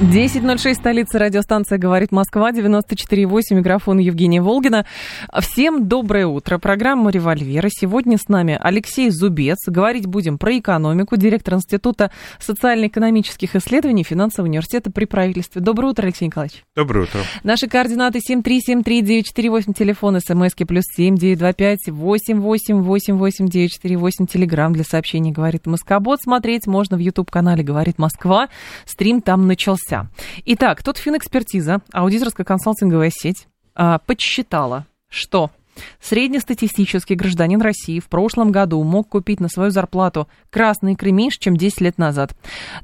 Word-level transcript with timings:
10.06, 0.00 0.74
столица 0.74 1.18
радиостанция 1.18 1.76
«Говорит 1.76 2.12
Москва», 2.12 2.52
94.8, 2.52 3.40
микрофон 3.50 3.98
Евгения 3.98 4.40
Волгина. 4.40 4.86
Всем 5.40 5.88
доброе 5.88 6.28
утро. 6.28 6.58
Программа 6.58 7.10
«Револьвера». 7.10 7.68
Сегодня 7.68 8.16
с 8.16 8.28
нами 8.28 8.56
Алексей 8.60 9.10
Зубец. 9.10 9.56
Говорить 9.66 10.06
будем 10.06 10.38
про 10.38 10.56
экономику, 10.56 11.16
директор 11.16 11.54
Института 11.54 12.12
социально-экономических 12.38 13.56
исследований 13.56 14.04
Финансового 14.04 14.48
университета 14.48 14.92
при 14.92 15.04
правительстве. 15.04 15.60
Доброе 15.60 15.88
утро, 15.88 16.04
Алексей 16.04 16.26
Николаевич. 16.26 16.62
Доброе 16.76 17.06
утро. 17.06 17.18
Наши 17.42 17.66
координаты 17.66 18.20
7373948, 18.20 19.74
телефон 19.76 20.20
смски 20.20 20.62
плюс 20.62 20.84
7925 20.94 21.88
8888948, 21.88 24.26
телеграмм 24.28 24.74
для 24.74 24.84
сообщений 24.84 25.32
«Говорит 25.32 25.66
Москобот». 25.66 26.20
Смотреть 26.22 26.68
можно 26.68 26.96
в 26.96 27.00
YouTube-канале 27.00 27.64
«Говорит 27.64 27.98
Москва». 27.98 28.48
Стрим 28.86 29.22
там 29.22 29.48
начался 29.48 29.87
начался. 29.88 30.10
Итак, 30.44 30.82
тут 30.82 30.98
финэкспертиза, 30.98 31.80
аудиторская 31.92 32.44
консалтинговая 32.44 33.10
сеть, 33.12 33.46
а, 33.74 33.98
подсчитала, 33.98 34.86
что 35.08 35.50
Среднестатистический 36.00 37.14
гражданин 37.14 37.60
России 37.60 38.00
в 38.00 38.08
прошлом 38.08 38.50
году 38.50 38.82
мог 38.82 39.10
купить 39.10 39.38
на 39.38 39.48
свою 39.48 39.70
зарплату 39.70 40.26
красный 40.50 40.94
икры 40.94 41.12
меньше, 41.12 41.38
чем 41.38 41.56
10 41.56 41.80
лет 41.82 41.98
назад. 41.98 42.34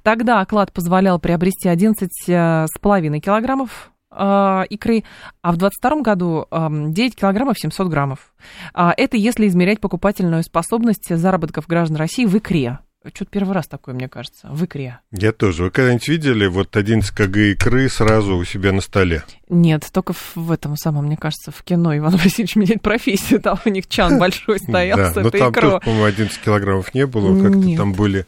Тогда 0.04 0.38
оклад 0.38 0.72
позволял 0.72 1.18
приобрести 1.18 1.68
11,5 1.68 3.18
килограммов 3.18 3.90
э, 4.12 4.62
икры, 4.70 5.02
а 5.42 5.50
в 5.50 5.56
2022 5.56 6.02
году 6.02 6.46
9 6.52 7.16
килограммов 7.16 7.58
700 7.58 7.88
граммов. 7.88 8.32
А 8.74 8.94
это 8.96 9.16
если 9.16 9.48
измерять 9.48 9.80
покупательную 9.80 10.44
способность 10.44 11.12
заработков 11.12 11.66
граждан 11.66 11.96
России 11.96 12.26
в 12.26 12.38
икре. 12.38 12.78
Что-то 13.12 13.30
первый 13.30 13.54
раз 13.54 13.66
такое, 13.66 13.94
мне 13.94 14.08
кажется, 14.08 14.48
в 14.48 14.64
икре. 14.64 15.00
Я 15.10 15.32
тоже. 15.32 15.64
Вы 15.64 15.70
когда-нибудь 15.70 16.08
видели 16.08 16.46
вот 16.46 16.76
11 16.76 17.10
кг 17.10 17.52
икры 17.52 17.88
сразу 17.88 18.36
у 18.36 18.44
себя 18.44 18.72
на 18.72 18.80
столе? 18.80 19.24
Нет, 19.48 19.88
только 19.92 20.14
в 20.34 20.50
этом 20.50 20.76
самом, 20.76 21.06
мне 21.06 21.16
кажется, 21.16 21.50
в 21.50 21.62
кино 21.62 21.96
Иван 21.96 22.12
Васильевич 22.16 22.56
меняет 22.56 22.82
профессию, 22.82 23.40
там 23.40 23.58
у 23.64 23.68
них 23.68 23.88
чан 23.88 24.18
большой 24.18 24.58
стоял 24.58 24.96
да, 24.96 25.12
с 25.12 25.16
но 25.16 25.28
этой 25.28 25.40
там 25.40 25.52
икрой. 25.52 25.70
тоже, 25.70 25.80
по-моему, 25.84 26.04
11 26.04 26.40
килограммов 26.40 26.94
не 26.94 27.06
было, 27.06 27.42
как-то 27.42 27.76
там 27.76 27.92
были 27.92 28.26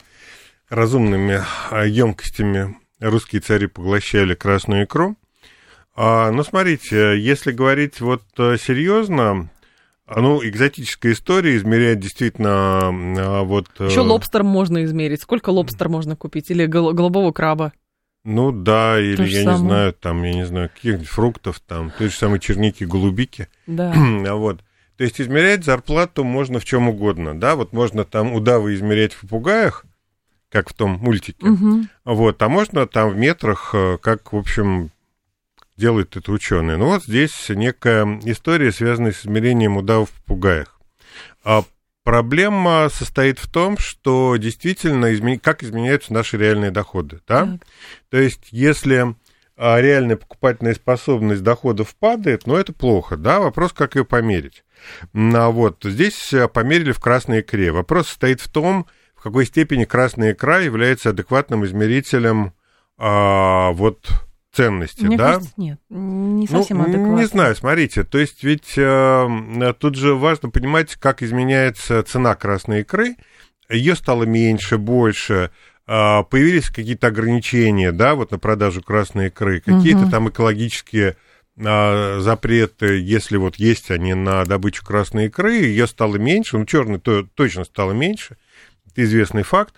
разумными 0.69 1.43
емкостями 1.89 2.77
русские 3.01 3.41
цари 3.41 3.67
поглощали 3.67 4.35
красную 4.35 4.85
икру. 4.85 5.17
А, 5.95 6.31
ну, 6.31 6.45
смотрите, 6.45 7.19
если 7.19 7.53
говорить 7.53 8.01
вот 8.01 8.23
э, 8.39 8.57
серьезно, 8.59 9.31
а, 9.31 9.49
ну, 10.09 10.41
экзотическая 10.45 11.13
история 11.13 11.57
измеряет 11.57 11.99
действительно 12.01 12.89
а, 12.89 13.43
вот... 13.43 13.69
Еще 13.81 14.01
лобстер 14.01 14.43
можно 14.45 14.85
измерить. 14.85 15.23
Сколько 15.23 15.51
лобстер 15.51 15.89
можно 15.89 16.15
купить? 16.17 16.51
Или 16.51 16.67
гол- 16.67 16.93
голубого 16.93 17.33
краба? 17.33 17.73
Ну 18.25 18.51
да, 18.53 19.01
или 19.01 19.17
То 19.17 19.23
я 19.25 19.43
самое. 19.45 19.59
не 19.63 19.67
знаю, 19.69 19.93
там, 19.93 20.23
я 20.25 20.33
не 20.35 20.47
знаю, 20.47 20.69
каких-нибудь 20.75 21.09
фруктов, 21.09 21.61
там, 21.61 21.93
той 21.97 22.09
же 22.09 22.15
самой 22.17 22.41
черники, 22.41 22.85
голубики. 22.85 23.49
Да. 23.67 23.93
А 24.27 24.35
вот. 24.35 24.61
То 24.97 25.05
есть 25.05 25.21
измерять 25.21 25.65
зарплату 25.65 26.25
можно 26.25 26.59
в 26.59 26.65
чем 26.65 26.89
угодно, 26.89 27.39
да, 27.39 27.55
вот 27.55 27.73
можно 27.73 28.05
там 28.05 28.33
удавы 28.33 28.75
измерять 28.75 29.13
в 29.13 29.21
попугаях, 29.21 29.85
как 30.49 30.71
в 30.71 30.73
том 30.73 30.93
мультике, 30.93 31.45
Мгм. 31.47 31.89
вот, 32.05 32.41
а 32.43 32.49
можно 32.49 32.87
там 32.87 33.11
в 33.11 33.17
метрах, 33.17 33.73
э, 33.75 33.99
как, 34.01 34.33
в 34.33 34.37
общем, 34.37 34.91
делают 35.77 36.17
это 36.17 36.33
ученые. 36.33 36.77
Ну 36.77 36.87
вот 36.87 37.05
здесь 37.05 37.49
некая 37.49 38.21
история, 38.25 38.73
связанная 38.73 39.13
с 39.13 39.23
измерением 39.23 39.77
удавов 39.77 40.11
в 40.11 40.23
попугаях. 40.23 40.81
А 41.45 41.65
проблема 42.03 42.89
состоит 42.93 43.39
в 43.39 43.51
том, 43.51 43.79
что 43.79 44.37
действительно, 44.37 45.13
изме- 45.15 45.39
как 45.39 45.63
изменяются 45.63 46.13
наши 46.13 46.37
реальные 46.39 46.71
доходы, 46.71 47.21
да? 47.27 47.47
Так. 47.47 47.67
То 48.11 48.17
есть, 48.19 48.49
если 48.51 49.15
а, 49.57 49.81
реальная 49.81 50.17
покупательная 50.17 50.75
способность 50.75 51.43
доходов 51.43 51.95
падает, 51.97 52.47
ну, 52.47 52.57
это 52.57 52.73
плохо, 52.73 53.17
да? 53.17 53.41
Вопрос, 53.41 53.73
как 53.73 53.97
ее 53.97 54.05
померить. 54.05 54.65
А 55.15 55.51
вот 55.51 55.79
здесь 55.83 56.33
а, 56.35 56.49
померили 56.49 56.93
в 56.93 57.01
красной 57.01 57.41
икре. 57.41 57.73
Вопрос 57.73 58.09
состоит 58.09 58.41
в 58.41 58.51
том, 58.51 58.87
в 59.15 59.23
какой 59.23 59.47
степени 59.47 59.85
красная 59.85 60.33
икра 60.33 60.61
является 60.61 61.11
адекватным 61.11 61.65
измерителем 61.65 62.53
а, 62.99 63.71
вот 63.73 64.07
ценности, 64.57 65.05
Мне 65.05 65.17
да? 65.19 65.35
кажется, 65.35 65.53
нет, 65.59 65.79
не 65.91 66.47
Ну, 66.51 66.59
совсем 66.59 66.81
адекватно. 66.81 67.17
Не 67.17 67.27
знаю, 67.27 67.55
смотрите, 67.55 68.05
то 68.05 68.19
есть 68.19 68.43
ведь 68.43 68.73
э, 68.77 69.75
тут 69.79 69.97
же 69.97 70.15
важно 70.15 70.49
понимать, 70.49 70.95
как 70.97 71.23
изменяется 71.23 72.03
цена 72.03 72.35
красной 72.35 72.81
икры. 72.81 73.17
Ее 73.69 73.95
стало 73.97 74.25
меньше, 74.25 74.79
больше, 74.79 75.51
э, 75.87 76.23
появились 76.31 76.71
какие-то 76.71 77.09
ограничения, 77.09 77.93
да, 77.93 78.15
вот 78.15 78.31
на 78.31 78.39
продажу 78.39 78.83
красной 78.83 79.27
икры, 79.29 79.61
какие-то 79.61 80.03
Мгм. 80.03 80.11
там 80.11 80.29
экологические 80.31 81.17
э, 81.59 82.21
запреты, 82.21 82.99
если 83.01 83.37
вот 83.37 83.57
есть 83.57 83.91
они 83.91 84.15
на 84.15 84.45
добычу 84.45 84.85
красной 84.85 85.27
икры, 85.27 85.55
ее 85.55 85.87
стало 85.87 86.17
меньше, 86.17 86.59
ну, 86.59 86.65
черной 86.65 86.99
то, 86.99 87.27
точно 87.35 87.65
стало 87.65 87.93
меньше, 87.93 88.37
это 88.91 89.05
известный 89.05 89.43
факт. 89.43 89.75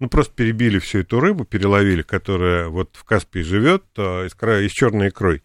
Ну, 0.00 0.08
просто 0.08 0.34
перебили 0.34 0.78
всю 0.78 1.00
эту 1.00 1.20
рыбу, 1.20 1.44
переловили, 1.44 2.02
которая 2.02 2.68
вот 2.68 2.90
в 2.94 3.04
Каспии 3.04 3.40
живет, 3.40 3.84
а, 3.96 4.26
из, 4.26 4.34
кра- 4.34 4.60
из 4.60 4.72
черной 4.72 5.08
икрой. 5.08 5.42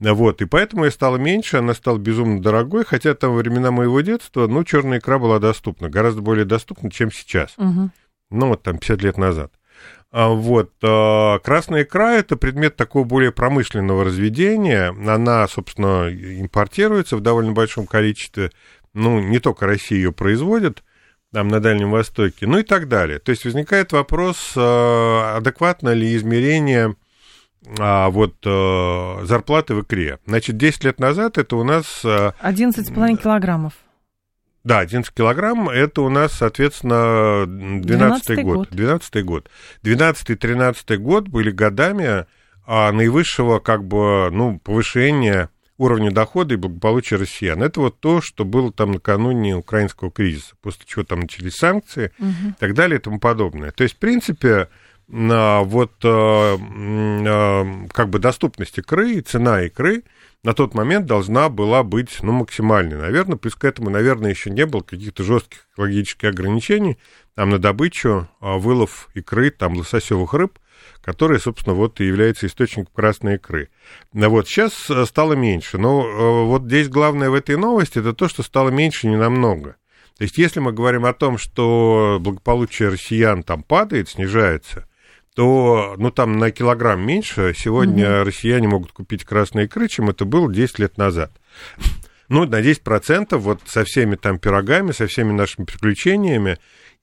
Вот, 0.00 0.40
и 0.40 0.44
поэтому 0.46 0.84
ее 0.84 0.92
стало 0.92 1.16
меньше, 1.16 1.56
она 1.56 1.74
стала 1.74 1.98
безумно 1.98 2.40
дорогой, 2.40 2.84
хотя 2.84 3.14
там 3.14 3.32
во 3.32 3.38
времена 3.38 3.72
моего 3.72 4.00
детства, 4.00 4.46
ну, 4.46 4.62
черная 4.62 4.98
икра 5.00 5.18
была 5.18 5.40
доступна, 5.40 5.88
гораздо 5.88 6.22
более 6.22 6.44
доступна, 6.44 6.90
чем 6.90 7.10
сейчас. 7.10 7.54
Мгм. 7.56 7.90
Ну, 8.30 8.48
вот 8.48 8.62
там 8.62 8.78
50 8.78 9.02
лет 9.02 9.18
назад. 9.18 9.52
А, 10.10 10.28
Вот, 10.28 10.72
а, 10.82 11.38
красная 11.40 11.82
икра– 11.82 12.14
это 12.16 12.36
предмет 12.36 12.76
такого 12.76 13.04
более 13.04 13.32
промышленного 13.32 14.04
разведения. 14.04 14.88
Она, 14.90 15.46
собственно, 15.48 16.08
импортируется 16.10 17.16
в 17.16 17.20
довольно 17.20 17.52
большом 17.52 17.86
количестве. 17.86 18.52
Ну, 18.94 19.20
не 19.20 19.38
только 19.38 19.66
Россия 19.66 19.98
ее 19.98 20.12
производит, 20.12 20.82
там 21.32 21.48
на 21.48 21.60
Дальнем 21.60 21.90
Востоке, 21.90 22.46
ну 22.46 22.58
и 22.58 22.62
так 22.62 22.88
далее. 22.88 23.18
То 23.18 23.30
есть 23.30 23.44
возникает 23.44 23.92
вопрос, 23.92 24.52
а, 24.56 25.36
адекватно 25.36 25.90
ли 25.90 26.16
измерение 26.16 26.96
а, 27.78 28.08
вот 28.08 28.36
а, 28.46 29.20
зарплаты 29.24 29.74
в 29.74 29.82
икре. 29.82 30.18
Значит, 30.26 30.56
10 30.56 30.84
лет 30.84 31.00
назад 31.00 31.38
это 31.38 31.56
у 31.56 31.64
нас 31.64 32.02
а, 32.04 32.32
11,5 32.42 33.22
килограммов. 33.22 33.74
да, 34.64 34.80
11 34.80 35.12
килограмм, 35.14 35.68
это 35.68 36.02
у 36.02 36.08
нас, 36.08 36.32
соответственно, 36.32 37.44
12 37.46 38.30
12-й 38.30 38.42
год. 38.42 38.56
год. 38.56 38.68
12 38.70 39.24
год. 39.24 39.50
12-13 39.82 40.96
год 40.96 41.28
были 41.28 41.50
годами 41.50 42.26
а, 42.66 42.92
наивысшего, 42.92 43.58
как 43.60 43.84
бы, 43.84 44.30
ну, 44.30 44.58
повышения 44.58 45.50
уровня 45.78 46.10
дохода 46.10 46.54
и 46.54 46.56
благополучия 46.56 47.16
россиян. 47.16 47.62
Это 47.62 47.80
вот 47.80 48.00
то, 48.00 48.20
что 48.20 48.44
было 48.44 48.72
там 48.72 48.92
накануне 48.92 49.56
украинского 49.56 50.10
кризиса, 50.10 50.54
после 50.60 50.82
чего 50.84 51.04
там 51.04 51.20
начались 51.20 51.54
санкции 51.54 52.12
Мгм. 52.18 52.50
и 52.50 52.54
так 52.58 52.74
далее 52.74 52.98
и 52.98 53.02
тому 53.02 53.18
подобное. 53.20 53.70
То 53.70 53.84
есть, 53.84 53.94
в 53.94 53.98
принципе, 53.98 54.68
на 55.06 55.62
вот 55.62 55.92
а, 56.04 56.56
м, 56.56 57.24
а, 57.26 57.86
как 57.92 58.10
бы 58.10 58.18
доступность 58.18 58.76
икры 58.78 59.12
и 59.12 59.20
цена 59.22 59.62
икры 59.62 60.02
на 60.44 60.52
тот 60.52 60.74
момент 60.74 61.06
должна 61.06 61.48
была 61.48 61.82
быть, 61.82 62.18
ну, 62.22 62.32
максимальной. 62.32 62.96
Наверное, 62.96 63.36
плюс 63.36 63.54
к 63.54 63.64
этому, 63.64 63.90
наверное, 63.90 64.30
еще 64.30 64.50
не 64.50 64.66
было 64.66 64.82
каких-то 64.82 65.24
жестких 65.24 65.66
экологических 65.72 66.28
ограничений 66.28 66.98
там 67.34 67.50
на 67.50 67.58
добычу, 67.58 68.28
а, 68.40 68.58
вылов 68.58 69.08
икры, 69.14 69.50
там, 69.50 69.76
лососевых 69.76 70.34
рыб, 70.34 70.58
которые, 71.08 71.40
собственно, 71.40 71.74
вот 71.74 72.02
и 72.02 72.04
являются 72.04 72.46
источником 72.46 72.92
красной 72.94 73.36
икры. 73.36 73.70
Ну 74.12 74.28
Вот, 74.28 74.46
сейчас 74.46 74.90
э, 74.90 75.06
стало 75.06 75.32
меньше, 75.32 75.78
но 75.78 76.06
э, 76.06 76.44
вот 76.44 76.64
здесь 76.64 76.90
главное 76.90 77.30
в 77.30 77.34
этой 77.34 77.56
новости, 77.56 77.98
это 77.98 78.12
то, 78.12 78.28
что 78.28 78.42
стало 78.42 78.68
меньше 78.68 79.06
не 79.06 79.16
намного. 79.16 79.76
То 80.18 80.24
есть, 80.24 80.36
если 80.36 80.60
мы 80.60 80.70
говорим 80.70 81.06
о 81.06 81.14
том, 81.14 81.38
что 81.38 82.18
благополучие 82.20 82.90
россиян 82.90 83.42
там 83.42 83.62
падает, 83.62 84.10
снижается, 84.10 84.86
то, 85.34 85.94
ну, 85.96 86.10
там 86.10 86.36
на 86.36 86.50
килограмм 86.50 87.00
меньше 87.00 87.54
сегодня 87.56 88.22
россияне 88.22 88.68
могут 88.68 88.92
купить 88.92 89.24
красной 89.24 89.64
икры, 89.64 89.88
чем 89.88 90.10
это 90.10 90.26
было 90.26 90.52
10 90.52 90.78
лет 90.78 90.98
назад. 90.98 91.32
Ну, 92.30 92.44
на 92.44 92.60
10% 92.60 93.34
вот 93.38 93.62
со 93.64 93.84
всеми 93.84 94.16
там 94.16 94.38
пирогами, 94.38 94.92
со 94.92 95.06
всеми 95.06 95.32
нашими 95.32 95.64
приключениями 95.64 96.58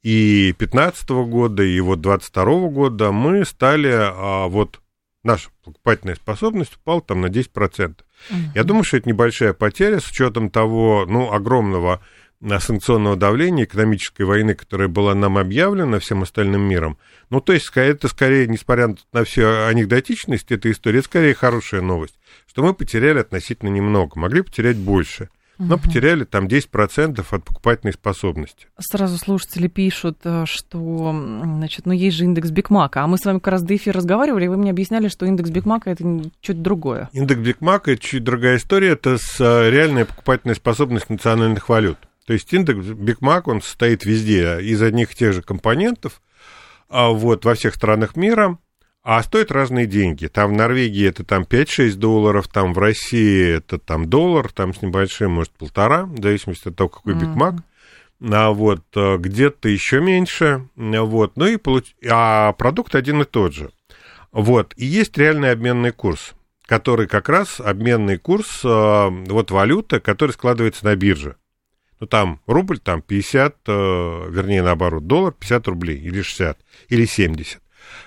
и 0.05 0.53
15 0.59 1.09
года, 1.09 1.63
и 1.63 1.79
вот 1.79 1.99
22 1.99 2.69
года 2.69 3.11
мы 3.11 3.43
стали 3.43 3.89
а, 3.91 4.45
вот 4.45 4.79
наша 5.23 5.49
покупательная 5.63 6.13
способность 6.13 6.75
упала 6.75 7.01
там 7.01 7.21
на 7.21 7.25
10%. 7.25 7.87
Угу. 7.89 8.37
Я 8.53 8.63
думаю, 8.63 8.83
что 8.83 8.97
это 8.97 9.09
небольшая 9.09 9.53
потеря 9.53 9.99
с 9.99 10.07
учетом 10.07 10.51
того, 10.51 11.07
ну, 11.09 11.33
огромного 11.33 12.01
санкционного 12.59 13.15
давления, 13.15 13.63
экономической 13.63 14.21
войны, 14.27 14.53
которая 14.53 14.89
была 14.89 15.15
нам 15.15 15.39
объявлена 15.39 15.97
всем 15.97 16.21
остальным 16.21 16.61
миром. 16.61 16.99
Ну, 17.31 17.41
то 17.41 17.53
есть, 17.53 17.71
это 17.73 18.07
скорее, 18.07 18.45
несмотря 18.45 18.93
на 19.11 19.23
всю 19.23 19.41
анекдотичность 19.65 20.51
этой 20.51 20.73
истории, 20.73 20.99
это 20.99 21.07
скорее 21.07 21.33
хорошая 21.33 21.81
новость, 21.81 22.19
что 22.45 22.61
мы 22.61 22.75
потеряли 22.75 23.21
относительно 23.21 23.69
немного, 23.69 24.19
могли 24.19 24.43
потерять 24.43 24.77
больше 24.77 25.29
но 25.57 25.77
потеряли 25.77 26.23
там 26.23 26.47
10% 26.47 27.25
от 27.29 27.43
покупательной 27.43 27.93
способности. 27.93 28.67
Сразу 28.79 29.17
слушатели 29.17 29.67
пишут, 29.67 30.19
э, 30.23 30.45
что, 30.45 31.11
значит, 31.43 31.85
ну, 31.85 31.93
есть 31.93 32.17
же 32.17 32.25
индекс 32.25 32.51
Бигмака, 32.51 33.03
а 33.03 33.07
мы 33.07 33.17
с 33.17 33.25
вами 33.25 33.39
как 33.39 33.53
раз 33.53 33.63
до 33.63 33.75
эфира 33.75 33.97
разговаривали, 33.97 34.45
и 34.45 34.47
вы 34.47 34.57
мне 34.57 34.71
объясняли, 34.71 35.07
что 35.07 35.25
индекс 35.25 35.49
Бигмака 35.49 35.91
это 35.91 36.03
чуть 36.41 36.61
другое. 36.61 37.09
Индекс 37.13 37.41
Бигмака 37.41 37.91
это 37.91 38.01
чуть 38.01 38.23
другая 38.23 38.57
история, 38.57 38.89
это 38.89 39.17
с 39.17 39.39
э, 39.39 39.69
реальная 39.69 40.05
покупательная 40.05 40.55
способность 40.55 41.09
национальных 41.09 41.69
валют. 41.69 41.97
То 42.25 42.33
есть 42.33 42.51
индекс 42.53 42.85
Бигмак, 42.87 43.47
он 43.47 43.61
состоит 43.61 44.03
везде 44.03 44.59
из 44.61 44.81
одних 44.81 45.13
и 45.13 45.15
тех 45.15 45.33
же 45.33 45.41
компонентов, 45.41 46.21
а 46.89 47.09
вот, 47.09 47.45
во 47.45 47.55
всех 47.55 47.75
странах 47.75 48.15
мира, 48.15 48.57
а 49.05 49.21
стоят 49.21 49.51
разные 49.51 49.85
деньги. 49.85 50.25
Там 50.25 50.49
в 50.49 50.53
Норвегии 50.53 51.07
это 51.07 51.23
там 51.23 51.43
5-6 51.43 51.93
долларов, 51.93 52.47
там 52.47 52.73
в 52.73 52.79
России 52.79 53.57
это 53.57 53.77
там 53.77 54.09
доллар, 54.09 54.51
там 54.51 54.73
с 54.73 54.81
небольшим, 54.81 55.33
может, 55.33 55.51
полтора, 55.51 56.05
в 56.05 56.19
зависимости 56.19 56.69
от 56.69 56.75
того, 56.75 56.89
какой 56.89 57.13
mm-hmm. 57.13 57.61
А 58.33 58.49
вот 58.49 58.83
э, 58.95 59.17
где-то 59.17 59.69
еще 59.69 60.01
меньше, 60.01 60.67
вот, 60.75 61.37
ну 61.37 61.45
и 61.45 61.57
получ... 61.57 61.95
а 62.09 62.53
продукт 62.53 62.95
один 62.95 63.21
и 63.21 63.25
тот 63.25 63.53
же. 63.53 63.69
Вот, 64.31 64.73
и 64.75 64.85
есть 64.85 65.15
реальный 65.19 65.51
обменный 65.51 65.91
курс, 65.91 66.33
который 66.65 67.07
как 67.07 67.29
раз 67.29 67.59
обменный 67.59 68.17
курс, 68.17 68.61
э, 68.63 68.67
вот 68.67 69.51
валюта, 69.51 69.99
который 69.99 70.31
складывается 70.31 70.83
на 70.83 70.95
бирже. 70.95 71.35
Ну, 71.99 72.07
там 72.07 72.41
рубль, 72.47 72.79
там 72.79 73.03
50, 73.03 73.55
э, 73.67 73.71
вернее, 74.31 74.63
наоборот, 74.63 75.05
доллар 75.05 75.31
50 75.31 75.67
рублей, 75.67 75.99
или 75.99 76.23
60, 76.23 76.57
или 76.89 77.05
70. 77.05 77.59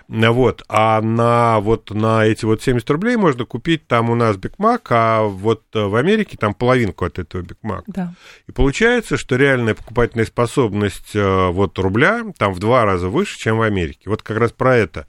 Вот. 0.09 0.65
А 0.69 1.03
на, 1.03 1.61
вот, 1.61 1.91
на 1.91 2.25
эти 2.25 2.47
вот 2.47 2.63
70 2.63 2.89
рублей 2.91 3.17
можно 3.17 3.45
купить 3.45 3.87
там 3.87 4.09
у 4.09 4.15
нас 4.15 4.39
Бигмак, 4.39 4.87
а 4.91 5.25
вот 5.25 5.65
э, 5.75 5.85
в 5.85 5.95
Америке 5.97 6.39
там 6.39 6.55
половинку 6.55 7.05
от 7.05 7.19
этого 7.19 7.43
Бигмака. 7.43 7.85
Да. 7.89 8.15
И 8.47 8.53
получается, 8.53 9.19
что 9.19 9.37
реальная 9.37 9.75
покупательная 9.75 10.25
способность 10.25 11.15
э, 11.15 11.49
вот 11.49 11.79
рубля 11.79 12.25
там 12.39 12.55
в 12.55 12.59
два 12.59 12.87
раза 12.87 13.09
выше, 13.09 13.37
чем 13.37 13.59
в 13.59 13.63
Америке. 13.63 14.09
Вот 14.09 14.23
как 14.23 14.39
раз 14.39 14.51
про 14.51 14.77
это 14.77 15.07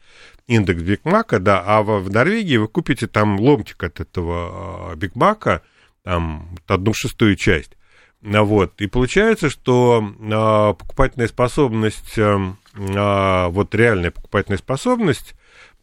индекс 0.47 0.81
Бигмака, 0.81 1.39
да, 1.39 1.63
а 1.65 1.81
в 1.81 2.11
Норвегии 2.11 2.57
вы 2.57 2.67
купите 2.67 3.07
там 3.07 3.39
ломтик 3.39 3.81
от 3.81 4.01
этого 4.01 4.93
Бигмака, 4.95 5.61
там 6.03 6.57
одну 6.67 6.93
шестую 6.93 7.37
часть. 7.37 7.77
Вот. 8.21 8.81
И 8.81 8.87
получается, 8.87 9.49
что 9.49 10.03
э, 10.03 10.73
покупательная 10.77 11.27
способность 11.27 12.17
э, 12.17 12.37
а, 12.75 13.49
вот 13.49 13.73
реальная 13.73 14.11
покупательная 14.11 14.57
способность 14.57 15.35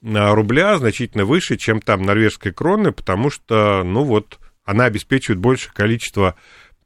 а, 0.04 0.34
рубля 0.34 0.76
значительно 0.76 1.24
выше, 1.24 1.56
чем 1.56 1.80
там 1.80 2.02
норвежской 2.02 2.52
кроны, 2.52 2.92
потому 2.92 3.30
что, 3.30 3.82
ну 3.84 4.04
вот, 4.04 4.38
она 4.64 4.84
обеспечивает 4.84 5.38
большее 5.38 5.72
количество 5.72 6.34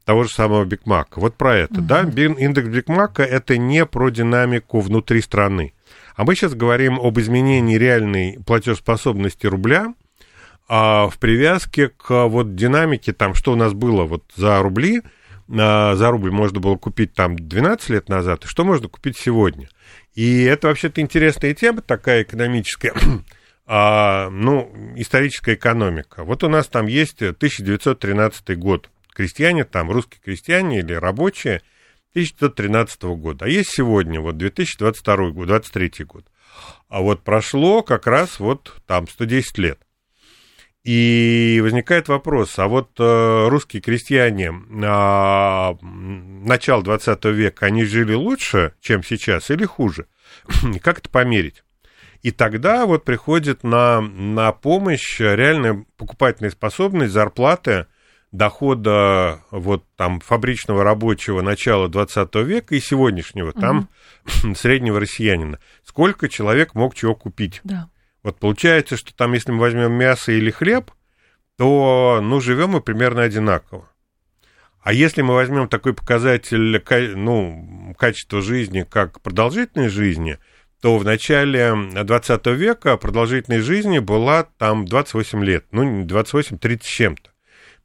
того 0.05 0.23
же 0.23 0.29
самого 0.29 0.65
Бигмака. 0.65 1.19
Вот 1.19 1.35
про 1.35 1.55
это, 1.57 1.75
угу. 1.75 1.81
да, 1.81 2.01
индекс 2.01 2.67
Бигмака 2.67 3.23
это 3.23 3.57
не 3.57 3.85
про 3.85 4.09
динамику 4.09 4.79
внутри 4.79 5.21
страны. 5.21 5.73
А 6.15 6.23
мы 6.23 6.35
сейчас 6.35 6.53
говорим 6.53 6.99
об 6.99 7.19
изменении 7.19 7.77
реальной 7.77 8.39
платежеспособности 8.45 9.47
рубля 9.47 9.93
а, 10.67 11.07
в 11.09 11.17
привязке 11.19 11.89
к 11.89 12.27
вот 12.27 12.55
динамике, 12.55 13.13
там, 13.13 13.33
что 13.33 13.53
у 13.53 13.55
нас 13.55 13.73
было 13.73 14.03
вот 14.03 14.23
за 14.35 14.61
рубли, 14.61 14.99
а, 14.99 15.09
за 15.95 16.11
рубль 16.11 16.31
можно 16.31 16.59
было 16.59 16.75
купить 16.75 17.13
там 17.13 17.35
12 17.35 17.89
лет 17.89 18.09
назад, 18.09 18.45
и 18.45 18.47
что 18.47 18.63
можно 18.63 18.87
купить 18.87 19.17
сегодня– 19.17 19.69
и 20.13 20.43
это 20.43 20.67
вообще-то 20.67 20.99
интересная 21.01 21.53
тема 21.53 21.81
такая 21.81 22.23
экономическая, 22.23 22.93
а, 23.65 24.29
ну, 24.29 24.73
историческая 24.95 25.53
экономика. 25.53 26.23
Вот 26.23 26.43
у 26.43 26.49
нас 26.49 26.67
там 26.67 26.87
есть 26.87 27.21
1913 27.21 28.57
год. 28.57 28.89
Крестьяне 29.13 29.63
там, 29.63 29.91
русские 29.91 30.21
крестьяне 30.23 30.79
или 30.79 30.93
рабочие 30.93 31.61
1913 32.11 33.03
года. 33.03 33.45
А 33.45 33.47
есть 33.47 33.69
сегодня, 33.69 34.19
вот 34.19 34.37
2022 34.37 35.31
год, 35.31 35.47
23 35.47 36.05
год. 36.05 36.25
А 36.89 37.01
вот 37.01 37.23
прошло 37.23 37.81
как 37.81 38.07
раз 38.07 38.39
вот 38.39 38.81
там 38.85 39.07
110 39.07 39.57
лет. 39.57 39.79
И 40.83 41.59
возникает 41.61 42.07
вопрос, 42.07 42.57
а 42.57 42.67
вот 42.67 42.89
э, 42.99 43.47
русские 43.49 43.83
крестьяне 43.83 44.47
э, 44.47 45.73
начала 45.83 46.81
20 46.81 47.25
века, 47.25 47.67
они 47.67 47.83
жили 47.85 48.15
лучше, 48.15 48.73
чем 48.81 49.03
сейчас, 49.03 49.51
или 49.51 49.65
хуже? 49.65 50.07
как 50.81 50.99
это 50.99 51.09
померить? 51.09 51.63
И 52.23 52.31
тогда 52.31 52.87
вот 52.87 53.03
приходит 53.03 53.63
на, 53.63 54.01
на 54.01 54.51
помощь 54.53 55.19
реальная 55.19 55.85
покупательная 55.97 56.49
способность, 56.49 57.13
зарплаты, 57.13 57.85
дохода 58.31 59.43
вот 59.51 59.85
там 59.95 60.19
фабричного 60.19 60.83
рабочего 60.83 61.41
начала 61.41 61.89
20 61.89 62.33
века 62.37 62.75
и 62.75 62.79
сегодняшнего, 62.79 63.53
там 63.53 63.89
угу. 64.43 64.55
среднего 64.55 64.99
россиянина. 64.99 65.59
Сколько 65.83 66.27
человек 66.27 66.73
мог 66.73 66.95
чего 66.95 67.13
купить? 67.13 67.61
Да. 67.63 67.89
Вот 68.23 68.39
получается, 68.39 68.97
что 68.97 69.15
там, 69.15 69.33
если 69.33 69.51
мы 69.51 69.59
возьмем 69.59 69.93
мясо 69.93 70.31
или 70.31 70.51
хлеб, 70.51 70.91
то, 71.57 72.19
ну, 72.21 72.39
живем 72.39 72.71
мы 72.71 72.81
примерно 72.81 73.23
одинаково. 73.23 73.89
А 74.81 74.93
если 74.93 75.21
мы 75.21 75.33
возьмем 75.35 75.67
такой 75.67 75.93
показатель, 75.93 76.81
ну, 77.15 77.95
качества 77.97 78.41
жизни, 78.41 78.85
как 78.89 79.21
продолжительность 79.21 79.93
жизни, 79.93 80.37
то 80.81 80.97
в 80.97 81.03
начале 81.05 81.73
20 81.75 82.47
века 82.47 82.97
продолжительность 82.97 83.65
жизни 83.65 83.99
была 83.99 84.43
там 84.57 84.85
28 84.85 85.43
лет, 85.43 85.65
ну, 85.71 86.03
28-30 86.03 86.79
чем-то. 86.81 87.30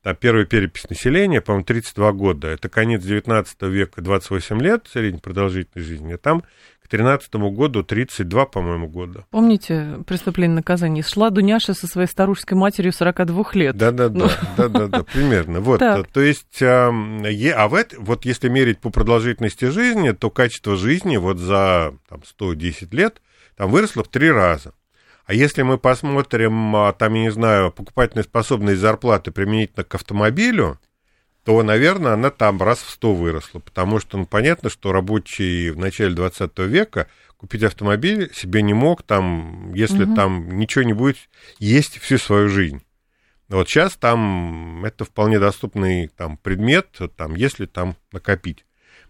Там 0.06 0.14
первая 0.14 0.44
перепись 0.44 0.88
населения, 0.88 1.40
по-моему, 1.40 1.64
32 1.64 2.12
года. 2.12 2.46
Это 2.46 2.68
конец 2.68 3.02
19 3.02 3.60
века, 3.62 4.00
28 4.00 4.62
лет 4.62 4.86
средней 4.88 5.18
продолжительность 5.18 5.88
жизни. 5.88 6.12
А 6.12 6.16
там 6.16 6.42
к 6.42 6.88
2013 6.88 7.34
году 7.34 7.82
32, 7.82 8.46
по-моему, 8.46 8.86
года. 8.86 9.24
Помните 9.32 9.98
преступление 10.06 10.54
наказания? 10.54 11.02
Шла 11.02 11.30
Дуняша 11.30 11.74
со 11.74 11.88
своей 11.88 12.06
старушеской 12.06 12.56
матерью 12.56 12.92
42 12.92 13.44
лет. 13.54 13.76
Да-да-да, 13.76 14.16
ну. 14.16 14.30
да-да-да, 14.56 15.02
примерно. 15.02 15.58
Вот, 15.58 15.80
то 15.80 16.20
есть, 16.20 16.62
а 16.62 16.92
вот 16.92 18.24
если 18.24 18.48
мерить 18.48 18.78
по 18.78 18.90
продолжительности 18.90 19.64
жизни, 19.64 20.12
то 20.12 20.30
качество 20.30 20.76
жизни 20.76 21.16
вот 21.16 21.38
за 21.38 21.94
там, 22.08 22.22
110 22.24 22.94
лет 22.94 23.20
там 23.56 23.72
выросло 23.72 24.04
в 24.04 24.08
три 24.08 24.30
раза. 24.30 24.72
А 25.26 25.34
если 25.34 25.62
мы 25.62 25.76
посмотрим, 25.76 26.74
а, 26.76 26.92
там, 26.92 27.14
я 27.14 27.22
не 27.22 27.30
знаю, 27.30 27.72
покупательная 27.72 28.22
способность 28.22 28.80
зарплаты 28.80 29.32
применительно 29.32 29.82
к 29.82 29.94
автомобилю, 29.94 30.78
то, 31.44 31.62
наверное, 31.62 32.14
она 32.14 32.30
там 32.30 32.62
раз 32.62 32.78
в 32.78 32.90
сто 32.90 33.12
выросла, 33.12 33.58
потому 33.58 33.98
что, 33.98 34.18
ну, 34.18 34.26
понятно, 34.26 34.70
что 34.70 34.92
рабочий 34.92 35.70
в 35.70 35.78
начале 35.78 36.14
20 36.14 36.58
века 36.60 37.08
купить 37.36 37.64
автомобиль 37.64 38.32
себе 38.34 38.62
не 38.62 38.72
мог, 38.72 39.02
там, 39.02 39.72
если 39.74 40.04
угу. 40.04 40.14
там 40.14 40.58
ничего 40.58 40.84
не 40.84 40.92
будет 40.92 41.16
есть 41.58 41.98
всю 41.98 42.18
свою 42.18 42.48
жизнь. 42.48 42.82
Вот 43.48 43.68
сейчас 43.68 43.96
там 43.96 44.84
это 44.84 45.04
вполне 45.04 45.38
доступный 45.38 46.08
там, 46.08 46.36
предмет, 46.36 46.88
там, 47.16 47.34
если 47.34 47.66
там 47.66 47.96
накопить. 48.10 48.64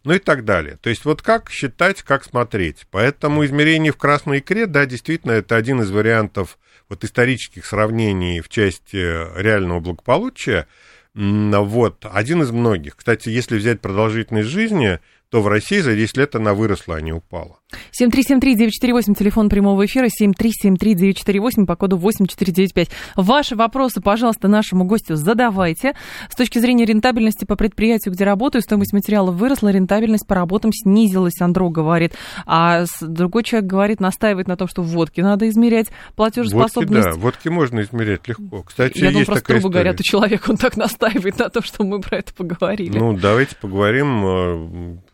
Ну 0.06 0.14
и 0.14 0.20
так 0.20 0.44
далее. 0.44 0.78
То 0.80 0.88
есть 0.88 1.04
вот 1.04 1.20
как 1.20 1.50
считать, 1.50 2.02
как 2.02 2.22
смотреть. 2.22 2.86
Поэтому 2.92 3.44
измерение 3.44 3.90
в 3.90 3.96
красной 3.96 4.38
икре, 4.38 4.66
да, 4.66 4.86
действительно, 4.86 5.32
это 5.32 5.56
один 5.56 5.82
из 5.82 5.90
вариантов 5.90 6.58
вот 6.88 7.02
исторических 7.02 7.66
сравнений 7.66 8.40
в 8.40 8.48
части 8.48 8.96
реального 8.96 9.80
благополучия– 9.80 10.68
вот, 11.16 12.04
один 12.12 12.42
из 12.42 12.50
многих. 12.50 12.96
Кстати, 12.96 13.30
если 13.30 13.56
взять 13.56 13.80
продолжительность 13.80 14.48
жизни, 14.48 15.00
то 15.30 15.40
в 15.40 15.48
России 15.48 15.78
за 15.78 15.94
10 15.94 16.16
лет 16.18 16.36
она 16.36 16.52
выросла, 16.52 16.96
а 16.96 17.00
не 17.00 17.12
упала. 17.12 17.58
7373948, 18.00 19.14
телефон 19.14 19.48
прямого 19.48 19.86
эфира, 19.86 20.06
7373948 20.06 21.66
по 21.66 21.76
коду 21.76 21.96
8495. 21.96 22.88
Ваши 23.16 23.56
вопросы, 23.56 24.00
пожалуйста, 24.00 24.48
нашему 24.48 24.84
гостю 24.84 25.16
задавайте. 25.16 25.94
С 26.30 26.36
точки 26.36 26.58
зрения 26.58 26.84
рентабельности 26.84 27.44
по 27.44 27.56
предприятию, 27.56 28.14
где 28.14 28.24
работаю, 28.24 28.62
стоимость 28.62 28.92
материала 28.92 29.32
выросла, 29.32 29.70
рентабельность 29.70 30.26
по 30.26 30.34
работам 30.34 30.72
снизилась, 30.72 31.40
Андро 31.40 31.68
говорит. 31.68 32.14
А 32.46 32.84
другой 33.00 33.42
человек 33.42 33.68
говорит, 33.68 34.00
настаивает 34.00 34.46
на 34.46 34.56
том, 34.56 34.68
что 34.68 34.82
водки 34.82 35.20
надо 35.20 35.48
измерять 35.48 35.88
платежеспособность. 36.14 37.06
Водки, 37.06 37.16
да, 37.16 37.20
водки 37.20 37.48
можно 37.48 37.80
измерять 37.80 38.28
легко. 38.28 38.62
Кстати, 38.62 38.98
Я 38.98 39.10
думаю, 39.10 39.26
просто, 39.26 39.52
грубо 39.52 39.68
говоря, 39.70 39.92
у 39.92 40.02
человека, 40.02 40.50
он 40.50 40.56
так 40.56 40.76
настаивает 40.76 41.38
на 41.38 41.48
том, 41.48 41.62
что 41.62 41.82
мы 41.84 42.00
про 42.00 42.18
это 42.18 42.32
поговорили. 42.32 42.98
Ну, 42.98 43.16
давайте 43.16 43.56
поговорим. 43.56 44.24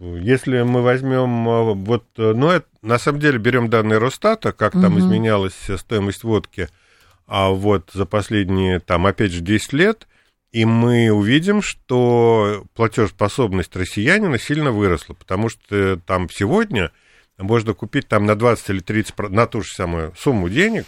Э, 0.01 0.19
если 0.21 0.63
мы 0.63 0.83
возьмем 0.83 1.49
э, 1.49 1.75
вот 1.75 2.05
э, 2.19 2.33
ну, 2.43 2.51
на 2.83 2.99
самом 2.99 3.21
деле 3.21 3.39
берем 3.39 3.71
данные 3.71 3.99
Росстата, 3.99 4.53
как 4.53 4.73
там 4.73 4.95
угу. 4.95 5.01
изменялась 5.01 5.55
стоимость 5.77 6.25
водки 6.25 6.69
а 7.27 7.49
вот 7.49 7.91
за 7.95 8.05
последние, 8.05 8.79
там, 8.79 9.07
опять 9.07 9.33
же, 9.33 9.41
10 9.41 9.73
лет, 9.73 10.07
и 10.51 10.67
мы 10.67 11.11
увидим, 11.11 11.63
что 11.63 12.67
платежеспособность 12.75 13.75
россиянина 13.75 14.39
сильно 14.39 14.71
выросла, 14.71 15.15
потому 15.15 15.49
что 15.49 15.99
там 16.05 16.29
сегодня 16.29 16.91
можно 17.39 17.73
купить 17.73 18.07
там 18.07 18.27
на 18.27 18.35
20 18.37 18.69
или 18.69 18.81
30, 18.81 19.19
на 19.31 19.47
ту 19.47 19.63
же 19.63 19.69
самую 19.73 20.13
сумму 20.19 20.51
денег, 20.51 20.85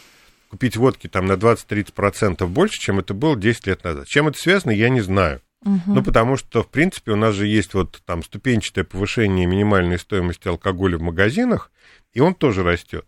купить 0.50 0.76
водки 0.76 1.06
там 1.08 1.24
на 1.24 1.32
20-30% 1.32 2.46
больше, 2.46 2.78
чем 2.78 2.98
это 2.98 3.14
было 3.14 3.36
10 3.36 3.66
лет 3.66 3.82
назад. 3.82 4.06
Чем 4.06 4.28
это 4.28 4.38
связано, 4.38 4.72
я 4.72 4.90
не 4.90 5.00
знаю. 5.00 5.40
Угу. 5.64 5.80
Ну, 5.86 6.02
потому 6.02 6.36
что, 6.36 6.62
в 6.62 6.68
принципе, 6.68 7.12
у 7.12 7.16
нас 7.16 7.34
же 7.34 7.46
есть 7.46 7.72
вот 7.72 8.02
там 8.04 8.22
ступенчатое 8.22 8.84
повышение 8.84 9.46
минимальной 9.46 9.98
стоимости 9.98 10.46
алкоголя 10.46 10.98
в 10.98 11.02
магазинах, 11.02 11.70
и 12.14 12.20
он 12.20 12.34
тоже 12.34 12.62
растет. 12.62 13.06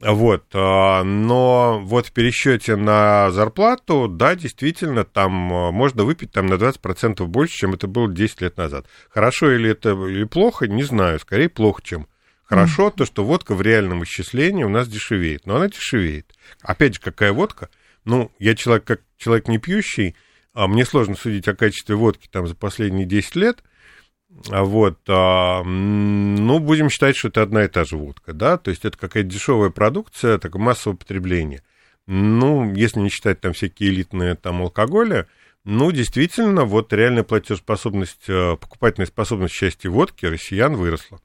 Вот, 0.00 0.44
а, 0.54 1.02
но 1.02 1.80
вот 1.82 2.06
в 2.06 2.12
пересчете 2.12 2.76
на 2.76 3.32
зарплату, 3.32 4.06
да, 4.06 4.36
действительно, 4.36 5.04
там 5.04 5.52
а, 5.52 5.72
можно 5.72 6.04
выпить 6.04 6.30
там 6.30 6.46
на 6.46 6.54
20% 6.54 7.26
больше, 7.26 7.54
чем 7.54 7.74
это 7.74 7.88
было 7.88 8.08
10 8.08 8.42
лет 8.42 8.56
назад. 8.56 8.86
Хорошо 9.10 9.50
или 9.50 9.70
это 9.70 9.90
или 9.90 10.22
плохо, 10.22 10.68
не 10.68 10.84
знаю, 10.84 11.18
скорее 11.18 11.48
плохо, 11.48 11.82
чем 11.82 12.06
хорошо, 12.44 12.88
mm. 12.88 12.94
то, 12.96 13.06
что 13.06 13.24
водка 13.24 13.56
в 13.56 13.62
реальном 13.62 14.04
исчислении 14.04 14.62
у 14.62 14.68
нас 14.68 14.86
дешевеет, 14.86 15.46
но 15.46 15.56
она 15.56 15.66
дешевеет. 15.66 16.32
Опять 16.62 16.94
же, 16.94 17.00
какая 17.00 17.32
водка? 17.32 17.68
Ну, 18.04 18.30
я 18.38 18.54
человек, 18.54 18.84
как 18.84 19.00
человек 19.16 19.48
не 19.48 19.58
пьющий, 19.58 20.14
а 20.54 20.68
мне 20.68 20.84
сложно 20.84 21.16
судить 21.16 21.48
о 21.48 21.56
качестве 21.56 21.96
водки 21.96 22.28
там 22.30 22.46
за 22.46 22.54
последние 22.54 23.04
10 23.04 23.34
лет, 23.34 23.64
вот, 24.30 24.98
а, 25.08 25.62
ну, 25.64 26.58
будем 26.58 26.90
считать, 26.90 27.16
что 27.16 27.28
это 27.28 27.42
одна 27.42 27.64
и 27.64 27.68
та 27.68 27.84
же 27.84 27.96
водка, 27.96 28.32
да, 28.32 28.58
то 28.58 28.70
есть 28.70 28.84
это 28.84 28.96
какая-то 28.96 29.28
дешевая 29.28 29.70
продукция, 29.70 30.38
такое 30.38 30.62
массовое 30.62 30.96
потребление. 30.96 31.62
Ну, 32.06 32.72
если 32.74 33.00
не 33.00 33.08
считать 33.08 33.40
там 33.40 33.52
всякие 33.52 33.90
элитные 33.90 34.34
там 34.34 34.62
алкоголя, 34.62 35.26
ну, 35.64 35.92
действительно, 35.92 36.64
вот 36.64 36.92
реальная 36.92 37.24
платежеспособность, 37.24 38.28
э, 38.28 38.56
покупательная 38.58 39.06
способность 39.06 39.54
части 39.54 39.86
водки 39.86 40.24
россиян 40.24 40.74
выросла. 40.74 41.20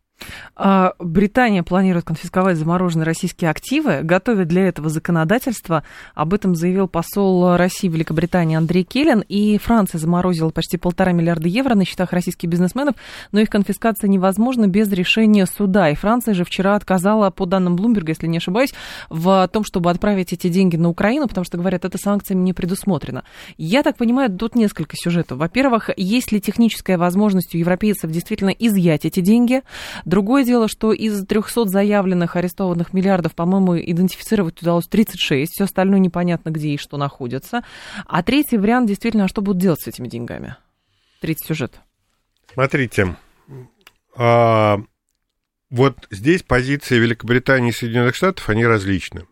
А, 0.56 0.94
Британия 1.00 1.64
планирует 1.64 2.06
конфисковать 2.06 2.58
замороженные 2.58 3.06
российские 3.06 3.50
активы, 3.50 4.02
готовит 4.04 4.48
для 4.48 4.68
этого 4.68 4.90
законодательство. 4.90 5.84
Об 6.16 6.34
этом 6.34 6.56
заявил 6.56 6.88
посол 6.88 7.56
России 7.56 7.90
в 7.90 7.94
Великобритании 7.94 8.56
Андрей 8.56 8.84
Келлен. 8.84 9.24
И 9.28 9.58
Франция 9.58 10.00
заморозила 10.00 10.50
почти 10.50 10.78
полтора 10.78 11.12
миллиарда 11.12 11.48
евро 11.48 11.76
на 11.76 11.86
счетах 11.86 12.14
российских 12.14 12.50
бизнесменов, 12.50 12.96
но 13.32 13.40
их 13.40 13.50
конфискация 13.50 14.08
невозможна 14.08 14.68
без 14.68 14.92
решения 14.92 15.46
суда. 15.46 15.90
И 15.90 15.96
Франция 15.96 16.34
же 16.34 16.44
вчера 16.44 16.76
отказала, 16.76 17.30
по 17.30 17.46
данным 17.46 17.76
Блумберга, 17.76 18.12
если 18.12 18.28
не 18.28 18.38
ошибаюсь, 18.38 18.74
в 19.10 19.48
том, 19.52 19.64
чтобы 19.64 19.90
отправить 19.90 20.34
эти 20.34 20.50
деньги 20.50 20.76
на 20.76 20.90
Украину, 20.90 21.28
потому 21.28 21.46
что, 21.46 21.58
говорят, 21.58 21.86
это 21.86 21.98
санкциями 21.98 22.42
не 22.42 22.54
предусмотрено. 22.54 23.24
Я 23.58 23.84
так 23.84 23.98
понимаю, 23.98 24.30
тут 24.32 24.56
несколько 24.56 24.96
сюжетов. 24.96 25.40
Во-первых, 25.40 25.90
есть 25.98 26.32
ли 26.32 26.40
техническая 26.42 26.98
возможность 26.98 27.56
у 27.56 27.58
европейцев 27.58 28.12
действительно 28.12 28.50
изъять 28.50 29.06
эти 29.06 29.20
деньги? 29.20 29.62
Другое 30.14 30.44
дело, 30.44 30.68
что 30.68 30.94
из 30.94 31.26
300 31.26 31.70
заявленных 31.70 32.36
арестованных 32.36 32.94
миллиардов, 32.94 33.34
по-моему, 33.34 33.80
идентифицировать 33.80 34.62
удалось 34.62 34.86
36, 34.86 35.52
все 35.52 35.64
остальное 35.64 35.98
непонятно 35.98 36.52
где 36.52 36.70
и 36.70 36.78
что 36.78 36.98
находится. 36.98 37.64
А 38.06 38.22
третий 38.22 38.60
вариант 38.60 38.90
действительно, 38.90 39.24
а 39.24 39.28
что 39.28 39.42
будут 39.42 39.64
делать 39.64 39.82
с 39.82 39.88
этими 39.88 40.08
деньгами? 40.08 40.56
Третий 41.20 41.44
сюжет. 41.48 41.82
Смотрите, 42.54 43.16
а, 44.16 44.82
вот 45.72 45.96
здесь 46.12 46.44
позиции 46.44 47.00
Великобритании 47.00 47.70
и 47.70 47.74
Соединенных 47.74 48.14
Штатов, 48.14 48.48
они 48.50 48.68
различны. 48.68 49.26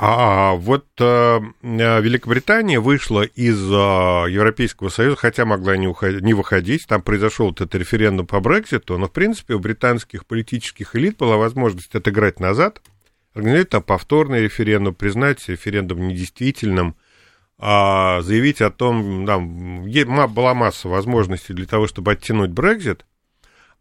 А 0.00 0.54
вот 0.54 0.86
э, 1.00 1.40
Великобритания 1.60 2.78
вышла 2.78 3.22
из 3.22 3.60
э, 3.60 3.74
Европейского 4.30 4.90
Союза, 4.90 5.16
хотя 5.16 5.44
могла 5.44 5.76
не, 5.76 5.88
уходить, 5.88 6.22
не 6.22 6.34
выходить. 6.34 6.86
Там 6.86 7.02
произошел 7.02 7.50
этот 7.50 7.74
референдум 7.74 8.24
по 8.24 8.38
Брекситу, 8.38 8.96
но, 8.96 9.08
в 9.08 9.12
принципе, 9.12 9.54
у 9.54 9.58
британских 9.58 10.24
политических 10.24 10.94
элит 10.94 11.16
была 11.16 11.36
возможность 11.36 11.92
отыграть 11.96 12.38
назад, 12.38 12.80
организовать 13.34 13.70
там 13.70 13.82
повторный 13.82 14.42
референдум, 14.42 14.94
признать 14.94 15.48
референдум 15.48 16.06
недействительным, 16.06 16.94
а 17.58 18.20
заявить 18.22 18.60
о 18.60 18.70
том, 18.70 19.26
там 19.26 19.82
была 20.32 20.54
масса 20.54 20.88
возможностей 20.88 21.54
для 21.54 21.66
того, 21.66 21.88
чтобы 21.88 22.12
оттянуть 22.12 22.50
Брексит, 22.50 23.04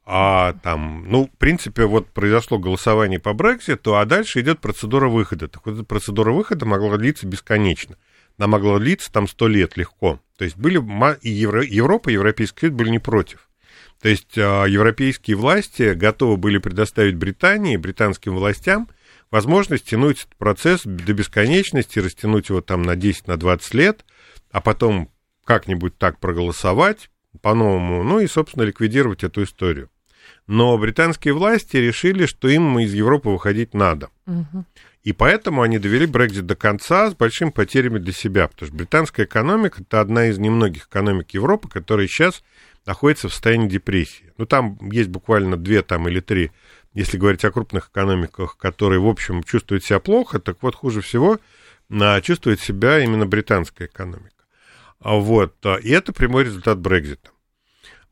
а 0.10 0.54
там, 0.64 1.04
ну, 1.10 1.26
в 1.26 1.38
принципе, 1.38 1.84
вот 1.86 2.08
произошло 2.12 2.58
голосование 2.58 3.20
по 3.20 3.34
Брекситу, 3.34 3.98
а 3.98 4.06
дальше 4.06 4.40
идет 4.40 4.62
процедура 4.62 5.10
выхода. 5.10 5.50
Так 5.50 5.66
вот, 5.66 5.86
процедура 5.86 6.32
выхода 6.32 6.66
могла 6.66 6.96
длиться 6.96 7.28
бесконечно. 7.28 7.98
Она 8.38 8.48
могла 8.48 8.80
длиться 8.80 9.12
там 9.12 9.28
сто 9.28 9.50
лет 9.50 9.76
легко. 9.76 10.22
То 10.38 10.46
есть 10.46 10.56
были 10.56 10.78
и 11.22 11.30
Евро, 11.30 11.62
Европа, 11.62 12.10
и 12.10 12.14
Европейский 12.14 12.62
Союз 12.62 12.76
были 12.78 12.90
не 12.90 13.00
против. 13.00 13.50
То 14.02 14.08
есть 14.08 14.38
а, 14.38 14.64
европейские 14.64 15.36
власти 15.36 15.94
готовы 15.94 16.38
были 16.38 16.58
предоставить 16.58 17.16
Британии, 17.16 17.76
британским 17.76 18.34
властям, 18.34 18.88
возможность 19.30 19.90
тянуть 19.90 20.20
этот 20.20 20.38
процесс 20.38 20.84
до 20.86 21.14
бесконечности, 21.14 22.00
растянуть 22.00 22.48
его 22.48 22.62
там 22.62 22.82
на 22.82 22.96
10, 22.96 23.28
на 23.28 23.36
20 23.36 23.74
лет, 23.74 24.06
а 24.52 24.62
потом 24.62 25.12
как-нибудь 25.44 25.98
так 25.98 26.22
проголосовать 26.22 27.10
по-новому, 27.42 28.04
ну 28.04 28.22
и, 28.22 28.28
собственно, 28.28 28.64
ликвидировать 28.64 29.26
эту 29.26 29.44
историю. 29.44 29.90
Но 30.48 30.78
британские 30.78 31.34
власти 31.34 31.78
решили, 31.78 32.26
что 32.26 32.48
им 32.48 32.80
из 32.80 32.94
Европы 32.94 33.30
выходить 33.30 33.74
надо. 33.74 34.10
Угу. 34.26 34.66
И 35.04 35.14
поэтому 35.14 35.62
они 35.62 35.78
довели 35.78 36.06
Брекзит 36.06 36.46
до 36.46 36.56
конца 36.56 37.10
с 37.10 37.16
большими 37.16 37.50
потерями 37.50 38.00
для 38.00 38.14
себя. 38.14 38.48
Потому 38.48 38.68
что 38.68 38.78
британская 38.78 39.26
экономика 39.26 39.82
это 39.82 40.02
одна 40.02 40.28
из 40.28 40.38
немногих 40.38 40.88
экономик 40.88 41.32
Европы, 41.32 41.70
которая 41.70 42.08
сейчас 42.08 42.44
находится 42.86 43.28
в 43.28 43.34
состоянии 43.34 43.68
депрессии. 43.68 44.34
Ну, 44.38 44.46
там 44.46 44.78
есть 44.90 45.10
буквально 45.10 45.58
две 45.58 45.82
там 45.82 46.08
или 46.08 46.22
три, 46.22 46.52
если 46.94 47.18
говорить 47.18 47.44
о 47.46 47.52
крупных 47.52 47.90
экономиках, 47.90 48.58
которые, 48.58 49.00
в 49.00 49.08
общем, 49.08 49.44
чувствуют 49.44 49.84
себя 49.84 50.00
плохо, 50.00 50.40
так 50.40 50.58
вот 50.62 50.76
хуже 50.76 51.02
всего 51.02 51.40
а, 51.90 52.22
чувствует 52.22 52.60
себя 52.60 53.00
именно 53.00 53.26
британская 53.26 53.86
экономика. 53.86 54.46
А 55.00 55.16
вот. 55.16 55.54
А, 55.66 55.76
и 55.76 55.90
это 55.90 56.14
прямой 56.14 56.46
результат 56.46 56.80
Брекзита. 56.80 57.30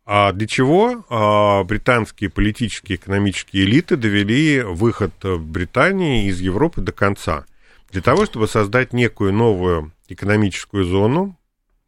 А 0.06 0.32
для 0.34 0.46
чего 0.46 1.04
а, 1.10 1.64
британские 1.64 2.30
политические 2.30 2.98
и 2.98 3.00
экономические 3.00 3.64
элиты 3.64 3.98
довели 3.98 4.62
выход 4.62 5.14
Британии 5.24 6.28
из 6.28 6.40
Европы 6.40 6.82
до 6.82 6.92
конца? 6.92 7.46
Для 7.90 8.04
того, 8.04 8.26
чтобы 8.26 8.48
создать 8.48 8.94
некую 8.94 9.34
новую 9.34 9.94
экономическую 10.08 10.84
зону, 10.84 11.40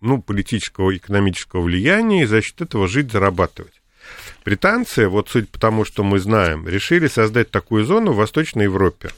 ну, 0.02 0.22
политического 0.22 0.90
и 0.90 0.98
экономического 0.98 1.62
влияния, 1.62 2.24
и 2.24 2.26
за 2.26 2.42
счет 2.42 2.62
этого 2.62 2.88
жить, 2.88 3.12
зарабатывать. 3.12 3.82
Британцы, 4.44 5.08
вот 5.08 5.30
суть 5.30 5.50
по 5.50 5.60
тому, 5.60 5.86
что 5.86 6.04
мы 6.04 6.20
знаем, 6.20 6.68
решили 6.68 7.08
создать 7.08 7.52
такую 7.52 7.84
зону 7.84 8.14
в 8.14 8.18
Восточной 8.18 8.64
Европе. 8.64 9.12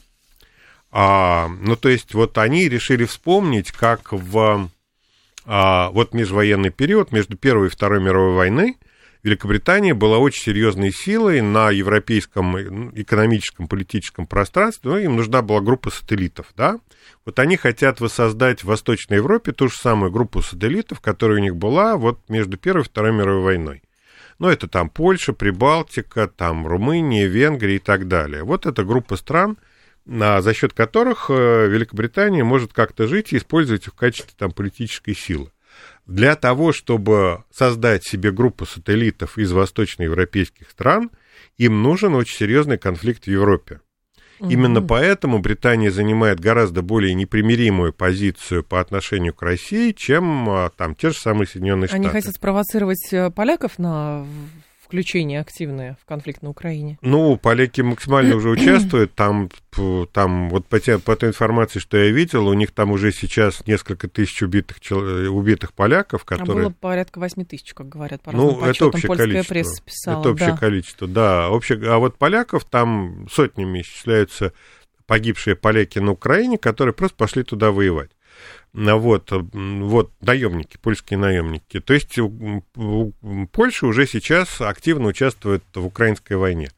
А, 0.90 1.48
ну, 1.48 1.76
то 1.76 1.88
есть, 1.88 2.12
вот 2.12 2.36
они 2.36 2.68
решили 2.68 3.04
вспомнить, 3.04 3.70
как 3.70 4.12
в 4.12 4.68
а, 5.46 5.90
вот 5.90 6.12
межвоенный 6.12 6.70
период 6.70 7.12
между 7.12 7.38
Первой 7.38 7.68
и 7.68 7.70
Второй 7.70 8.02
мировой 8.02 8.34
войной– 8.34 8.76
Великобритания 9.22 9.92
была 9.92 10.18
очень 10.18 10.44
серьезной 10.44 10.92
силой 10.92 11.42
на 11.42 11.70
европейском 11.70 12.90
экономическом, 12.98 13.68
политическом 13.68 14.26
пространстве, 14.26 14.90
но 14.90 14.98
им 14.98 15.16
нужна 15.16 15.42
была 15.42 15.60
группа 15.60 15.90
сателлитов, 15.90 16.52
да. 16.56 16.80
Вот 17.26 17.38
они 17.38 17.56
хотят 17.56 18.00
воссоздать 18.00 18.62
в 18.62 18.68
Восточной 18.68 19.18
Европе 19.18 19.52
ту 19.52 19.68
же 19.68 19.76
самую 19.76 20.10
группу 20.10 20.40
сателлитов, 20.40 21.00
которая 21.00 21.38
у 21.38 21.42
них 21.42 21.54
была 21.56 21.98
вот 21.98 22.18
между 22.28 22.56
Первой 22.56 22.80
и 22.80 22.84
Второй 22.84 23.12
мировой 23.12 23.42
войной. 23.42 23.82
Ну, 24.38 24.48
это 24.48 24.68
там 24.68 24.88
Польша, 24.88 25.34
Прибалтика, 25.34 26.26
там 26.26 26.66
Румыния, 26.66 27.26
Венгрия 27.26 27.76
и 27.76 27.78
так 27.78 28.08
далее. 28.08 28.42
Вот 28.42 28.64
эта 28.64 28.84
группа 28.84 29.16
стран, 29.16 29.58
за 30.06 30.54
счет 30.54 30.72
которых 30.72 31.26
э, 31.28 31.68
Великобритания 31.68 32.42
может 32.42 32.72
как-то 32.72 33.06
жить 33.06 33.34
и 33.34 33.36
использовать 33.36 33.86
их 33.86 33.92
в 33.92 33.96
качестве 33.96 34.32
там 34.38 34.50
политической 34.50 35.14
силы 35.14 35.50
для 36.06 36.36
того, 36.36 36.72
чтобы 36.72 37.44
создать 37.52 38.04
себе 38.04 38.32
группу 38.32 38.66
сателлитов 38.66 39.38
из 39.38 39.52
восточноевропейских 39.52 40.70
стран, 40.70 41.10
им 41.56 41.82
нужен 41.82 42.14
очень 42.14 42.36
серьезный 42.36 42.78
конфликт 42.78 43.24
в 43.24 43.28
Европе. 43.28 43.80
Именно 44.40 44.80
поэтому 44.80 45.38
Британия 45.38 45.90
занимает 45.90 46.40
гораздо 46.40 46.80
более 46.82 47.12
непримиримую 47.14 47.92
позицию 47.92 48.64
по 48.64 48.80
отношению 48.80 49.34
к 49.34 49.42
России, 49.42 49.92
чем 49.92 50.48
а, 50.48 50.70
там 50.70 50.94
те 50.94 51.10
же 51.10 51.16
самые 51.16 51.46
Соединенные 51.46 51.88
Штаты. 51.88 52.02
Они 52.02 52.08
хотят 52.10 52.34
спровоцировать 52.34 53.12
э, 53.12 53.30
поляков 53.30 53.78
на 53.78 54.26
включение 54.90 55.40
активное 55.40 55.96
в 56.02 56.04
конфликт 56.04 56.42
на 56.42 56.50
Украине? 56.50 56.98
Ну, 57.00 57.36
поляки 57.36 57.80
максимально 57.80 58.34
уже 58.34 58.50
участвуют. 58.50 59.14
Там, 59.14 59.48
там 60.12 60.50
вот 60.50 60.66
по, 60.66 60.80
те, 60.80 60.98
по 60.98 61.14
той 61.14 61.28
информации, 61.28 61.78
что 61.78 61.96
я 61.96 62.10
видел, 62.10 62.48
у 62.48 62.54
них 62.54 62.72
там 62.72 62.90
уже 62.90 63.12
сейчас 63.12 63.64
несколько 63.66 64.08
тысяч 64.08 64.42
убитых, 64.42 64.78
убитых 64.90 65.72
поляков, 65.72 66.24
которые... 66.24 66.66
А 66.66 66.68
было 66.70 66.74
порядка 66.78 67.20
8 67.20 67.44
тысяч, 67.44 67.72
как 67.72 67.88
говорят, 67.88 68.20
по 68.22 68.32
Ну, 68.32 68.60
это 68.64 68.86
общее 68.86 69.14
количество. 69.14 69.84
Писала, 69.84 70.20
это 70.20 70.30
общее 70.30 70.50
да. 70.50 70.56
количество, 70.56 71.06
да. 71.06 71.50
Общее... 71.50 71.80
А 71.88 71.98
вот 71.98 72.16
поляков 72.16 72.64
там 72.64 73.28
сотнями 73.30 73.82
исчисляются 73.82 74.52
погибшие 75.06 75.56
поляки 75.56 75.98
на 76.00 76.12
Украине, 76.12 76.58
которые 76.58 76.94
просто 76.94 77.16
пошли 77.16 77.44
туда 77.44 77.70
воевать. 77.70 78.10
Вот, 78.72 79.30
вот 79.32 80.12
наемники, 80.20 80.78
польские 80.80 81.18
наемники. 81.18 81.80
То 81.80 81.94
есть 81.94 82.18
Польша 83.52 83.86
уже 83.86 84.06
сейчас 84.06 84.60
активно 84.60 85.08
участвует 85.08 85.64
в 85.74 85.84
украинской 85.84 86.34
войне. 86.34 86.70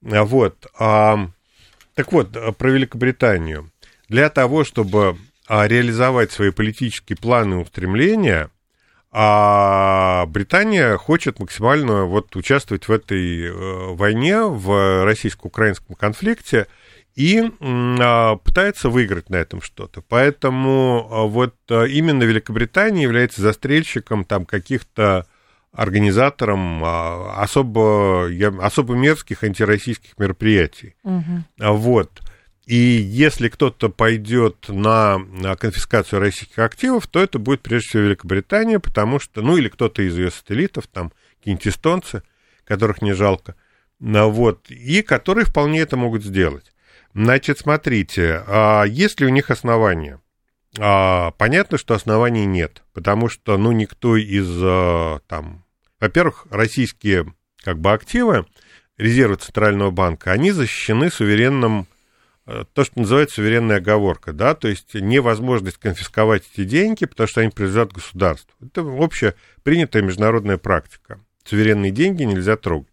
Вот. 0.00 0.66
А, 0.78 1.28
так 1.94 2.12
вот, 2.12 2.56
про 2.56 2.70
Великобританию. 2.70 3.70
Для 4.08 4.30
того, 4.30 4.64
чтобы 4.64 5.16
а, 5.46 5.68
реализовать 5.68 6.32
свои 6.32 6.50
политические 6.50 7.16
планы 7.16 7.54
и 7.54 7.62
устремления, 7.62 8.50
а 9.10 10.26
Британия 10.26 10.96
хочет 10.96 11.40
максимально 11.40 12.04
вот 12.04 12.36
участвовать 12.36 12.88
в 12.88 12.92
этой 12.92 13.46
э, 13.46 13.94
войне, 13.94 14.42
в 14.42 15.04
российско-украинском 15.04 15.96
конфликте, 15.96 16.66
и 17.18 17.50
а, 17.60 18.36
пытается 18.36 18.88
выиграть 18.88 19.28
на 19.28 19.36
этом 19.36 19.60
что-то. 19.60 20.02
Поэтому 20.02 21.08
а, 21.10 21.24
вот 21.24 21.56
а, 21.68 21.82
именно 21.82 22.22
Великобритания 22.22 23.02
является 23.02 23.42
застрельщиком 23.42 24.24
там 24.24 24.46
каких-то 24.46 25.26
организатором 25.72 26.82
особо, 26.84 28.30
особо 28.64 28.94
мерзких 28.94 29.42
антироссийских 29.42 30.16
мероприятий. 30.16 30.94
Угу. 31.02 31.72
Вот. 31.74 32.22
И 32.66 32.76
если 32.76 33.48
кто-то 33.48 33.88
пойдет 33.88 34.66
на 34.68 35.20
конфискацию 35.58 36.20
российских 36.20 36.58
активов, 36.60 37.08
то 37.08 37.20
это 37.20 37.38
будет 37.40 37.62
прежде 37.62 37.88
всего 37.88 38.02
Великобритания, 38.04 38.78
потому 38.78 39.18
что, 39.18 39.42
ну 39.42 39.56
или 39.56 39.68
кто-то 39.68 40.02
из 40.02 40.16
ее 40.16 40.30
сателлитов, 40.30 40.86
там 40.86 41.12
какие-нибудь 41.38 41.66
эстонцы, 41.66 42.22
которых 42.64 43.02
не 43.02 43.12
жалко, 43.12 43.56
вот, 44.00 44.70
и 44.70 45.02
которые 45.02 45.44
вполне 45.44 45.80
это 45.80 45.96
могут 45.96 46.24
сделать. 46.24 46.72
Значит, 47.14 47.58
смотрите, 47.58 48.42
а 48.46 48.84
есть 48.84 49.20
ли 49.20 49.26
у 49.26 49.30
них 49.30 49.50
основания? 49.50 50.20
А, 50.78 51.32
понятно, 51.32 51.78
что 51.78 51.94
оснований 51.94 52.44
нет, 52.44 52.82
потому 52.92 53.28
что, 53.28 53.56
ну, 53.56 53.72
никто 53.72 54.16
из, 54.16 54.48
а, 54.62 55.20
там, 55.26 55.64
во-первых, 56.00 56.46
российские, 56.50 57.32
как 57.62 57.78
бы, 57.78 57.92
активы, 57.92 58.46
резервы 58.98 59.36
Центрального 59.36 59.90
банка, 59.90 60.32
они 60.32 60.50
защищены 60.52 61.10
суверенным, 61.10 61.86
э, 62.46 62.64
то, 62.72 62.84
что 62.84 63.00
называется 63.00 63.36
суверенная 63.36 63.78
оговорка, 63.78 64.32
да, 64.32 64.54
то 64.54 64.68
есть 64.68 64.94
невозможность 64.94 65.78
конфисковать 65.78 66.44
эти 66.52 66.64
деньги, 66.64 67.06
потому 67.06 67.28
что 67.28 67.40
они 67.40 67.50
принадлежат 67.50 67.92
государству. 67.92 68.54
Это 68.60 68.82
общая 68.82 69.34
принятая 69.62 70.02
международная 70.02 70.58
практика. 70.58 71.20
Суверенные 71.44 71.92
деньги 71.92 72.24
нельзя 72.24 72.56
трогать. 72.56 72.92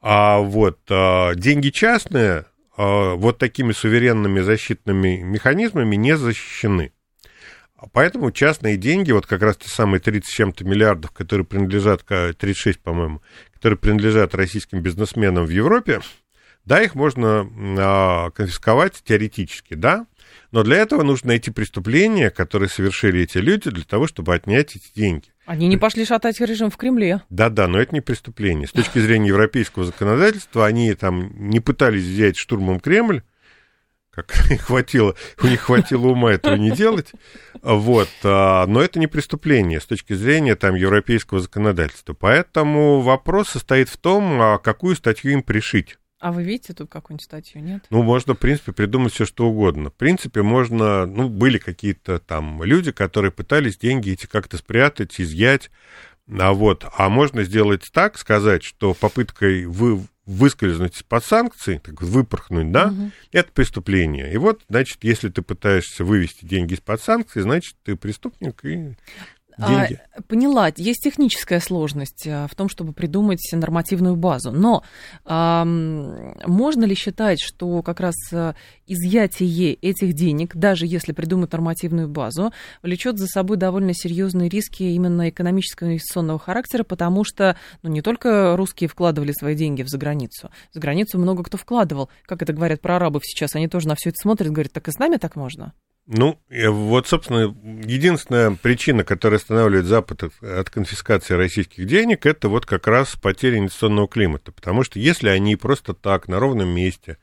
А 0.00 0.38
вот 0.38 0.78
а, 0.88 1.34
деньги 1.34 1.70
частные, 1.70 2.44
вот 2.78 3.38
такими 3.38 3.72
суверенными 3.72 4.40
защитными 4.40 5.20
механизмами 5.22 5.96
не 5.96 6.16
защищены. 6.16 6.92
Поэтому 7.92 8.32
частные 8.32 8.76
деньги, 8.76 9.12
вот 9.12 9.26
как 9.26 9.42
раз 9.42 9.56
те 9.56 9.68
самые 9.68 10.00
30 10.00 10.28
с 10.28 10.32
чем-то 10.32 10.64
миллиардов, 10.64 11.12
которые 11.12 11.46
принадлежат, 11.46 12.04
36, 12.04 12.80
по-моему, 12.80 13.22
которые 13.52 13.78
принадлежат 13.78 14.34
российским 14.34 14.80
бизнесменам 14.80 15.44
в 15.44 15.50
Европе, 15.50 16.00
да, 16.64 16.82
их 16.82 16.94
можно 16.94 17.48
а, 17.78 18.30
конфисковать 18.30 19.02
теоретически, 19.04 19.74
да, 19.74 20.06
но 20.50 20.64
для 20.64 20.76
этого 20.78 21.02
нужно 21.02 21.28
найти 21.28 21.50
преступления, 21.50 22.30
которые 22.30 22.68
совершили 22.68 23.22
эти 23.22 23.38
люди, 23.38 23.70
для 23.70 23.84
того, 23.84 24.06
чтобы 24.06 24.34
отнять 24.34 24.74
эти 24.76 24.92
деньги. 24.94 25.28
Они 25.48 25.66
не 25.66 25.78
пошли 25.78 26.04
шатать 26.04 26.38
режим 26.42 26.70
в 26.70 26.76
Кремле. 26.76 27.22
Да-да, 27.30 27.68
но 27.68 27.80
это 27.80 27.94
не 27.94 28.02
преступление. 28.02 28.68
С 28.68 28.72
точки 28.72 28.98
зрения 28.98 29.28
европейского 29.28 29.86
законодательства, 29.86 30.66
они 30.66 30.92
там 30.92 31.30
не 31.48 31.58
пытались 31.58 32.04
взять 32.04 32.36
штурмом 32.36 32.80
Кремль, 32.80 33.22
как 34.10 34.30
хватило, 34.60 35.14
у 35.42 35.46
них 35.46 35.60
хватило 35.60 36.08
ума 36.08 36.32
этого 36.32 36.54
не 36.56 36.70
делать, 36.70 37.12
вот, 37.62 38.10
а, 38.24 38.66
но 38.66 38.82
это 38.82 38.98
не 38.98 39.06
преступление 39.06 39.80
с 39.80 39.86
точки 39.86 40.12
зрения 40.12 40.54
там 40.54 40.74
европейского 40.74 41.40
законодательства. 41.40 42.12
Поэтому 42.12 43.00
вопрос 43.00 43.48
состоит 43.48 43.88
в 43.88 43.96
том, 43.96 44.42
а 44.42 44.58
какую 44.58 44.96
статью 44.96 45.32
им 45.32 45.42
пришить. 45.42 45.96
А 46.20 46.32
вы 46.32 46.42
видите 46.42 46.74
тут 46.74 46.90
какую-нибудь 46.90 47.24
статью, 47.24 47.62
нет? 47.62 47.84
Ну, 47.90 48.02
можно, 48.02 48.34
в 48.34 48.38
принципе, 48.38 48.72
придумать 48.72 49.12
все, 49.12 49.24
что 49.24 49.48
угодно. 49.48 49.90
В 49.90 49.94
принципе, 49.94 50.42
можно, 50.42 51.06
ну, 51.06 51.28
были 51.28 51.58
какие-то 51.58 52.18
там 52.18 52.62
люди, 52.64 52.90
которые 52.90 53.30
пытались 53.30 53.78
деньги 53.78 54.10
эти 54.10 54.26
как-то 54.26 54.56
спрятать, 54.56 55.20
изъять, 55.20 55.70
а 56.28 56.52
вот, 56.52 56.84
а 56.96 57.08
можно 57.08 57.44
сделать 57.44 57.88
так, 57.92 58.18
сказать, 58.18 58.62
что 58.62 58.94
попыткой 58.94 59.66
вы 59.66 60.02
выскользнуть 60.26 60.96
из-под 60.96 61.24
санкций, 61.24 61.78
так 61.78 62.02
выпорхнуть, 62.02 62.70
да, 62.70 62.88
угу. 62.88 63.10
это 63.32 63.50
преступление. 63.50 64.30
И 64.32 64.36
вот, 64.36 64.62
значит, 64.68 65.02
если 65.02 65.30
ты 65.30 65.40
пытаешься 65.40 66.04
вывести 66.04 66.44
деньги 66.44 66.74
из-под 66.74 67.00
санкций, 67.00 67.42
значит, 67.42 67.76
ты 67.82 67.96
преступник, 67.96 68.62
и 68.64 68.94
деньги. 69.58 70.00
А, 70.14 70.22
поняла, 70.22 70.72
есть 70.76 71.02
техническая 71.02 71.60
сложность 71.60 72.26
а, 72.26 72.46
в 72.46 72.54
том, 72.54 72.68
чтобы 72.68 72.92
придумать 72.92 73.46
нормативную 73.52 74.16
базу. 74.16 74.52
Но 74.52 74.82
а, 75.24 75.64
можно 75.64 76.84
ли 76.84 76.94
считать, 76.94 77.40
что 77.40 77.82
как 77.82 78.00
раз 78.00 78.14
а, 78.32 78.54
изъятие 78.86 79.74
этих 79.74 80.12
денег, 80.14 80.56
даже 80.56 80.86
если 80.86 81.12
придумать 81.12 81.52
нормативную 81.52 82.08
базу, 82.08 82.52
влечет 82.82 83.18
за 83.18 83.26
собой 83.26 83.56
довольно 83.56 83.94
серьезные 83.94 84.48
риски 84.48 84.82
именно 84.84 85.28
экономического 85.28 85.88
инвестиционного 85.88 86.38
характера, 86.38 86.84
потому 86.84 87.24
что 87.24 87.56
ну, 87.82 87.90
не 87.90 88.02
только 88.02 88.56
русские 88.56 88.88
вкладывали 88.88 89.32
свои 89.32 89.54
деньги 89.54 89.82
в 89.82 89.88
заграницу, 89.88 90.50
за 90.72 90.80
границу 90.80 91.18
много 91.18 91.42
кто 91.42 91.56
вкладывал. 91.56 92.08
Как 92.26 92.42
это 92.42 92.52
говорят 92.52 92.80
про 92.80 92.96
арабов 92.96 93.22
сейчас, 93.24 93.54
они 93.54 93.68
тоже 93.68 93.88
на 93.88 93.94
все 93.96 94.10
это 94.10 94.18
смотрят, 94.20 94.52
говорят, 94.52 94.72
так 94.72 94.88
и 94.88 94.92
с 94.92 94.98
нами 94.98 95.16
так 95.16 95.36
можно? 95.36 95.72
Ну, 96.10 96.40
вот, 96.48 97.06
собственно, 97.06 97.54
единственная 97.84 98.52
причина, 98.52 99.04
которая 99.04 99.38
останавливает 99.38 99.84
Запад 99.84 100.22
от, 100.40 100.70
конфискации 100.70 101.34
российских 101.34 101.86
денег, 101.86 102.24
это 102.24 102.48
вот 102.48 102.64
как 102.64 102.86
раз 102.86 103.14
потеря 103.14 103.58
инвестиционного 103.58 104.08
климата. 104.08 104.50
Потому 104.50 104.84
что 104.84 104.98
если 104.98 105.28
они 105.28 105.54
просто 105.56 105.92
так, 105.92 106.26
на 106.26 106.38
ровном 106.40 106.70
месте, 106.70 107.18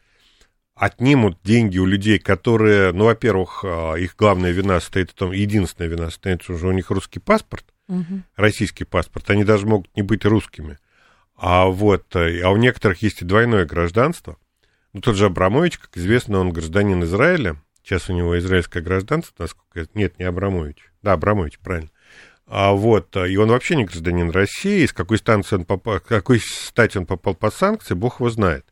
отнимут 0.76 1.40
деньги 1.44 1.80
у 1.80 1.86
людей, 1.86 2.20
которые, 2.20 2.92
ну, 2.92 3.06
во-первых, 3.06 3.64
а, 3.66 3.96
их 3.96 4.16
главная 4.16 4.52
вина 4.52 4.80
состоит 4.80 5.10
в 5.10 5.14
том, 5.16 5.32
единственная 5.32 5.90
вина 5.90 6.12
том, 6.12 6.44
что 6.44 6.68
у 6.68 6.72
них 6.72 6.92
русский 6.92 7.20
паспорт, 7.20 7.66
угу. 7.88 8.22
российский 8.36 8.84
паспорт, 8.84 9.30
они 9.32 9.44
даже 9.44 9.66
могут 9.66 9.90
не 9.96 10.04
быть 10.04 10.26
русскими. 10.26 10.78
А 11.36 11.66
вот, 11.66 12.16
э, 12.16 12.42
а 12.42 12.52
у 12.52 12.58
некоторых 12.58 13.02
есть 13.02 13.24
и 13.24 13.26
двойное 13.26 13.66
гражданство. 13.66 14.38
Ну, 14.94 15.02
тот 15.02 15.16
же 15.16 15.26
Абрамович, 15.26 15.80
как 15.80 15.98
известно, 15.98 16.40
он 16.40 16.52
гражданин 16.52 17.04
Израиля, 17.04 17.58
Сейчас 17.86 18.10
у 18.10 18.14
него 18.14 18.36
израильское 18.40 18.82
гражданство, 18.82 19.44
насколько 19.44 19.82
я... 19.82 19.86
Нет, 19.94 20.18
не 20.18 20.26
Абрамович. 20.26 20.78
Да, 21.04 21.14
Абрамович, 21.14 21.60
правильно. 21.60 21.92
А 22.48 22.72
вот, 22.72 23.16
и 23.16 23.38
он 23.38 23.50
вообще 23.50 23.76
не 23.76 23.86
гражданин 23.86 24.32
России, 24.32 24.88
с 24.88 24.92
какой, 24.92 25.20
станции 25.20 25.58
он 25.58 25.66
попал, 25.66 26.00
какой 26.00 26.40
стати 26.40 26.98
он 26.98 27.06
попал 27.06 27.36
под 27.36 27.54
санкции, 27.54 27.94
бог 27.94 28.20
его 28.20 28.32
знает. 28.32 28.66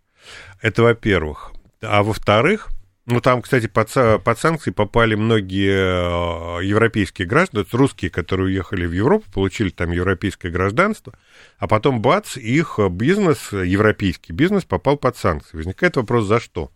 Это 0.61 0.81
во-первых. 0.81 1.51
А 1.81 2.01
во-вторых, 2.01 2.69
ну, 3.05 3.21
там, 3.21 3.43
кстати, 3.43 3.67
под, 3.67 3.91
под 4.23 4.39
санкции 4.39 4.71
попали 4.71 5.13
многие 5.13 6.59
э, 6.59 6.65
европейские 6.65 7.27
граждане, 7.27 7.67
русские, 7.71 8.09
которые 8.09 8.47
уехали 8.47 8.87
в 8.87 8.93
Европу, 8.93 9.25
получили 9.31 9.69
там 9.69 9.91
европейское 9.91 10.51
гражданство, 10.51 11.13
а 11.59 11.67
потом, 11.67 12.01
бац, 12.01 12.35
их 12.35 12.79
бизнес, 12.89 13.51
европейский 13.51 14.33
бизнес 14.33 14.63
попал 14.63 14.97
под 14.97 15.17
санкции. 15.17 15.57
Возникает 15.57 15.97
вопрос, 15.97 16.25
за 16.25 16.39
что? 16.39 16.71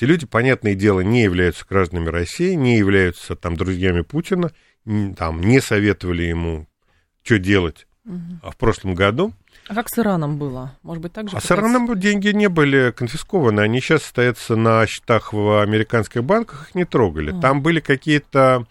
Эти 0.00 0.06
люди, 0.06 0.24
понятное 0.24 0.74
дело, 0.74 1.00
не 1.00 1.22
являются 1.22 1.66
гражданами 1.68 2.08
России, 2.08 2.54
не 2.54 2.78
являются 2.78 3.36
там 3.36 3.54
друзьями 3.54 4.00
Путина, 4.00 4.50
там 5.14 5.42
не 5.42 5.60
советовали 5.60 6.22
ему, 6.22 6.66
что 7.22 7.38
делать 7.38 7.86
угу. 8.06 8.50
в 8.50 8.56
прошлом 8.56 8.94
году. 8.94 9.34
А 9.68 9.74
как 9.74 9.90
с 9.90 9.98
Ираном 9.98 10.38
было? 10.38 10.74
Может 10.82 11.02
быть, 11.02 11.12
так 11.12 11.28
же? 11.28 11.36
А 11.36 11.40
с 11.42 11.52
Ираном 11.52 12.00
деньги 12.00 12.28
не 12.28 12.48
были 12.48 12.92
конфискованы. 12.92 13.60
Они 13.60 13.82
сейчас 13.82 14.04
стоят 14.04 14.38
на 14.48 14.86
счетах 14.86 15.34
в 15.34 15.60
американских 15.60 16.24
банках, 16.24 16.70
их 16.70 16.74
не 16.74 16.86
трогали. 16.86 17.34
Mm. 17.34 17.40
Там 17.42 17.60
были 17.60 17.80
какие-то 17.80 18.64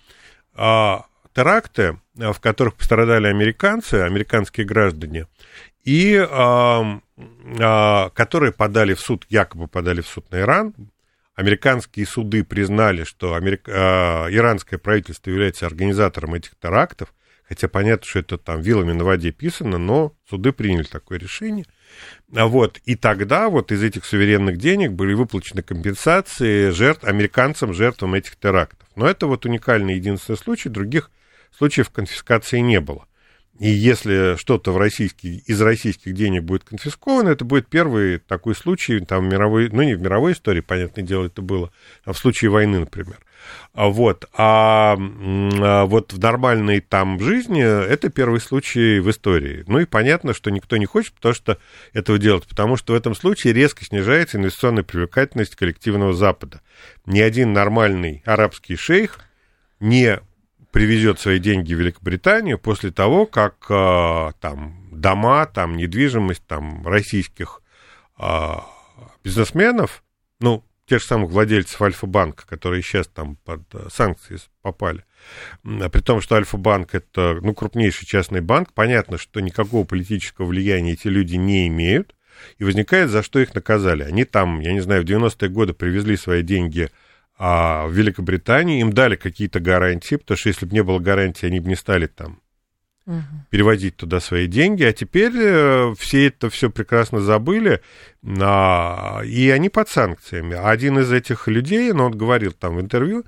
а, 0.55 1.05
теракты, 1.35 1.99
в 2.15 2.39
которых 2.39 2.73
пострадали 2.73 3.27
американцы, 3.27 4.01
американские 4.01 4.65
граждане, 4.65 5.27
и 5.83 6.17
а, 6.27 6.99
а, 7.59 8.09
которые 8.15 8.51
подали 8.51 8.95
в 8.95 8.99
суд, 8.99 9.27
якобы 9.29 9.67
подали 9.67 10.01
в 10.01 10.07
суд 10.07 10.25
на 10.31 10.39
Иран, 10.39 10.73
американские 11.39 12.05
суды 12.05 12.43
признали, 12.43 13.05
что 13.05 13.33
америк... 13.33 13.67
э, 13.67 13.71
иранское 13.71 14.77
правительство 14.77 15.29
является 15.29 15.65
организатором 15.65 16.33
этих 16.33 16.51
терактов, 16.61 17.13
хотя 17.47 17.69
понятно, 17.69 18.05
что 18.05 18.19
это 18.19 18.37
там 18.37 18.59
вилами 18.59 18.91
на 18.91 19.05
воде 19.05 19.31
писано, 19.31 19.77
но 19.77 20.13
суды 20.29 20.51
приняли 20.51 20.83
такое 20.83 21.17
решение. 21.17 21.65
А 22.35 22.45
вот, 22.45 22.79
и 22.83 22.95
тогда 22.95 23.47
вот 23.47 23.71
из 23.71 23.81
этих 23.81 24.03
суверенных 24.03 24.57
денег 24.57 24.91
были 24.91 25.13
выплачены 25.13 25.61
компенсации 25.61 26.71
жертв, 26.71 27.05
американцам, 27.05 27.73
жертвам 27.73 28.15
этих 28.15 28.35
терактов. 28.35 28.89
Но 28.95 29.07
это 29.07 29.25
вот 29.25 29.45
уникальный 29.45 29.95
единственный 29.95 30.35
случай, 30.35 30.67
других 30.67 31.09
случаев 31.57 31.89
конфискации 31.89 32.59
не 32.59 32.81
было. 32.81 33.05
И 33.59 33.69
если 33.69 34.37
что-то 34.37 34.71
из 34.71 35.61
российских 35.61 36.13
денег 36.13 36.43
будет 36.43 36.63
конфисковано, 36.63 37.29
это 37.29 37.43
будет 37.43 37.67
первый 37.67 38.19
такой 38.19 38.55
случай, 38.55 38.99
там, 39.01 39.27
мировой, 39.27 39.69
ну, 39.69 39.83
не 39.83 39.95
в 39.95 40.01
мировой 40.01 40.31
истории, 40.31 40.61
понятное 40.61 41.03
дело, 41.03 41.25
это 41.25 41.41
было, 41.41 41.71
а 42.05 42.13
в 42.13 42.17
случае 42.17 42.51
войны, 42.51 42.79
например. 42.79 43.17
А 43.73 43.87
вот. 43.87 44.29
А, 44.33 44.97
а 44.97 45.85
вот 45.85 46.13
в 46.13 46.19
нормальной 46.19 46.79
там 46.79 47.19
жизни 47.19 47.61
это 47.61 48.09
первый 48.09 48.39
случай 48.39 48.99
в 48.99 49.09
истории. 49.09 49.63
Ну 49.67 49.79
и 49.79 49.85
понятно, 49.85 50.33
что 50.33 50.51
никто 50.51 50.77
не 50.77 50.85
хочет 50.85 51.13
потому 51.13 51.33
что 51.33 51.57
этого 51.93 52.17
делать, 52.17 52.47
потому 52.47 52.77
что 52.77 52.93
в 52.93 52.95
этом 52.95 53.15
случае 53.15 53.53
резко 53.53 53.83
снижается 53.85 54.37
инвестиционная 54.37 54.83
привлекательность 54.83 55.55
коллективного 55.55 56.13
Запада. 56.13 56.61
Ни 57.05 57.19
один 57.19 57.53
нормальный 57.53 58.21
арабский 58.25 58.75
шейх 58.75 59.19
не 59.79 60.19
привезет 60.71 61.19
свои 61.19 61.39
деньги 61.39 61.73
в 61.73 61.79
Великобританию 61.79 62.59
после 62.59 62.91
того, 62.91 63.25
как 63.25 63.65
а, 63.69 64.31
там 64.39 64.87
дома, 64.91 65.45
там 65.45 65.77
недвижимость 65.77 66.45
там 66.45 66.85
российских 66.87 67.61
а, 68.17 68.65
бизнесменов, 69.23 70.03
ну, 70.39 70.63
тех 70.89 71.01
же 71.01 71.07
самых 71.07 71.31
владельцев 71.31 71.81
Альфа-банка, 71.81 72.47
которые 72.47 72.81
сейчас 72.81 73.07
там 73.07 73.35
под 73.45 73.61
э, 73.73 73.87
санкции 73.93 74.39
попали. 74.63 75.05
А 75.63 75.87
при 75.89 76.01
том, 76.01 76.19
что 76.19 76.35
Альфа-банк 76.35 76.95
это 76.95 77.37
ну, 77.41 77.53
крупнейший 77.53 78.07
частный 78.07 78.41
банк, 78.41 78.73
понятно, 78.73 79.19
что 79.19 79.39
никакого 79.39 79.85
политического 79.85 80.47
влияния 80.47 80.93
эти 80.93 81.07
люди 81.07 81.35
не 81.35 81.67
имеют, 81.67 82.15
и 82.57 82.63
возникает, 82.63 83.11
за 83.11 83.21
что 83.21 83.39
их 83.39 83.53
наказали. 83.53 84.03
Они 84.03 84.25
там, 84.25 84.61
я 84.61 84.73
не 84.73 84.79
знаю, 84.79 85.03
в 85.03 85.05
90-е 85.05 85.49
годы 85.49 85.73
привезли 85.73 86.17
свои 86.17 86.41
деньги 86.41 86.89
а, 87.41 87.87
в 87.87 87.93
Великобританию, 87.93 88.81
им 88.81 88.91
дали 88.91 89.15
какие-то 89.15 89.61
гарантии, 89.61 90.15
потому 90.15 90.37
что 90.37 90.49
если 90.49 90.65
бы 90.65 90.73
не 90.73 90.83
было 90.83 90.99
гарантии, 90.99 91.45
они 91.45 91.61
бы 91.61 91.69
не 91.69 91.75
стали 91.75 92.07
там 92.07 92.41
угу. 93.05 93.23
переводить 93.49 93.95
туда 93.95 94.19
свои 94.19 94.45
деньги, 94.45 94.83
а 94.83 94.91
теперь 94.91 95.31
э, 95.35 95.93
все 95.97 96.27
это 96.27 96.49
все 96.49 96.69
прекрасно 96.69 97.21
забыли, 97.21 97.81
а, 98.41 99.21
и 99.23 99.49
они 99.49 99.69
под 99.69 99.87
санкциями. 99.87 100.55
Один 100.55 100.99
из 100.99 101.13
этих 101.13 101.47
людей, 101.47 101.93
ну, 101.93 102.07
он 102.07 102.17
говорил 102.17 102.51
там 102.51 102.75
в 102.75 102.81
интервью, 102.81 103.23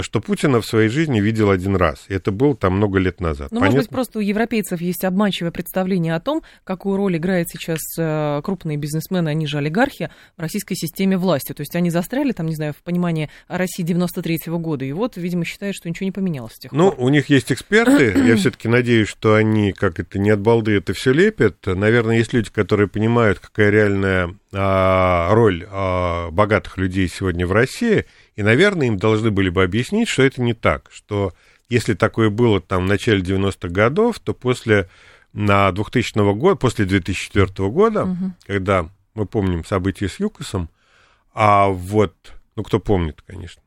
что 0.00 0.20
Путина 0.20 0.60
в 0.60 0.66
своей 0.66 0.88
жизни 0.88 1.20
видел 1.20 1.50
один 1.50 1.76
раз. 1.76 2.06
И 2.08 2.14
это 2.14 2.32
было 2.32 2.56
там 2.56 2.76
много 2.76 2.98
лет 2.98 3.20
назад. 3.20 3.52
Ну, 3.52 3.60
может 3.60 3.76
быть, 3.76 3.88
просто 3.90 4.18
у 4.18 4.22
европейцев 4.22 4.80
есть 4.80 5.04
обманчивое 5.04 5.50
представление 5.50 6.14
о 6.14 6.20
том, 6.20 6.42
какую 6.64 6.96
роль 6.96 7.18
играет 7.18 7.48
сейчас 7.50 7.80
э, 7.98 8.40
крупные 8.42 8.78
бизнесмены, 8.78 9.28
они 9.28 9.46
же 9.46 9.58
олигархи, 9.58 10.10
в 10.36 10.40
российской 10.40 10.74
системе 10.74 11.18
власти. 11.18 11.52
То 11.52 11.60
есть 11.60 11.76
они 11.76 11.90
застряли 11.90 12.32
там, 12.32 12.46
не 12.46 12.54
знаю, 12.54 12.72
в 12.72 12.82
понимании 12.82 13.28
России 13.48 13.84
93-го 13.84 14.58
года. 14.58 14.84
И 14.84 14.92
вот, 14.92 15.16
видимо, 15.16 15.44
считают, 15.44 15.76
что 15.76 15.88
ничего 15.88 16.06
не 16.06 16.12
поменялось 16.12 16.54
с 16.54 16.58
тех 16.58 16.72
ну, 16.72 16.90
пор. 16.90 16.98
Ну, 16.98 17.04
у 17.04 17.08
них 17.10 17.28
есть 17.28 17.52
эксперты. 17.52 18.12
Я 18.26 18.36
все-таки 18.36 18.68
надеюсь, 18.68 19.08
что 19.08 19.34
они, 19.34 19.72
как 19.72 20.00
это, 20.00 20.18
не 20.18 20.30
от 20.30 20.40
балды 20.40 20.72
это 20.72 20.94
все 20.94 21.12
лепят. 21.12 21.66
Наверное, 21.66 22.16
есть 22.16 22.32
люди, 22.32 22.50
которые 22.50 22.88
понимают, 22.88 23.40
какая 23.40 23.70
реальная 23.70 24.34
а, 24.52 25.34
роль 25.34 25.66
а, 25.70 26.30
богатых 26.30 26.78
людей 26.78 27.08
сегодня 27.08 27.46
в 27.46 27.52
России– 27.52 28.06
и, 28.36 28.42
наверное, 28.42 28.86
им 28.86 28.96
должны 28.96 29.30
были 29.30 29.50
бы 29.50 29.62
объяснить, 29.62 30.08
что 30.08 30.22
это 30.22 30.40
не 30.40 30.54
так, 30.54 30.90
что 30.92 31.32
если 31.68 31.94
такое 31.94 32.30
было 32.30 32.60
там 32.60 32.84
в 32.84 32.88
начале 32.88 33.20
90-х 33.20 33.68
годов, 33.68 34.18
то 34.18 34.34
после 34.34 34.88
на 35.32 35.72
2000 35.72 36.34
года, 36.34 36.56
после 36.56 36.84
2004 36.84 37.68
года, 37.70 38.04
угу. 38.04 38.32
когда 38.46 38.88
мы 39.14 39.26
помним 39.26 39.64
события 39.64 40.08
с 40.08 40.20
ЮКОСом, 40.20 40.68
а 41.34 41.68
вот, 41.68 42.14
ну, 42.56 42.62
кто 42.62 42.78
помнит, 42.78 43.22
конечно, 43.26 43.62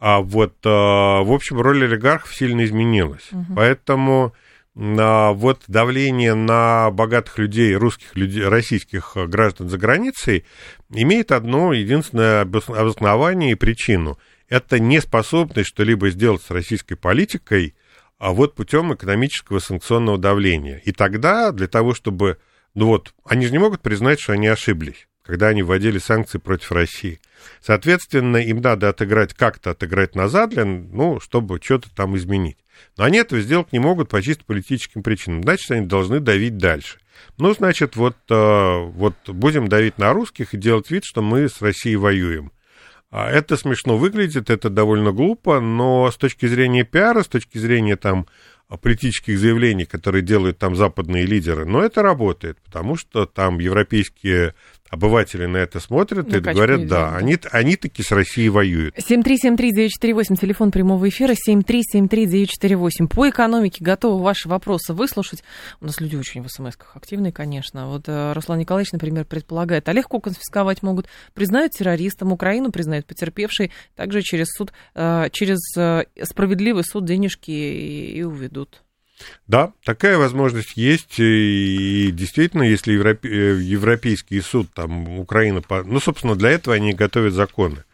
а 0.00 0.20
вот, 0.20 0.54
а, 0.64 1.22
в 1.22 1.32
общем, 1.32 1.60
роль 1.60 1.84
олигархов 1.84 2.34
сильно 2.34 2.64
изменилась. 2.64 3.28
Угу. 3.32 3.54
Поэтому 3.56 4.32
вот 4.78 5.62
давление 5.66 6.34
на 6.34 6.92
богатых 6.92 7.38
людей, 7.38 7.74
русских 7.74 8.14
людей, 8.14 8.44
российских 8.44 9.16
граждан 9.16 9.68
за 9.68 9.76
границей 9.76 10.44
имеет 10.90 11.32
одно 11.32 11.72
единственное 11.72 12.42
обоснование 12.42 13.52
и 13.52 13.56
причину. 13.56 14.18
Это 14.48 14.78
неспособность 14.78 15.68
что-либо 15.68 16.10
сделать 16.10 16.42
с 16.42 16.52
российской 16.52 16.94
политикой, 16.94 17.74
а 18.18 18.32
вот 18.32 18.54
путем 18.54 18.94
экономического 18.94 19.58
санкционного 19.58 20.16
давления. 20.16 20.80
И 20.84 20.92
тогда 20.92 21.50
для 21.50 21.66
того, 21.66 21.92
чтобы... 21.92 22.38
Ну 22.74 22.86
вот, 22.86 23.14
они 23.24 23.46
же 23.46 23.52
не 23.52 23.58
могут 23.58 23.80
признать, 23.80 24.20
что 24.20 24.34
они 24.34 24.46
ошиблись, 24.46 25.08
когда 25.28 25.48
они 25.48 25.62
вводили 25.62 25.98
санкции 25.98 26.38
против 26.38 26.72
России. 26.72 27.20
Соответственно, 27.60 28.38
им 28.38 28.62
надо 28.62 28.88
отыграть, 28.88 29.34
как-то 29.34 29.72
отыграть 29.72 30.14
назад, 30.14 30.50
для, 30.50 30.64
ну, 30.64 31.20
чтобы 31.20 31.60
что-то 31.62 31.94
там 31.94 32.16
изменить. 32.16 32.56
Но 32.96 33.04
они 33.04 33.18
этого 33.18 33.42
сделать 33.42 33.70
не 33.70 33.78
могут 33.78 34.08
по 34.08 34.22
чисто 34.22 34.46
политическим 34.46 35.02
причинам. 35.02 35.42
Значит, 35.42 35.70
они 35.70 35.86
должны 35.86 36.20
давить 36.20 36.56
дальше. 36.56 36.98
Ну, 37.36 37.52
значит, 37.52 37.94
вот, 37.94 38.16
э, 38.30 38.78
вот 38.86 39.16
будем 39.26 39.68
давить 39.68 39.98
на 39.98 40.14
русских 40.14 40.54
и 40.54 40.56
делать 40.56 40.90
вид, 40.90 41.04
что 41.04 41.20
мы 41.20 41.50
с 41.50 41.60
Россией 41.60 41.96
воюем. 41.96 42.50
А 43.10 43.30
это 43.30 43.58
смешно 43.58 43.98
выглядит, 43.98 44.48
это 44.48 44.70
довольно 44.70 45.12
глупо, 45.12 45.60
но 45.60 46.10
с 46.10 46.16
точки 46.16 46.46
зрения 46.46 46.84
пиара, 46.84 47.22
с 47.22 47.28
точки 47.28 47.58
зрения 47.58 47.96
там 47.96 48.26
политических 48.76 49.38
заявлений, 49.38 49.86
которые 49.86 50.22
делают 50.22 50.58
там 50.58 50.76
западные 50.76 51.24
лидеры, 51.24 51.64
но 51.64 51.82
это 51.82 52.02
работает, 52.02 52.58
потому 52.62 52.96
что 52.96 53.24
там 53.24 53.58
европейские 53.60 54.54
обыватели 54.90 55.46
на 55.46 55.58
это 55.58 55.80
смотрят 55.80 56.28
ну, 56.28 56.38
и 56.38 56.40
говорят, 56.40 56.86
да, 56.86 57.14
они, 57.16 57.38
они 57.52 57.76
таки 57.76 58.02
с 58.02 58.10
Россией 58.10 58.48
воюют. 58.48 58.96
7373948, 58.96 60.36
телефон 60.40 60.70
прямого 60.70 61.08
эфира, 61.08 61.34
7373948. 61.48 63.08
По 63.08 63.28
экономике 63.28 63.84
готовы 63.84 64.22
ваши 64.22 64.48
вопросы 64.48 64.92
выслушать. 64.94 65.42
У 65.80 65.86
нас 65.86 66.00
люди 66.00 66.16
очень 66.16 66.42
в 66.42 66.48
смс 66.48 66.74
активные, 66.94 67.32
конечно. 67.32 67.88
Вот 67.88 68.04
э, 68.08 68.32
Руслан 68.32 68.58
Николаевич, 68.58 68.92
например, 68.92 69.24
предполагает, 69.24 69.88
а 69.88 69.92
легко 69.92 70.20
конфисковать 70.20 70.82
могут. 70.82 71.06
Признают 71.34 71.72
террористом, 71.72 72.32
Украину 72.32 72.70
признают 72.70 73.06
потерпевшей, 73.06 73.72
также 73.94 74.22
через 74.22 74.48
суд, 74.48 74.72
э, 74.94 75.28
через 75.32 75.58
э, 75.76 76.04
справедливый 76.22 76.84
суд 76.84 77.04
денежки 77.04 77.50
и 77.50 78.22
уведут. 78.22 78.82
Да, 79.46 79.72
такая 79.84 80.18
возможность 80.18 80.76
есть, 80.76 81.18
и 81.18 82.10
действительно, 82.12 82.62
если 82.62 82.92
Европе, 82.92 83.28
э, 83.28 83.60
Европейский 83.60 84.40
суд, 84.40 84.68
там, 84.74 85.18
Украина, 85.18 85.62
ну, 85.84 86.00
собственно, 86.00 86.36
для 86.36 86.50
этого 86.50 86.76
они 86.76 86.92
готовят 86.92 87.32
законы, 87.34 87.84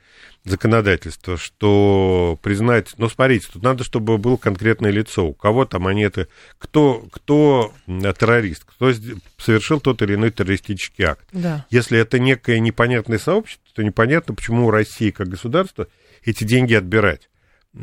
законодательство, 0.45 1.39
что 1.39 2.39
признать, 2.43 2.93
ну, 2.99 3.09
смотрите, 3.09 3.49
тут 3.53 3.63
надо, 3.63 3.85
чтобы 3.85 4.19
было 4.19 4.37
конкретное 4.37 4.91
лицо, 4.91 5.27
у 5.27 5.33
кого 5.33 5.65
там 5.65 5.87
они 5.87 6.03
это, 6.03 6.29
кто, 6.59 7.07
кто 7.11 7.73
террорист, 7.87 8.65
кто 8.65 8.93
совершил 9.39 9.81
тот 9.81 10.03
или 10.03 10.15
иной 10.15 10.31
террористический 10.31 11.05
акт. 11.05 11.27
Да. 11.33 11.67
Если 11.71 11.99
это 11.99 12.19
некое 12.19 12.59
непонятное 12.59 13.19
сообщество, 13.19 13.65
то 13.75 13.83
непонятно, 13.83 14.35
почему 14.35 14.67
у 14.67 14.71
России 14.71 15.11
как 15.11 15.29
государства 15.29 15.89
эти 16.25 16.45
деньги 16.45 16.75
отбирать. 16.75 17.29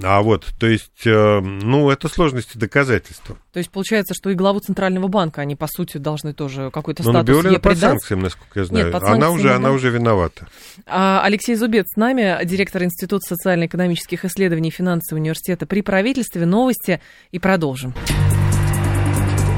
А 0.03 0.21
вот, 0.21 0.45
то 0.57 0.67
есть, 0.67 1.05
э, 1.05 1.39
ну, 1.41 1.89
это 1.89 2.07
сложности 2.07 2.57
доказательства. 2.57 3.37
То 3.51 3.59
есть, 3.59 3.69
получается, 3.69 4.13
что 4.13 4.29
и 4.29 4.35
главу 4.35 4.59
Центрального 4.61 5.09
банка 5.09 5.41
они, 5.41 5.57
по 5.57 5.67
сути, 5.67 5.97
должны 5.97 6.33
тоже 6.33 6.71
какой-то 6.71 7.03
ну, 7.03 7.11
статус 7.11 7.43
ей 7.43 7.59
под 7.59 7.77
санкциями, 7.77 8.21
насколько 8.23 8.59
я 8.61 8.65
знаю. 8.65 8.85
Нет, 8.85 8.93
под 8.93 9.03
она, 9.03 9.31
уже, 9.31 9.53
она 9.53 9.71
уже 9.71 9.89
виновата. 9.89 10.47
А, 10.85 11.21
Алексей 11.25 11.55
Зубец 11.55 11.87
с 11.93 11.97
нами, 11.97 12.39
директор 12.45 12.83
Института 12.83 13.21
социально-экономических 13.27 14.23
исследований 14.23 14.69
финансового 14.69 15.21
университета 15.21 15.65
при 15.65 15.81
правительстве. 15.81 16.45
Новости 16.45 17.01
и 17.31 17.39
продолжим. 17.39 17.93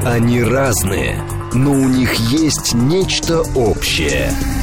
Они 0.03 0.41
разные, 0.41 1.21
но 1.53 1.71
у 1.73 1.87
них 1.87 2.11
есть 2.15 2.73
нечто 2.73 3.41
общее– 3.55 4.31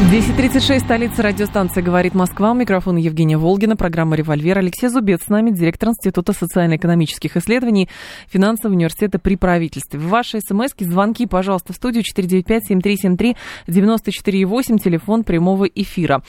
10.36, 0.00 0.80
столица 0.80 1.22
радиостанции 1.22 1.82
«Говорит 1.82 2.14
Москва». 2.14 2.52
У 2.52 2.54
микрофона 2.54 2.96
Евгения 2.96 3.36
Волгина, 3.36 3.76
программа 3.76 4.16
«Револьвер». 4.16 4.56
Алексей 4.56 4.88
Зубец 4.88 5.24
с 5.26 5.28
нами, 5.28 5.50
директор 5.50 5.90
Института 5.90 6.32
социально-экономических 6.32 7.36
исследований 7.36 7.90
финансового 8.26 8.74
университета 8.74 9.18
при 9.18 9.36
правительстве. 9.36 10.00
Ваши 10.00 10.40
смс 10.40 10.70
звонки, 10.78 11.26
пожалуйста, 11.26 11.74
в 11.74 11.76
студию 11.76 12.02
495-7373-94,8, 12.16 14.78
телефон 14.78 15.22
прямого 15.22 15.66
эфира. 15.66 16.22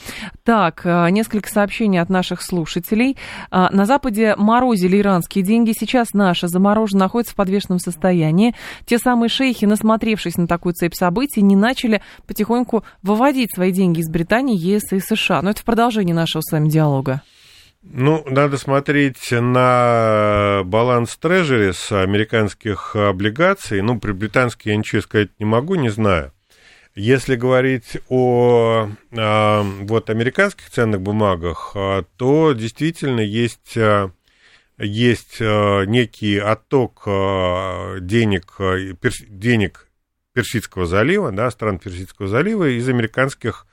Так, 0.44 0.82
э, 0.84 1.08
несколько 1.08 1.48
сообщений 1.48 1.98
от 1.98 2.10
наших 2.10 2.42
слушателей. 2.42 3.16
А, 3.50 3.70
на 3.72 3.86
Западе 3.86 4.34
морозили 4.36 4.98
иранские 4.98 5.44
деньги, 5.44 5.72
сейчас 5.72 6.12
наши 6.12 6.46
заморожены, 6.46 7.00
находятся 7.00 7.32
в 7.32 7.36
подвешенном 7.36 7.78
состоянии. 7.78 8.54
Те 8.84 8.98
самые 8.98 9.30
шейхи, 9.30 9.64
насмотревшись 9.64 10.36
на 10.36 10.46
такую 10.46 10.74
цепь 10.74 10.94
событий, 10.94 11.40
не 11.40 11.56
начали 11.56 12.02
потихоньку 12.26 12.84
выводить 13.02 13.54
свои 13.54 13.61
свои 13.62 13.70
деньги 13.70 14.00
из 14.00 14.08
Британии, 14.08 14.56
ЕС 14.56 14.92
и 14.92 14.98
США. 14.98 15.40
Но 15.40 15.50
это 15.50 15.60
в 15.60 15.64
продолжении 15.64 16.12
нашего 16.12 16.42
с 16.42 16.50
вами 16.50 16.68
диалога. 16.68 17.22
Ну, 17.84 18.24
надо 18.26 18.58
смотреть 18.58 19.30
на 19.30 20.62
баланс 20.64 21.16
трежерис 21.16 21.92
американских 21.92 22.96
облигаций. 22.96 23.80
Ну, 23.80 24.00
при 24.00 24.10
британских 24.10 24.66
я 24.66 24.76
ничего 24.76 25.00
сказать 25.00 25.28
не 25.38 25.44
могу, 25.44 25.76
не 25.76 25.90
знаю. 25.90 26.32
Если 26.96 27.36
говорить 27.36 27.98
о 28.08 28.88
а, 29.16 29.62
вот, 29.62 30.10
американских 30.10 30.68
ценных 30.68 31.00
бумагах, 31.00 31.70
а, 31.76 32.04
то 32.16 32.54
действительно 32.54 33.20
есть, 33.20 33.76
а, 33.76 34.10
есть 34.76 35.38
некий 35.38 36.36
отток 36.36 37.04
денег, 38.00 38.56
денег 39.28 39.88
Персидского 40.32 40.86
залива, 40.86 41.32
да, 41.32 41.50
стран 41.50 41.78
Персидского 41.78 42.28
залива 42.28 42.68
из 42.68 42.88
американских 42.88 43.66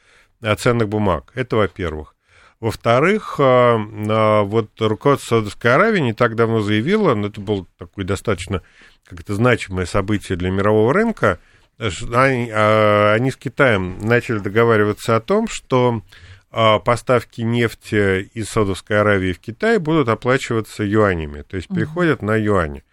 ценных 0.58 0.90
бумаг. 0.90 1.32
Это 1.36 1.56
во-первых. 1.56 2.16
Во-вторых, 2.60 3.40
вот 3.40 4.70
руководство 4.80 5.36
Саудовской 5.36 5.74
Аравии 5.74 6.00
не 6.00 6.14
так 6.14 6.36
давно 6.36 6.60
заявило, 6.62 7.16
но 7.16 7.28
это 7.28 7.40
было 7.40 7.66
такое 7.78 8.04
достаточно 8.04 8.62
как 9.06 9.22
это 9.22 9.34
значимое 9.34 9.86
событие 9.86 10.38
для 10.38 10.52
мирового 10.52 10.94
рынка, 10.94 11.40
они, 11.78 12.52
они 12.52 13.32
с 13.32 13.38
Китаем 13.38 13.98
начали 14.00 14.40
договариваться 14.40 15.16
о 15.16 15.22
том, 15.22 15.48
что 15.48 16.04
поставки 16.52 17.42
нефти 17.42 18.24
из 18.34 18.50
Саудовской 18.50 19.00
Аравии 19.00 19.32
в 19.32 19.40
Китай 19.40 19.78
будут 19.78 20.10
оплачиваться 20.10 20.84
юанями, 20.84 21.44
то 21.44 21.56
есть 21.56 21.70
переходят 21.70 22.22
на 22.22 22.36
юани. 22.36 22.84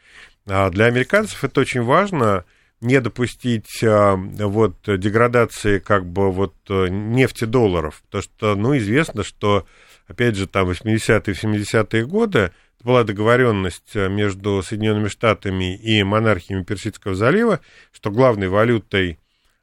А 0.46 0.70
для 0.70 0.84
американцев 0.84 1.42
это 1.42 1.60
очень 1.60 1.82
важно, 1.82 2.44
не 2.80 3.00
допустить 3.00 3.80
вот 3.82 4.76
деградации 4.86 5.78
как 5.78 6.06
бы 6.06 6.30
вот 6.30 6.54
нефти 6.68 7.44
долларов, 7.44 8.02
потому 8.06 8.22
что, 8.22 8.54
ну, 8.54 8.76
известно, 8.76 9.24
что, 9.24 9.66
опять 10.06 10.36
же, 10.36 10.46
там 10.46 10.68
80-е, 10.68 11.34
70-е 11.34 12.06
годы 12.06 12.52
была 12.86 13.02
договоренность 13.02 13.96
э, 13.96 14.08
между 14.08 14.62
Соединенными 14.62 15.08
Штатами 15.08 15.76
и 15.76 16.04
монархиями 16.04 16.62
Персидского 16.62 17.16
залива, 17.16 17.60
что 17.92 18.12
главной 18.12 18.48
валютой 18.48 19.18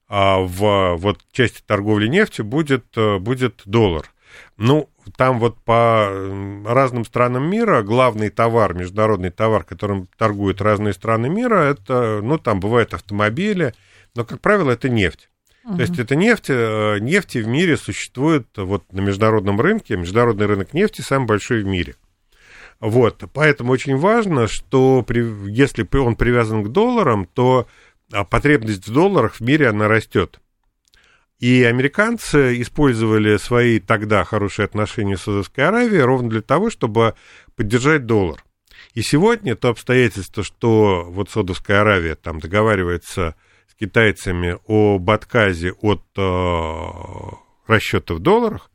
а, 0.10 0.39
в 0.39 0.95
вот, 0.97 1.21
части 1.32 1.62
торговли 1.65 2.08
нефтью 2.08 2.43
будет, 2.43 2.86
э, 2.97 3.19
будет 3.19 3.62
доллар. 3.65 4.12
Ну, 4.58 4.89
там 5.15 5.39
вот 5.39 5.57
по 5.63 6.09
разным 6.65 7.05
странам 7.05 7.49
мира 7.49 7.83
главный 7.83 8.29
товар, 8.29 8.73
международный 8.73 9.29
товар, 9.29 9.63
которым 9.63 10.07
торгуют 10.17 10.61
разные 10.61 10.93
страны 10.93 11.29
мира, 11.29 11.57
это, 11.57 12.19
ну, 12.21 12.37
там 12.37 12.59
бывают 12.59 12.93
автомобили, 12.93 13.73
но, 14.15 14.25
как 14.25 14.41
правило, 14.41 14.71
это 14.71 14.89
нефть. 14.89 15.29
Uh-huh. 15.65 15.75
То 15.75 15.81
есть 15.81 15.99
это 15.99 16.15
нефть, 16.15 16.49
э, 16.49 16.97
нефти 16.99 17.37
в 17.37 17.47
мире 17.47 17.77
существует 17.77 18.47
вот 18.57 18.91
на 18.91 18.99
международном 19.01 19.59
рынке, 19.61 19.95
международный 19.95 20.45
рынок 20.45 20.73
нефти 20.73 21.01
самый 21.01 21.25
большой 21.25 21.63
в 21.63 21.65
мире. 21.65 21.95
Вот, 22.79 23.23
поэтому 23.33 23.71
очень 23.71 23.95
важно, 23.95 24.47
что 24.47 25.03
при, 25.03 25.23
если 25.49 25.87
он 25.97 26.17
привязан 26.17 26.63
к 26.65 26.69
долларам, 26.69 27.25
то 27.25 27.65
а, 28.11 28.25
потребность 28.25 28.87
в 28.87 28.93
долларах 28.93 29.35
в 29.35 29.41
мире, 29.41 29.69
она 29.69 29.87
растет. 29.87 30.41
И 31.43 31.65
американцы 31.65 32.62
использовали 32.62 33.36
свои 33.36 33.82
тогда 33.82 34.23
хорошие 34.23 34.63
отношения 34.63 35.17
с 35.17 35.23
Саудовской 35.23 35.65
Аравией 35.65 36.03
ровно 36.03 36.29
для 36.29 36.41
того, 36.41 36.69
чтобы 36.69 37.15
поддержать 37.58 38.06
доллар. 38.06 38.41
И 38.93 39.01
сегодня 39.01 39.58
то 39.58 39.67
обстоятельство, 39.67 40.41
что 40.41 41.03
вот 41.10 41.29
Саудовская 41.29 41.82
Аравия 41.82 42.15
там 42.15 42.39
договаривается 42.39 43.36
с 43.67 43.75
китайцами 43.75 44.58
об 44.69 45.10
отказе 45.12 45.73
от 45.82 46.01
э, 46.15 47.32
расчета 47.67 48.13
в 48.13 48.19
долларах, 48.19 48.71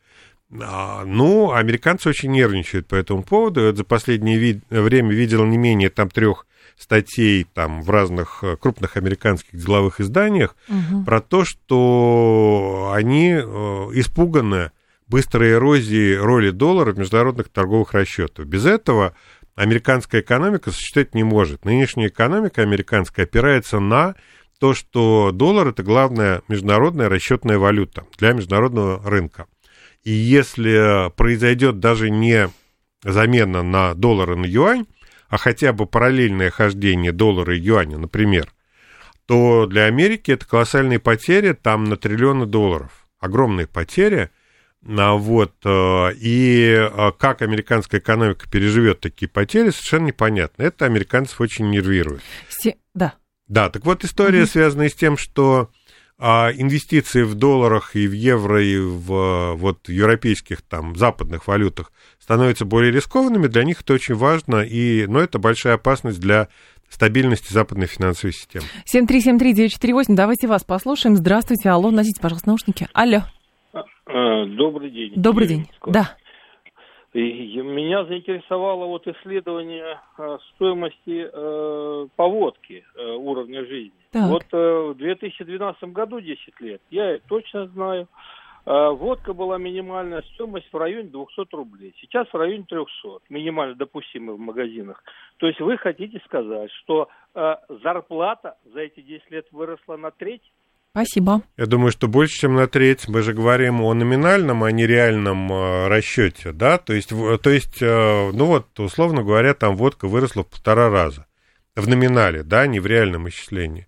а, 0.60 1.06
ну, 1.06 1.52
американцы 1.52 2.10
очень 2.10 2.32
нервничают 2.32 2.86
по 2.86 2.96
этому 2.96 3.22
поводу. 3.22 3.62
Я 3.62 3.72
за 3.72 3.84
последнее 3.84 4.36
ви- 4.36 4.60
время 4.68 5.14
видел 5.14 5.46
не 5.46 5.56
менее 5.56 5.88
там 5.88 6.10
трех 6.10 6.46
статей 6.78 7.44
там 7.52 7.82
в 7.82 7.90
разных 7.90 8.38
э, 8.42 8.56
крупных 8.56 8.96
американских 8.96 9.58
деловых 9.58 10.00
изданиях 10.00 10.54
угу. 10.68 11.04
про 11.04 11.20
то, 11.20 11.44
что 11.44 12.92
они 12.94 13.32
э, 13.32 13.40
испуганы 13.94 14.70
быстрой 15.08 15.52
эрозией 15.52 16.16
роли 16.16 16.50
доллара 16.50 16.92
в 16.92 16.98
международных 16.98 17.48
торговых 17.48 17.94
расчетах. 17.94 18.46
Без 18.46 18.64
этого 18.64 19.14
американская 19.56 20.20
экономика 20.20 20.70
существовать 20.70 21.14
не 21.14 21.24
может. 21.24 21.64
Нынешняя 21.64 22.08
экономика 22.08 22.62
американская 22.62 23.24
опирается 23.24 23.80
на 23.80 24.14
то, 24.60 24.74
что 24.74 25.30
доллар 25.32 25.68
это 25.68 25.82
главная 25.82 26.42
международная 26.48 27.08
расчетная 27.08 27.58
валюта 27.58 28.06
для 28.18 28.32
международного 28.32 29.02
рынка. 29.08 29.46
И 30.04 30.12
если 30.12 31.10
произойдет 31.16 31.80
даже 31.80 32.10
не 32.10 32.50
замена 33.02 33.62
на 33.62 33.94
доллар 33.94 34.32
и 34.32 34.36
на 34.36 34.46
юань, 34.46 34.86
а 35.28 35.36
хотя 35.36 35.72
бы 35.72 35.86
параллельное 35.86 36.50
хождение 36.50 37.12
доллара 37.12 37.56
и 37.56 37.60
юаня, 37.60 37.98
например, 37.98 38.52
то 39.26 39.66
для 39.66 39.84
Америки 39.84 40.30
это 40.30 40.46
колоссальные 40.46 40.98
потери, 40.98 41.52
там 41.52 41.84
на 41.84 41.96
триллионы 41.96 42.46
долларов. 42.46 43.06
Огромные 43.20 43.66
потери. 43.66 44.30
А 44.86 45.14
вот, 45.14 45.54
э, 45.64 46.12
и 46.14 46.74
э, 46.78 47.12
как 47.18 47.42
американская 47.42 48.00
экономика 48.00 48.48
переживет 48.48 49.00
такие 49.00 49.28
потери, 49.28 49.70
совершенно 49.70 50.06
непонятно. 50.06 50.62
Это 50.62 50.86
американцев 50.86 51.40
очень 51.40 51.68
нервирует. 51.68 52.22
Се... 52.48 52.76
Да. 52.94 53.14
Да, 53.48 53.68
так 53.70 53.84
вот 53.84 54.04
история, 54.04 54.42
угу. 54.42 54.48
связанная 54.48 54.88
с 54.88 54.94
тем, 54.94 55.18
что 55.18 55.70
а 56.18 56.50
инвестиции 56.52 57.22
в 57.22 57.34
долларах 57.34 57.94
и 57.94 58.08
в 58.08 58.12
евро 58.12 58.62
и 58.62 58.76
в 58.76 59.54
вот, 59.54 59.88
европейских 59.88 60.62
там 60.62 60.96
западных 60.96 61.46
валютах 61.46 61.92
становятся 62.18 62.64
более 62.64 62.90
рискованными, 62.90 63.46
для 63.46 63.64
них 63.64 63.82
это 63.82 63.94
очень 63.94 64.14
важно, 64.14 64.56
и, 64.56 65.06
но 65.06 65.20
это 65.20 65.38
большая 65.38 65.74
опасность 65.74 66.20
для 66.20 66.48
стабильности 66.88 67.52
западной 67.52 67.86
финансовой 67.86 68.32
системы. 68.32 68.64
7373948, 68.92 70.04
давайте 70.08 70.48
вас 70.48 70.64
послушаем. 70.64 71.16
Здравствуйте, 71.16 71.70
алло, 71.70 71.90
носите, 71.90 72.20
пожалуйста, 72.20 72.48
наушники. 72.48 72.88
Алло. 72.92 73.22
А, 73.72 73.84
а, 74.06 74.46
добрый 74.46 74.90
день. 74.90 75.12
Добрый 75.14 75.46
день, 75.46 75.70
да. 75.86 76.16
И 77.14 77.56
меня 77.62 78.04
заинтересовало 78.04 78.84
вот 78.86 79.06
исследование 79.06 79.98
э, 80.18 80.38
стоимости 80.54 81.28
э, 81.32 82.06
поводки 82.16 82.84
э, 82.94 83.12
уровня 83.14 83.64
жизни. 83.64 83.98
Так. 84.10 84.28
Вот 84.28 84.44
э, 84.52 84.92
в 84.92 84.94
2012 84.94 85.84
году 85.84 86.20
10 86.20 86.60
лет, 86.60 86.82
я 86.90 87.18
точно 87.26 87.66
знаю, 87.68 88.08
э, 88.66 88.88
водка 88.90 89.32
была 89.32 89.56
минимальная 89.56 90.20
стоимость 90.34 90.70
в 90.70 90.76
районе 90.76 91.08
200 91.08 91.54
рублей. 91.54 91.94
Сейчас 91.98 92.28
в 92.28 92.34
районе 92.36 92.64
300, 92.68 93.20
минимально 93.30 93.74
допустимая 93.74 94.36
в 94.36 94.40
магазинах. 94.40 95.02
То 95.38 95.46
есть 95.46 95.60
вы 95.60 95.78
хотите 95.78 96.20
сказать, 96.26 96.70
что 96.82 97.08
э, 97.34 97.54
зарплата 97.82 98.58
за 98.66 98.80
эти 98.80 99.00
10 99.00 99.30
лет 99.30 99.46
выросла 99.50 99.96
на 99.96 100.10
треть? 100.10 100.42
Спасибо. 100.98 101.42
Я 101.56 101.66
думаю, 101.66 101.92
что 101.92 102.08
больше, 102.08 102.40
чем 102.40 102.56
на 102.56 102.66
треть. 102.66 103.06
Мы 103.06 103.22
же 103.22 103.32
говорим 103.32 103.80
о 103.82 103.94
номинальном, 103.94 104.64
а 104.64 104.72
не 104.72 104.84
реальном 104.84 105.52
э, 105.52 105.86
расчете, 105.86 106.50
да? 106.50 106.76
То 106.78 106.92
есть, 106.92 107.10
то 107.10 107.50
есть, 107.50 107.80
э, 107.80 108.30
ну 108.32 108.46
вот, 108.46 108.80
условно 108.80 109.22
говоря, 109.22 109.54
там 109.54 109.76
водка 109.76 110.08
выросла 110.08 110.42
в 110.42 110.48
полтора 110.48 110.90
раза. 110.90 111.26
В 111.76 111.86
номинале, 111.86 112.42
да, 112.42 112.66
не 112.66 112.80
в 112.80 112.86
реальном 112.88 113.28
исчислении. 113.28 113.86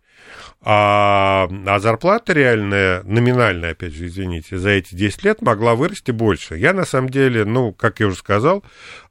А, 0.60 1.48
а 1.66 1.80
зарплата 1.80 2.32
реальная, 2.32 3.02
номинальная, 3.02 3.72
опять 3.72 3.92
же, 3.92 4.06
извините, 4.06 4.56
за 4.56 4.70
эти 4.70 4.94
10 4.94 5.24
лет 5.24 5.42
могла 5.42 5.74
вырасти 5.74 6.12
больше. 6.12 6.58
Я, 6.58 6.72
на 6.72 6.84
самом 6.84 7.08
деле, 7.08 7.44
ну, 7.44 7.72
как 7.72 7.98
я 7.98 8.06
уже 8.06 8.18
сказал, 8.18 8.62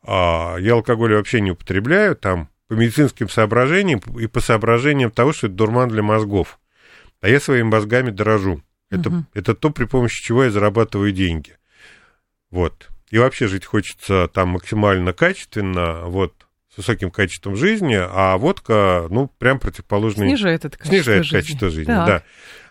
а, 0.04 0.56
я 0.56 0.76
алкоголь 0.76 1.16
вообще 1.16 1.42
не 1.42 1.52
употребляю, 1.52 2.16
там, 2.16 2.48
по 2.70 2.76
медицинским 2.76 3.28
соображениям 3.28 4.00
и 4.18 4.28
по 4.28 4.40
соображениям 4.40 5.12
того, 5.12 5.34
что 5.34 5.48
это 5.48 5.58
дурман 5.58 5.90
для 5.90 6.02
мозгов 6.02 6.60
а 7.22 7.30
я 7.30 7.40
своими 7.40 7.68
мозгами 7.68 8.12
дорожу. 8.12 8.62
Это, 8.90 9.10
угу. 9.10 9.26
это 9.34 9.54
то, 9.54 9.70
при 9.70 9.86
помощи 9.86 10.24
чего 10.24 10.46
я 10.46 10.52
зарабатываю 10.52 11.12
деньги. 11.12 11.58
Вот. 12.50 12.90
И 13.12 13.18
вообще 13.18 13.48
жить 13.48 13.66
хочется 13.66 14.30
там 14.34 14.50
максимально 14.50 15.14
качественно, 15.14 16.06
вот, 16.06 16.34
с 16.74 16.78
высоким 16.78 17.12
качеством 17.12 17.56
жизни, 17.56 17.98
а 18.00 18.38
водка, 18.38 19.08
ну, 19.10 19.28
прям 19.38 19.60
противоположный... 19.60 20.28
Снижает 20.28 20.66
это 20.66 20.78
качество 20.78 20.96
Снижает 20.96 21.24
жизни. 21.24 21.38
качество 21.38 21.70
жизни, 21.70 21.92
так. 21.92 22.08
да. 22.08 22.24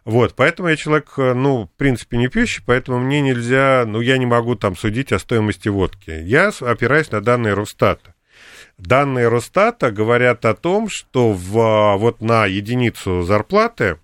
Вот, 0.04 0.34
поэтому 0.34 0.68
я 0.68 0.76
человек, 0.76 1.12
ну, 1.16 1.64
в 1.64 1.76
принципе, 1.76 2.16
не 2.16 2.28
пьющий, 2.28 2.62
поэтому 2.64 2.98
мне 3.00 3.20
нельзя, 3.20 3.84
ну, 3.86 4.00
я 4.00 4.16
не 4.16 4.26
могу 4.26 4.54
там 4.54 4.76
судить 4.76 5.12
о 5.12 5.18
стоимости 5.18 5.68
водки. 5.68 6.10
Я 6.10 6.50
опираюсь 6.60 7.10
на 7.10 7.20
данные 7.20 7.54
Росстата. 7.54 8.14
Данные 8.78 9.28
Росстата 9.28 9.90
говорят 9.90 10.44
о 10.44 10.54
том, 10.54 10.88
что 10.88 11.32
в, 11.32 11.96
вот 11.98 12.20
на 12.20 12.46
единицу 12.46 13.22
зарплаты 13.22 13.98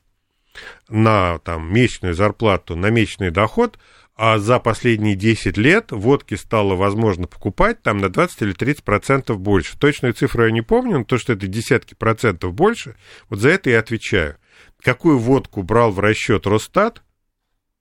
на 0.89 1.39
там, 1.39 1.73
месячную 1.73 2.15
зарплату, 2.15 2.77
на 2.77 2.91
месячный 2.91 3.31
доход, 3.31 3.79
а 4.17 4.39
за 4.39 4.61
последние 4.61 5.17
10 5.17 5.57
лет 5.57 5.91
водки 5.91 6.35
стало 6.35 6.77
возможно 6.77 7.27
покупать 7.27 7.83
там 7.83 7.99
на 7.99 8.09
20 8.09 8.43
или 8.43 8.53
30 8.53 8.85
процентов 8.85 9.41
больше. 9.41 9.77
Точную 9.79 10.15
цифру 10.15 10.45
я 10.45 10.53
не 10.53 10.63
помню, 10.63 10.99
но 10.99 11.05
то, 11.05 11.19
что 11.19 11.33
это 11.33 11.47
десятки 11.47 11.95
процентов 11.95 12.55
больше, 12.55 12.97
вот 13.29 13.41
за 13.41 13.51
это 13.51 13.71
я 13.71 13.81
отвечаю. 13.81 14.37
Какую 14.81 15.19
водку 15.19 15.63
брал 15.63 15.91
в 15.91 15.99
расчет 15.99 16.47
Росстат, 16.47 17.03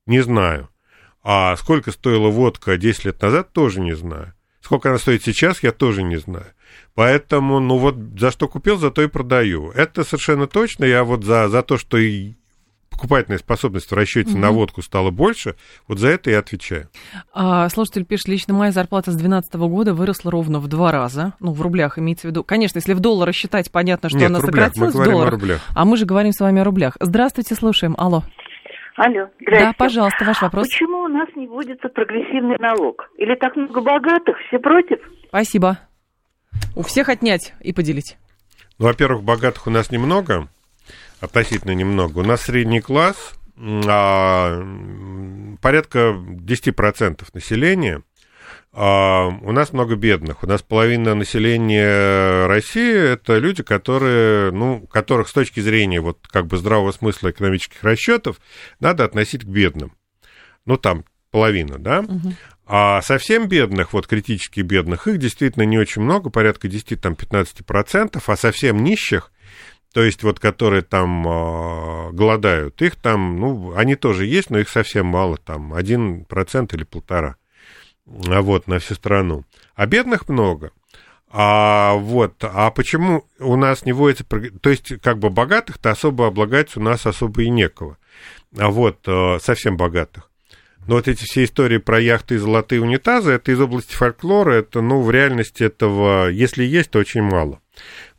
не 0.07 0.21
знаю. 0.21 0.69
А 1.21 1.55
сколько 1.55 1.91
стоила 1.91 2.29
водка 2.29 2.77
10 2.77 3.05
лет 3.05 3.21
назад, 3.21 3.53
тоже 3.53 3.79
не 3.79 3.95
знаю. 3.95 4.33
Сколько 4.61 4.89
она 4.89 4.97
стоит 4.97 5.23
сейчас, 5.23 5.61
я 5.61 5.71
тоже 5.71 6.03
не 6.03 6.17
знаю. 6.17 6.47
Поэтому, 6.95 7.59
ну 7.59 7.77
вот, 7.77 7.95
за 8.17 8.31
что 8.31 8.47
купил, 8.47 8.77
за 8.77 8.91
то 8.91 9.01
и 9.01 9.07
продаю. 9.07 9.71
Это 9.71 10.03
совершенно 10.03 10.47
точно. 10.47 10.85
Я 10.85 11.03
вот 11.03 11.23
за, 11.23 11.49
за 11.49 11.63
то, 11.63 11.77
что 11.77 11.97
покупательная 13.03 13.37
способность 13.37 13.91
в 13.91 13.93
расчете 13.93 14.31
угу. 14.31 14.39
на 14.39 14.51
водку 14.51 14.81
стала 14.81 15.11
больше, 15.11 15.55
вот 15.89 15.99
за 15.99 16.07
это 16.07 16.31
я 16.31 16.39
отвечаю. 16.39 16.87
А, 17.33 17.67
слушатель 17.67 18.05
пишет, 18.05 18.29
лично 18.29 18.53
моя 18.53 18.71
зарплата 18.71 19.11
с 19.11 19.15
2012 19.15 19.53
года 19.55 19.93
выросла 19.93 20.31
ровно 20.31 20.59
в 20.59 20.67
два 20.69 20.91
раза. 20.91 21.33
Ну, 21.41 21.51
в 21.51 21.61
рублях 21.61 21.99
имеется 21.99 22.27
в 22.27 22.31
виду. 22.31 22.43
Конечно, 22.45 22.77
если 22.77 22.93
в 22.93 23.01
доллары 23.01 23.33
считать, 23.33 23.71
понятно, 23.71 24.07
что 24.07 24.19
Нет, 24.19 24.29
она 24.29 24.39
в 24.39 24.45
рублях. 24.45 24.67
сократилась 24.67 24.95
мы 24.95 25.01
в 25.01 25.05
долларах. 25.05 25.27
О 25.27 25.35
рублях. 25.35 25.61
А 25.75 25.85
мы 25.85 25.97
же 25.97 26.05
говорим 26.05 26.31
с 26.31 26.39
вами 26.39 26.61
о 26.61 26.63
рублях. 26.63 26.95
Здравствуйте, 27.01 27.55
слушаем. 27.55 27.95
Алло. 27.97 28.23
Алло, 28.95 29.27
здравствуйте. 29.41 29.65
Да, 29.65 29.73
пожалуйста, 29.77 30.23
ваш 30.23 30.41
вопрос. 30.41 30.67
Почему 30.67 30.99
у 30.99 31.07
нас 31.07 31.27
не 31.35 31.47
вводится 31.47 31.89
прогрессивный 31.89 32.57
налог? 32.59 33.09
Или 33.17 33.35
так 33.35 33.55
много 33.57 33.81
богатых, 33.81 34.37
все 34.47 34.59
против? 34.59 34.99
Спасибо. 35.27 35.79
У 36.75 36.83
всех 36.83 37.09
отнять 37.09 37.53
и 37.59 37.73
поделить. 37.73 38.17
Ну, 38.79 38.85
во-первых, 38.85 39.23
богатых 39.23 39.67
у 39.67 39.71
нас 39.71 39.91
немного, 39.91 40.47
относительно 41.23 41.71
немного. 41.71 42.19
У 42.19 42.23
нас 42.23 42.41
средний 42.41 42.81
класс, 42.81 43.33
а, 43.57 44.61
порядка 45.61 46.15
10% 46.17 47.33
населения. 47.33 48.03
А, 48.73 49.27
у 49.27 49.51
нас 49.53 49.71
много 49.71 49.95
бедных. 49.95 50.43
У 50.43 50.47
нас 50.47 50.61
половина 50.61 51.15
населения 51.15 52.45
России 52.47 53.13
это 53.13 53.37
люди, 53.37 53.63
которые, 53.63 54.51
ну, 54.51 54.85
которых 54.87 55.29
с 55.29 55.33
точки 55.33 55.61
зрения 55.61 56.01
вот 56.01 56.27
как 56.27 56.47
бы 56.47 56.57
здравого 56.57 56.91
смысла 56.91 57.31
экономических 57.31 57.83
расчетов 57.83 58.41
надо 58.79 59.05
относить 59.05 59.43
к 59.43 59.47
бедным. 59.47 59.95
Ну, 60.65 60.77
там 60.77 61.05
половина, 61.31 61.77
да? 61.77 62.01
Угу. 62.01 62.33
А 62.65 63.01
совсем 63.01 63.47
бедных, 63.47 63.93
вот 63.93 64.07
критически 64.07 64.61
бедных, 64.61 65.07
их 65.07 65.19
действительно 65.19 65.63
не 65.63 65.77
очень 65.77 66.01
много, 66.01 66.29
порядка 66.29 66.67
10-15%, 66.67 68.21
а 68.25 68.37
совсем 68.37 68.83
нищих 68.83 69.32
то 69.93 70.03
есть 70.03 70.23
вот 70.23 70.39
которые 70.39 70.81
там 70.81 71.27
э, 71.27 72.11
голодают, 72.11 72.81
их 72.81 72.95
там, 72.95 73.39
ну, 73.39 73.73
они 73.75 73.95
тоже 73.95 74.25
есть, 74.25 74.49
но 74.49 74.59
их 74.59 74.69
совсем 74.69 75.05
мало, 75.05 75.37
там, 75.37 75.73
один 75.73 76.25
процент 76.25 76.73
или 76.73 76.83
полтора, 76.83 77.37
а 78.27 78.41
вот, 78.41 78.67
на 78.67 78.79
всю 78.79 78.95
страну. 78.95 79.45
А 79.75 79.85
бедных 79.85 80.27
много. 80.27 80.71
А 81.29 81.93
вот, 81.93 82.35
а 82.41 82.69
почему 82.71 83.25
у 83.39 83.55
нас 83.55 83.85
не 83.85 83.93
вводится, 83.93 84.23
то 84.23 84.69
есть 84.69 84.99
как 85.01 85.19
бы 85.19 85.29
богатых-то 85.29 85.91
особо 85.91 86.27
облагать 86.27 86.75
у 86.75 86.81
нас 86.81 87.05
особо 87.05 87.43
и 87.43 87.49
некого, 87.49 87.97
а 88.57 88.69
вот, 88.69 88.99
э, 89.07 89.37
совсем 89.39 89.77
богатых. 89.77 90.29
Но 90.87 90.95
вот 90.95 91.07
эти 91.07 91.23
все 91.23 91.45
истории 91.45 91.77
про 91.77 91.99
яхты 91.99 92.35
и 92.35 92.37
золотые 92.37 92.81
унитазы, 92.81 93.31
это 93.31 93.51
из 93.51 93.59
области 93.59 93.93
фольклора, 93.93 94.53
это, 94.53 94.81
ну, 94.81 95.01
в 95.01 95.11
реальности 95.11 95.63
этого, 95.63 96.29
если 96.29 96.63
есть, 96.63 96.91
то 96.91 96.99
очень 96.99 97.21
мало. 97.21 97.59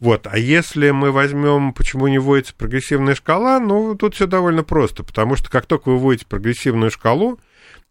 Вот, 0.01 0.27
а 0.31 0.39
если 0.39 0.91
мы 0.91 1.13
возьмем, 1.13 1.73
почему 1.73 2.09
не 2.09 2.19
вводится 2.19 2.55
прогрессивная 2.55 3.15
шкала, 3.15 3.61
ну, 3.61 3.95
тут 3.95 4.15
все 4.15 4.27
довольно 4.27 4.65
просто, 4.65 5.05
потому 5.05 5.37
что 5.37 5.51
как 5.51 5.67
только 5.67 5.91
вы 5.91 5.99
вводите 5.99 6.27
прогрессивную 6.27 6.91
шкалу, 6.91 7.39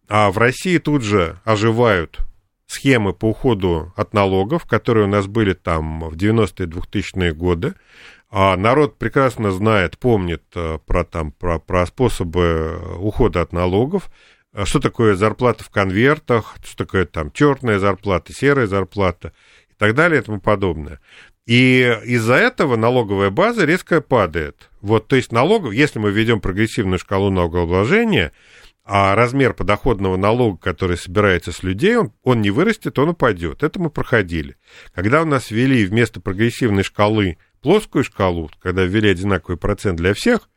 а 0.08 0.30
в 0.30 0.38
России 0.38 0.78
тут 0.78 1.02
же 1.02 1.38
оживают 1.44 2.18
схемы 2.66 3.12
по 3.12 3.30
уходу 3.30 3.92
от 3.96 4.12
налогов, 4.14 4.64
которые 4.66 5.04
у 5.06 5.08
нас 5.08 5.26
были 5.26 5.54
там 5.54 6.00
в 6.00 6.16
90-е 6.16 6.66
2000-е 6.66 7.32
годы. 7.32 7.74
А 8.30 8.56
народ 8.56 8.98
прекрасно 8.98 9.52
знает, 9.52 9.96
помнит 9.96 10.42
э, 10.56 10.78
про, 10.84 11.04
там, 11.04 11.30
про, 11.30 11.60
про 11.60 11.86
способы 11.86 12.80
ухода 12.98 13.42
от 13.42 13.52
налогов, 13.52 14.08
э, 14.08 14.33
что 14.64 14.80
такое 14.80 15.16
зарплата 15.16 15.64
в 15.64 15.70
конвертах, 15.70 16.56
что 16.64 16.76
такое 16.76 17.06
там 17.06 17.30
черная 17.32 17.78
зарплата, 17.78 18.32
серая 18.32 18.66
зарплата 18.66 19.32
и 19.70 19.74
так 19.76 19.94
далее 19.94 20.20
и 20.20 20.24
тому 20.24 20.40
подобное. 20.40 21.00
И 21.46 21.80
из-за 22.04 22.34
этого 22.34 22.76
налоговая 22.76 23.30
база 23.30 23.64
резко 23.64 24.00
падает. 24.00 24.70
Вот, 24.80 25.08
то 25.08 25.16
есть 25.16 25.32
налогов, 25.32 25.72
если 25.74 25.98
мы 25.98 26.10
введем 26.10 26.40
прогрессивную 26.40 26.98
шкалу 26.98 27.30
налогообложения, 27.30 28.32
а 28.84 29.14
размер 29.14 29.54
подоходного 29.54 30.16
налога, 30.16 30.58
который 30.58 30.96
собирается 30.96 31.52
с 31.52 31.62
людей, 31.62 31.96
он, 31.96 32.12
он 32.22 32.40
не 32.40 32.50
вырастет, 32.50 32.98
он 32.98 33.10
упадет. 33.10 33.62
Это 33.62 33.80
мы 33.80 33.90
проходили. 33.90 34.56
Когда 34.94 35.22
у 35.22 35.24
нас 35.24 35.50
ввели 35.50 35.84
вместо 35.86 36.20
прогрессивной 36.20 36.82
шкалы 36.82 37.38
плоскую 37.62 38.04
шкалу, 38.04 38.50
когда 38.60 38.84
ввели 38.84 39.10
одинаковый 39.10 39.56
процент 39.56 39.98
для 39.98 40.12
всех, 40.12 40.48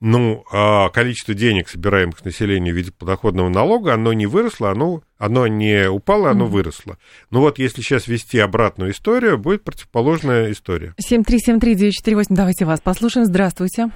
ну, 0.00 0.44
а 0.52 0.88
количество 0.88 1.34
денег, 1.34 1.68
собираемых 1.68 2.18
с 2.18 2.24
населения 2.24 2.72
в 2.72 2.76
виде 2.76 2.90
подоходного 2.92 3.48
налога, 3.48 3.94
оно 3.94 4.12
не 4.12 4.26
выросло, 4.26 4.70
оно, 4.70 5.02
оно 5.18 5.46
не 5.46 5.88
упало, 5.88 6.30
оно 6.30 6.46
mm-hmm. 6.46 6.48
выросло. 6.48 6.96
Ну 7.30 7.40
вот, 7.40 7.58
если 7.58 7.82
сейчас 7.82 8.08
вести 8.08 8.38
обратную 8.38 8.92
историю, 8.92 9.38
будет 9.38 9.62
противоположная 9.64 10.50
история. 10.50 10.94
7373948, 11.00 12.24
давайте 12.30 12.64
вас 12.64 12.80
послушаем. 12.80 13.26
Здравствуйте. 13.26 13.90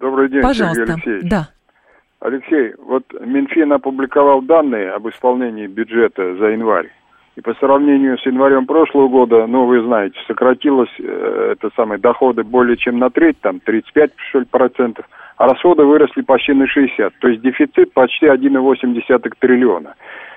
Добрый 0.00 0.30
день, 0.30 0.42
Пожалуйста. 0.42 0.80
Сергей 0.80 0.94
Алексеевич. 0.94 1.30
Да. 1.30 1.48
Алексей, 2.20 2.74
вот 2.78 3.04
Минфин 3.20 3.72
опубликовал 3.72 4.42
данные 4.42 4.90
об 4.90 5.08
исполнении 5.08 5.66
бюджета 5.66 6.36
за 6.36 6.46
январь. 6.46 6.90
И 7.36 7.42
по 7.42 7.54
сравнению 7.54 8.18
с 8.18 8.24
январем 8.24 8.64
прошлого 8.64 9.08
года, 9.08 9.46
ну, 9.46 9.66
вы 9.66 9.82
знаете, 9.82 10.18
сократилось 10.26 10.88
э, 10.98 11.52
это 11.52 11.70
самое, 11.76 12.00
доходы 12.00 12.42
более 12.42 12.78
чем 12.78 12.98
на 12.98 13.10
треть, 13.10 13.38
там 13.42 13.60
35 13.60 14.10
что 14.30 14.38
ли, 14.38 14.46
процентов, 14.46 15.04
а 15.36 15.46
расходы 15.46 15.84
выросли 15.84 16.22
почти 16.22 16.54
на 16.54 16.66
60. 16.66 17.12
То 17.20 17.28
есть 17.28 17.42
дефицит 17.42 17.92
почти 17.92 18.26
1,8 18.26 19.32
триллиона. 19.38 19.94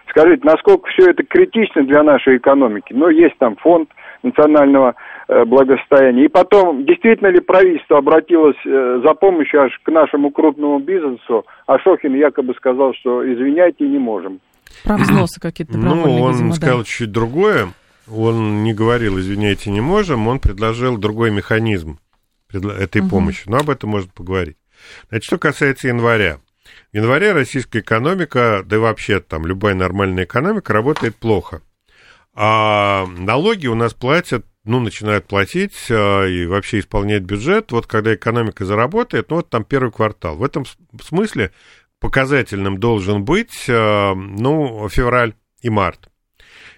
Скажите, 0.09 0.41
насколько 0.43 0.89
все 0.89 1.11
это 1.11 1.23
критично 1.23 1.83
для 1.83 2.03
нашей 2.03 2.37
экономики? 2.37 2.91
Ну, 2.93 3.07
есть 3.09 3.37
там 3.37 3.55
фонд 3.55 3.89
национального 4.23 4.95
э, 5.29 5.45
благосостояния. 5.45 6.25
И 6.25 6.29
потом, 6.29 6.83
действительно 6.83 7.29
ли 7.29 7.39
правительство 7.39 7.99
обратилось 7.99 8.57
э, 8.65 9.01
за 9.05 9.13
помощью 9.13 9.61
аж 9.61 9.79
к 9.83 9.89
нашему 9.89 10.31
крупному 10.31 10.79
бизнесу, 10.79 11.45
а 11.65 11.79
Шохин 11.79 12.15
якобы 12.15 12.53
сказал, 12.55 12.93
что 12.95 13.23
извиняйте, 13.31 13.87
не 13.87 13.99
можем. 13.99 14.39
Про 14.83 14.97
взносы 14.99 15.39
какие-то 15.39 15.77
Ну, 15.77 16.21
он 16.21 16.33
видимо, 16.33 16.55
сказал 16.55 16.79
да. 16.79 16.83
чуть 16.83 17.11
другое. 17.11 17.73
Он 18.07 18.63
не 18.63 18.73
говорил, 18.73 19.19
извиняйте, 19.19 19.69
не 19.69 19.81
можем, 19.81 20.27
он 20.27 20.39
предложил 20.39 20.97
другой 20.97 21.29
механизм 21.29 21.99
этой 22.51 23.01
угу. 23.01 23.09
помощи. 23.09 23.43
Но 23.45 23.57
об 23.57 23.69
этом 23.69 23.91
можно 23.91 24.09
поговорить. 24.09 24.57
Значит, 25.09 25.25
что 25.25 25.37
касается 25.37 25.87
января. 25.87 26.39
В 26.91 26.95
январе 26.95 27.33
российская 27.33 27.79
экономика, 27.79 28.63
да 28.65 28.77
и 28.77 28.79
вообще 28.79 29.19
там 29.19 29.45
любая 29.45 29.75
нормальная 29.75 30.23
экономика 30.23 30.73
работает 30.73 31.15
плохо. 31.15 31.61
А 32.33 33.05
налоги 33.17 33.67
у 33.67 33.75
нас 33.75 33.93
платят, 33.93 34.45
ну, 34.63 34.79
начинают 34.79 35.27
платить 35.27 35.75
а, 35.89 36.25
и 36.25 36.45
вообще 36.45 36.79
исполнять 36.79 37.23
бюджет, 37.23 37.71
вот 37.71 37.85
когда 37.85 38.13
экономика 38.13 38.65
заработает, 38.65 39.29
ну, 39.29 39.37
вот 39.37 39.49
там 39.49 39.63
первый 39.63 39.91
квартал. 39.91 40.35
В 40.35 40.43
этом 40.43 40.65
смысле 41.01 41.51
показательным 41.99 42.77
должен 42.77 43.23
быть, 43.23 43.65
э, 43.67 44.13
ну, 44.13 44.87
февраль 44.89 45.33
и 45.61 45.69
март. 45.69 46.09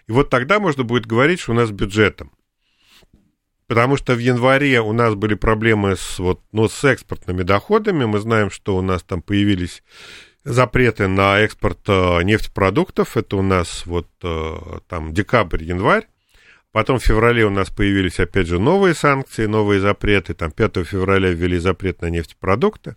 И 0.07 0.12
вот 0.12 0.29
тогда 0.29 0.60
можно 0.60 0.84
будет 0.84 1.05
говорить, 1.05 1.39
что 1.39 1.51
у 1.51 1.55
нас 1.55 1.69
с 1.69 1.71
бюджетом. 1.71 2.31
Потому 3.67 3.95
что 3.95 4.15
в 4.15 4.19
январе 4.19 4.81
у 4.81 4.91
нас 4.91 5.15
были 5.15 5.34
проблемы 5.34 5.95
с, 5.95 6.19
вот, 6.19 6.41
ну, 6.51 6.67
с 6.67 6.84
экспортными 6.84 7.43
доходами. 7.43 8.03
Мы 8.03 8.19
знаем, 8.19 8.51
что 8.51 8.75
у 8.75 8.81
нас 8.81 9.01
там 9.03 9.21
появились 9.21 9.84
запреты 10.43 11.07
на 11.07 11.39
экспорт 11.39 11.79
э, 11.88 12.23
нефтепродуктов. 12.23 13.15
Это 13.15 13.38
у 13.38 13.41
нас 13.41 13.86
вот 13.86 14.10
э, 14.23 14.79
там 14.89 15.13
декабрь, 15.13 15.63
январь. 15.63 16.07
Потом 16.71 16.99
в 16.99 17.03
феврале 17.03 17.45
у 17.45 17.49
нас 17.49 17.69
появились, 17.69 18.19
опять 18.19 18.47
же, 18.47 18.60
новые 18.60 18.95
санкции, 18.95 19.45
новые 19.45 19.79
запреты. 19.79 20.34
Там 20.34 20.51
5 20.51 20.86
февраля 20.86 21.29
ввели 21.29 21.57
запрет 21.57 22.01
на 22.01 22.10
нефтепродукты. 22.10 22.95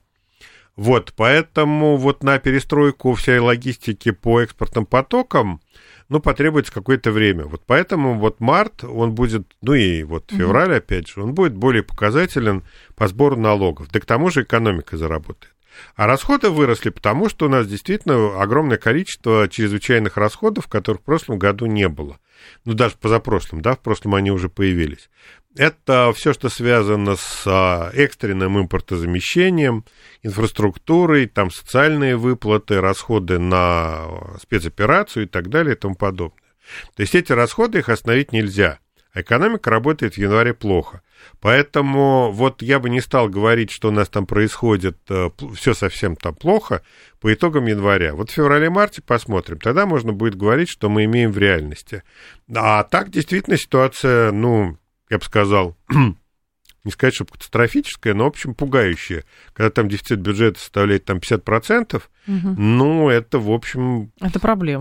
Вот, 0.76 1.12
поэтому 1.16 1.96
вот 1.96 2.24
на 2.24 2.38
перестройку 2.38 3.14
всей 3.14 3.38
логистики 3.38 4.10
по 4.10 4.40
экспортным 4.40 4.86
потокам, 4.86 5.60
ну, 6.08 6.20
потребуется 6.20 6.72
какое-то 6.72 7.12
время. 7.12 7.44
Вот 7.44 7.62
поэтому 7.64 8.18
вот 8.18 8.40
март, 8.40 8.84
он 8.84 9.14
будет, 9.14 9.46
ну 9.62 9.74
и 9.74 10.02
вот 10.02 10.30
февраль, 10.30 10.70
mm-hmm. 10.70 10.76
опять 10.76 11.08
же, 11.08 11.22
он 11.22 11.34
будет 11.34 11.54
более 11.54 11.82
показателен 11.82 12.64
по 12.96 13.06
сбору 13.08 13.36
налогов. 13.36 13.88
Да 13.90 14.00
к 14.00 14.06
тому 14.06 14.30
же 14.30 14.42
экономика 14.42 14.96
заработает. 14.96 15.53
А 15.96 16.06
расходы 16.06 16.50
выросли, 16.50 16.90
потому 16.90 17.28
что 17.28 17.46
у 17.46 17.48
нас 17.48 17.66
действительно 17.66 18.40
огромное 18.40 18.78
количество 18.78 19.48
чрезвычайных 19.48 20.16
расходов, 20.16 20.66
которых 20.66 21.02
в 21.02 21.04
прошлом 21.04 21.38
году 21.38 21.66
не 21.66 21.88
было. 21.88 22.18
Ну, 22.64 22.74
даже 22.74 22.96
позапрошлом, 22.96 23.62
да, 23.62 23.74
в 23.74 23.80
прошлом 23.80 24.14
они 24.14 24.30
уже 24.30 24.48
появились. 24.48 25.08
Это 25.56 26.12
все, 26.16 26.32
что 26.32 26.48
связано 26.48 27.14
с 27.14 27.44
а, 27.46 27.90
экстренным 27.94 28.60
импортозамещением, 28.60 29.84
инфраструктурой, 30.22 31.26
там 31.26 31.50
социальные 31.50 32.16
выплаты, 32.16 32.80
расходы 32.80 33.38
на 33.38 34.06
спецоперацию 34.40 35.26
и 35.26 35.28
так 35.28 35.48
далее 35.48 35.74
и 35.74 35.78
тому 35.78 35.94
подобное. 35.94 36.42
То 36.96 37.02
есть 37.02 37.14
эти 37.14 37.30
расходы 37.30 37.78
их 37.78 37.88
остановить 37.88 38.32
нельзя. 38.32 38.80
а 39.12 39.20
экономика 39.20 39.70
работает 39.70 40.14
в 40.14 40.18
январе 40.18 40.54
плохо. 40.54 41.02
Поэтому 41.40 42.30
вот 42.32 42.62
я 42.62 42.78
бы 42.78 42.88
не 42.88 43.00
стал 43.00 43.28
говорить, 43.28 43.70
что 43.70 43.88
у 43.88 43.90
нас 43.90 44.08
там 44.08 44.26
происходит 44.26 44.98
э, 45.10 45.30
все 45.54 45.74
совсем 45.74 46.16
там 46.16 46.34
плохо 46.34 46.82
по 47.20 47.32
итогам 47.32 47.66
января. 47.66 48.14
Вот 48.14 48.30
в 48.30 48.34
феврале-марте 48.34 49.02
посмотрим. 49.02 49.58
Тогда 49.58 49.86
можно 49.86 50.12
будет 50.12 50.36
говорить, 50.36 50.68
что 50.68 50.88
мы 50.88 51.04
имеем 51.04 51.32
в 51.32 51.38
реальности. 51.38 52.02
А 52.54 52.82
так 52.84 53.10
действительно 53.10 53.56
ситуация, 53.56 54.32
ну, 54.32 54.78
я 55.10 55.18
бы 55.18 55.24
сказал, 55.24 55.76
не 56.84 56.90
сказать, 56.90 57.14
что 57.14 57.24
катастрофическая, 57.24 58.14
но, 58.14 58.24
в 58.24 58.28
общем, 58.28 58.54
пугающая. 58.54 59.24
Когда 59.52 59.70
там 59.70 59.88
дефицит 59.88 60.20
бюджета 60.20 60.60
составляет 60.60 61.04
там 61.04 61.18
50%, 61.18 61.96
угу. 61.96 62.04
ну, 62.26 63.08
это, 63.08 63.38
в 63.38 63.50
общем... 63.50 64.12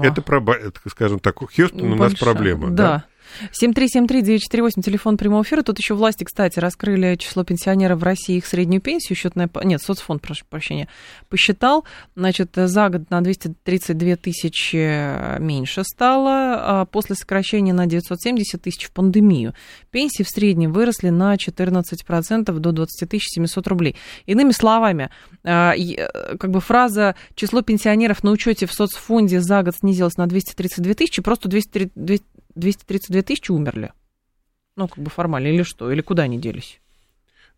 Это 0.06 0.22
проблема. 0.22 0.62
Это, 0.68 0.90
скажем 0.90 1.20
так, 1.20 1.38
Хьюстон 1.40 1.94
у 1.94 1.96
нас 1.96 2.14
проблема. 2.16 2.70
Да. 2.70 2.84
да. 2.84 3.06
7373948, 3.52 4.82
телефон 4.82 5.18
прямого 5.18 5.44
эфира. 5.44 5.64
Тут 5.64 5.80
еще 5.80 5.94
власти, 5.94 6.24
кстати, 6.24 6.60
раскрыли 6.60 7.16
число 7.16 7.44
пенсионеров 7.44 8.00
в 8.00 8.04
России, 8.04 8.38
их 8.38 8.46
среднюю 8.46 8.82
пенсию, 8.82 9.18
счетная... 9.18 9.50
Нет, 9.64 9.82
соцфонд, 9.82 10.22
прошу 10.22 10.46
прощения, 10.50 10.88
посчитал. 11.30 11.86
Значит, 12.16 12.52
за 12.56 12.90
год 12.90 13.10
на 13.10 13.22
232 13.22 14.16
тысячи 14.18 15.40
меньше 15.40 15.84
стало, 15.84 16.82
а 16.82 16.86
после 16.86 17.16
сокращения 17.16 17.74
на 17.74 17.86
970 17.86 18.62
тысяч 18.62 18.86
в 18.86 18.92
пандемию. 18.92 19.54
Пенсии 19.92 20.24
в 20.24 20.30
среднем 20.30 20.72
выросли 20.72 21.10
на 21.10 21.36
14% 21.36 22.52
до 22.52 22.72
20 22.72 23.10
700 23.22 23.68
рублей. 23.68 23.96
Иными 24.26 24.52
словами, 24.52 25.10
а, 25.44 25.74
как 26.40 26.52
бы 26.52 26.62
фраза 26.62 27.16
«число 27.36 27.62
пенсионеров 27.62 28.24
на 28.24 28.32
учете 28.32 28.66
в 28.66 28.74
соцфонде 28.74 29.42
за 29.42 29.64
год 29.64 29.76
снизилось 29.76 30.18
на 30.18 30.28
232 30.28 30.94
тысячи», 30.94 31.22
просто 31.22 31.50
200, 31.50 31.92
232 32.56 33.22
тысячи 33.24 33.52
умерли. 33.52 33.94
Ну, 34.76 34.88
как 34.88 35.04
бы 35.04 35.10
формально, 35.10 35.48
или 35.48 35.64
что? 35.64 35.92
Или 35.92 36.02
куда 36.02 36.24
они 36.24 36.40
делись? 36.40 36.80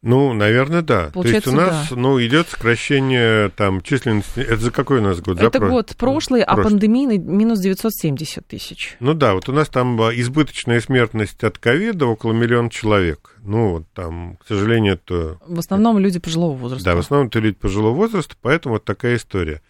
Ну, 0.05 0.33
наверное, 0.33 0.83
да. 0.83 1.09
Получается, 1.11 1.49
То 1.49 1.55
есть 1.55 1.67
у 1.67 1.71
нас, 1.71 1.89
да. 1.89 1.95
ну, 1.95 2.23
идет 2.23 2.47
сокращение 2.47 3.49
там 3.49 3.81
численности. 3.81 4.39
Это 4.39 4.57
за 4.57 4.69
какой 4.69 4.99
у 4.99 5.01
нас 5.01 5.19
год? 5.19 5.41
Это 5.41 5.57
за 5.57 5.65
год 5.65 5.95
прошлый, 5.97 6.43
а 6.43 6.55
пандемийный 6.55 7.17
минус 7.17 7.59
970 7.59 8.45
тысяч. 8.45 8.97
Ну 8.99 9.15
да, 9.15 9.33
вот 9.33 9.49
у 9.49 9.51
нас 9.51 9.67
там 9.67 9.99
а, 9.99 10.13
избыточная 10.13 10.79
смертность 10.79 11.43
от 11.43 11.57
ковида 11.57 12.05
около 12.05 12.33
миллиона 12.33 12.69
человек. 12.69 13.35
Ну, 13.41 13.77
вот 13.77 13.85
там, 13.95 14.37
к 14.37 14.47
сожалению, 14.47 14.93
это... 14.93 15.39
В 15.47 15.57
основном 15.57 15.97
люди 15.97 16.19
пожилого 16.19 16.55
возраста. 16.55 16.85
Да, 16.85 16.95
в 16.95 16.99
основном 16.99 17.29
это 17.29 17.39
люди 17.39 17.55
пожилого 17.55 17.95
возраста, 17.95 18.35
поэтому 18.39 18.75
вот 18.75 18.85
такая 18.85 19.15
история. 19.15 19.63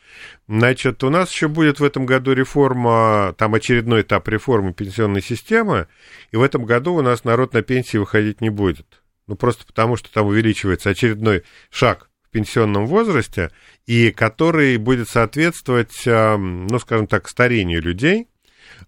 Значит, 0.50 1.02
у 1.06 1.10
нас 1.10 1.32
еще 1.32 1.48
будет 1.48 1.80
в 1.80 1.84
этом 1.86 2.06
году 2.06 2.34
реформа, 2.34 3.34
там 3.38 3.54
очередной 3.54 4.02
этап 4.02 4.28
реформы 4.28 4.74
пенсионной 4.74 5.22
системы, 5.22 5.88
и 6.32 6.36
в 6.36 6.42
этом 6.42 6.66
году 6.66 6.94
у 6.96 7.02
нас 7.02 7.24
народ 7.24 7.54
на 7.54 7.62
пенсии 7.62 7.96
выходить 7.96 8.42
не 8.42 8.50
будет. 8.50 8.86
Ну, 9.28 9.36
просто 9.36 9.66
потому, 9.66 9.98
что 9.98 10.12
там 10.12 10.28
увеличивается 10.28 10.90
очередной 10.90 11.44
шаг 11.70 12.10
в 12.28 12.30
пенсионном 12.30 12.86
возрасте, 12.86 13.52
и 13.88 14.12
который 14.12 14.78
будет 14.78 15.10
соответствовать, 15.10 16.04
ну, 16.06 16.80
скажем 16.80 17.08
так, 17.08 17.28
старению 17.28 17.82
людей. 17.82 18.28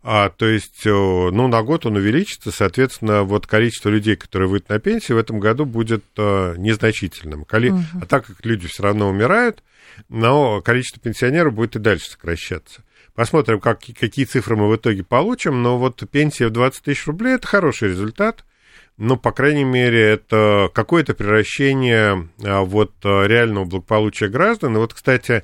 А, 0.04 0.30
то 0.30 0.46
есть, 0.46 0.86
ну, 0.86 1.48
на 1.48 1.64
год 1.64 1.86
он 1.86 1.96
увеличится, 1.96 2.52
соответственно, 2.52 3.24
вот 3.24 3.48
количество 3.48 3.90
людей, 3.90 4.16
которые 4.16 4.48
выйдут 4.48 4.70
на 4.70 4.80
пенсию, 4.80 5.18
в 5.18 5.20
этом 5.20 5.40
году 5.40 5.66
будет 5.66 6.04
а, 6.18 6.56
незначительным. 6.56 7.46
Коли... 7.46 7.70
Угу. 7.70 7.82
А 8.02 8.06
так 8.06 8.26
как 8.26 8.46
люди 8.46 8.68
все 8.68 8.84
равно 8.84 9.10
умирают, 9.10 9.64
но 10.10 10.62
количество 10.62 11.02
пенсионеров 11.02 11.54
будет 11.54 11.76
и 11.78 11.80
дальше 11.80 12.12
сокращаться. 12.12 12.84
Посмотрим, 13.16 13.60
как, 13.60 13.80
какие 13.80 14.26
цифры 14.26 14.56
мы 14.56 14.70
в 14.70 14.76
итоге 14.76 15.04
получим, 15.04 15.64
но 15.64 15.80
вот 15.80 16.04
пенсия 16.12 16.48
в 16.48 16.52
20 16.52 16.84
тысяч 16.84 17.08
рублей– 17.08 17.34
это 17.36 17.48
хороший 17.48 17.90
результат– 17.90 18.44
ну, 18.98 19.16
по 19.16 19.32
крайней 19.32 19.64
мере, 19.64 20.02
это 20.02 20.72
какое-то 20.74 21.14
превращение 21.14 22.30
а, 22.44 22.62
вот 22.62 22.94
а, 23.04 23.26
реального 23.26 23.66
благополучия 23.66 24.28
граждан. 24.28 24.76
И 24.76 24.80
вот, 24.80 24.96
кстати, 24.96 25.44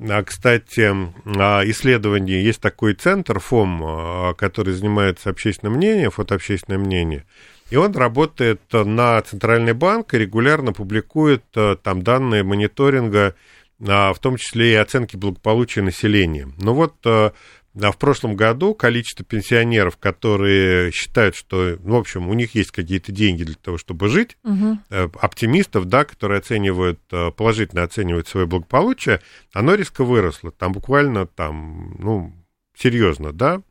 а, 0.00 0.22
кстати, 0.24 0.80
исследование, 1.70 2.42
есть 2.42 2.60
такой 2.60 2.94
центр 2.94 3.38
ФОМ, 3.38 4.34
который 4.36 4.74
занимается 4.74 5.30
общественным 5.30 5.74
мнением, 5.74 6.10
фотообщественное 6.10 6.78
мнение, 6.78 7.24
и 7.70 7.76
он 7.76 7.94
работает 7.94 8.62
на 8.72 9.20
Центральный 9.22 9.74
банк 9.74 10.14
и 10.14 10.18
регулярно 10.18 10.72
публикует 10.72 11.44
там 11.52 12.02
данные 12.02 12.42
мониторинга, 12.42 13.34
в 13.78 14.16
том 14.20 14.36
числе 14.38 14.72
и 14.72 14.76
оценки 14.76 15.16
благополучия 15.16 15.82
населения. 15.82 16.48
Ну 16.58 16.72
вот 16.72 16.94
а 17.80 17.92
в 17.92 17.98
прошлом 17.98 18.34
году 18.34 18.74
количество 18.74 19.24
пенсионеров, 19.24 19.96
которые 19.96 20.90
считают, 20.90 21.36
что, 21.36 21.76
ну, 21.82 21.96
в 21.96 22.00
общем, 22.00 22.28
у 22.28 22.34
них 22.34 22.54
есть 22.54 22.70
какие-то 22.70 23.12
деньги 23.12 23.44
для 23.44 23.54
того, 23.54 23.78
чтобы 23.78 24.08
жить, 24.08 24.36
угу. 24.42 24.78
оптимистов, 24.90 25.86
да, 25.86 26.04
которые 26.04 26.38
оценивают, 26.38 27.00
э, 27.12 27.30
положительно 27.30 27.82
оценивают 27.82 28.28
свое 28.28 28.46
благополучие, 28.46 29.20
оно 29.52 29.74
резко 29.74 30.04
выросло. 30.04 30.50
Там 30.50 30.72
буквально, 30.72 31.26
там, 31.26 31.96
ну, 31.98 32.32
серьезно, 32.76 33.32
да, 33.32 33.62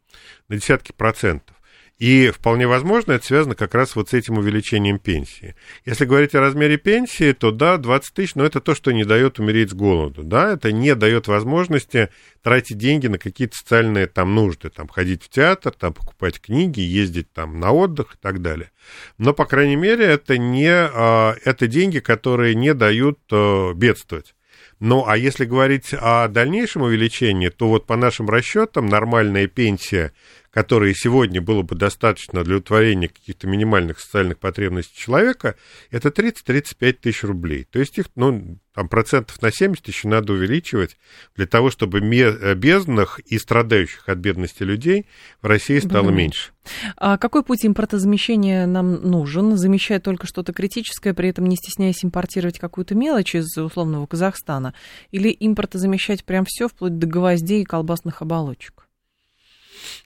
на 0.48 0.56
десятки 0.56 0.94
процентов. 0.94 1.57
И 2.00 2.30
вполне 2.30 2.68
возможно, 2.68 3.14
это 3.14 3.26
связано 3.26 3.56
как 3.56 3.74
раз 3.74 3.96
вот 3.96 4.10
с 4.10 4.14
этим 4.14 4.38
увеличением 4.38 5.00
пенсии. 5.00 5.56
Если 5.84 6.06
говорить 6.06 6.36
о 6.36 6.42
размере 6.42 6.78
пенсии, 6.78 7.34
то 7.34 7.50
да, 7.52 7.78
20 7.78 8.14
тысяч, 8.14 8.36
но 8.36 8.46
это 8.46 8.62
то, 8.62 8.76
что 8.76 8.92
не 8.92 9.04
дает 9.04 9.40
умереть 9.40 9.72
с 9.72 9.74
голоду. 9.74 10.22
Да, 10.24 10.54
это 10.54 10.72
не 10.72 10.94
дает 10.94 11.28
возможности 11.28 12.10
тратить 12.44 12.78
деньги 12.78 13.08
на 13.08 13.18
какие-то 13.18 13.58
социальные 13.58 14.06
там 14.06 14.36
нужды, 14.36 14.70
там 14.70 14.88
ходить 14.88 15.24
в 15.24 15.30
театр, 15.30 15.74
там 15.74 15.94
покупать 15.94 16.40
книги, 16.40 16.82
ездить 16.82 17.32
там 17.34 17.60
на 17.60 17.72
отдых 17.72 18.14
и 18.14 18.18
так 18.22 18.44
далее. 18.44 18.70
Но, 19.18 19.34
по 19.34 19.46
крайней 19.46 19.76
мере, 19.76 20.06
это 20.06 20.38
не, 20.38 20.70
а, 20.72 21.36
это 21.46 21.66
деньги, 21.66 21.98
которые 21.98 22.54
не 22.54 22.76
дают 22.76 23.20
а, 23.32 23.74
бедствовать. 23.74 24.36
Ну, 24.80 25.06
а 25.08 25.18
если 25.18 25.46
говорить 25.46 25.94
о 25.94 26.28
дальнейшем 26.28 26.84
увеличении, 26.84 27.50
то 27.50 27.68
вот 27.68 27.88
по 27.88 27.96
нашим 27.96 28.30
расчетам 28.30 28.86
нормальная 28.86 29.48
пенсия 29.48 30.14
которые 30.58 30.96
сегодня 30.96 31.40
было 31.40 31.62
бы 31.62 31.76
достаточно 31.76 32.44
для 32.44 32.56
удовлетворения 32.56 33.10
каких-то 33.10 33.46
минимальных 33.46 34.00
социальных 34.00 34.40
потребностей 34.40 34.98
человека, 34.98 35.56
это 35.92 36.10
30-35 36.10 36.94
тысяч 36.94 37.24
рублей. 37.24 37.68
То 37.70 37.78
есть 37.78 38.00
их, 38.00 38.08
ну, 38.16 38.58
там 38.74 38.90
процентов 38.90 39.40
на 39.44 39.52
70 39.52 39.88
еще 39.88 40.08
надо 40.08 40.34
увеличивать 40.34 40.98
для 41.36 41.46
того, 41.46 41.70
чтобы 41.70 42.00
э, 42.00 42.56
бездных 42.56 43.20
и 43.20 43.38
страдающих 43.38 44.10
от 44.10 44.18
бедности 44.18 44.64
людей 44.64 45.06
в 45.44 45.46
России 45.46 45.78
стало 45.78 46.10
mm 46.10 46.14
меньше. 46.16 46.52
А 46.96 47.20
какой 47.20 47.44
путь 47.44 47.64
импортозамещения 47.64 48.66
нам 48.66 48.96
нужен? 48.96 49.58
Замещая 49.58 50.00
только 50.00 50.26
что-то 50.26 50.54
критическое, 50.54 51.14
при 51.14 51.30
этом 51.30 51.46
не 51.46 51.56
стесняясь 51.56 52.04
импортировать 52.04 52.58
какую-то 52.58 52.96
мелочь 52.96 53.36
из 53.36 53.56
условного 53.56 54.08
Казахстана? 54.08 54.74
Или 55.12 55.38
импортозамещать 55.40 56.26
прям 56.26 56.46
все, 56.48 56.68
вплоть 56.68 56.98
до 56.98 57.06
гвоздей 57.06 57.62
и 57.62 57.66
колбасных 57.66 58.24
оболочек? 58.24 58.77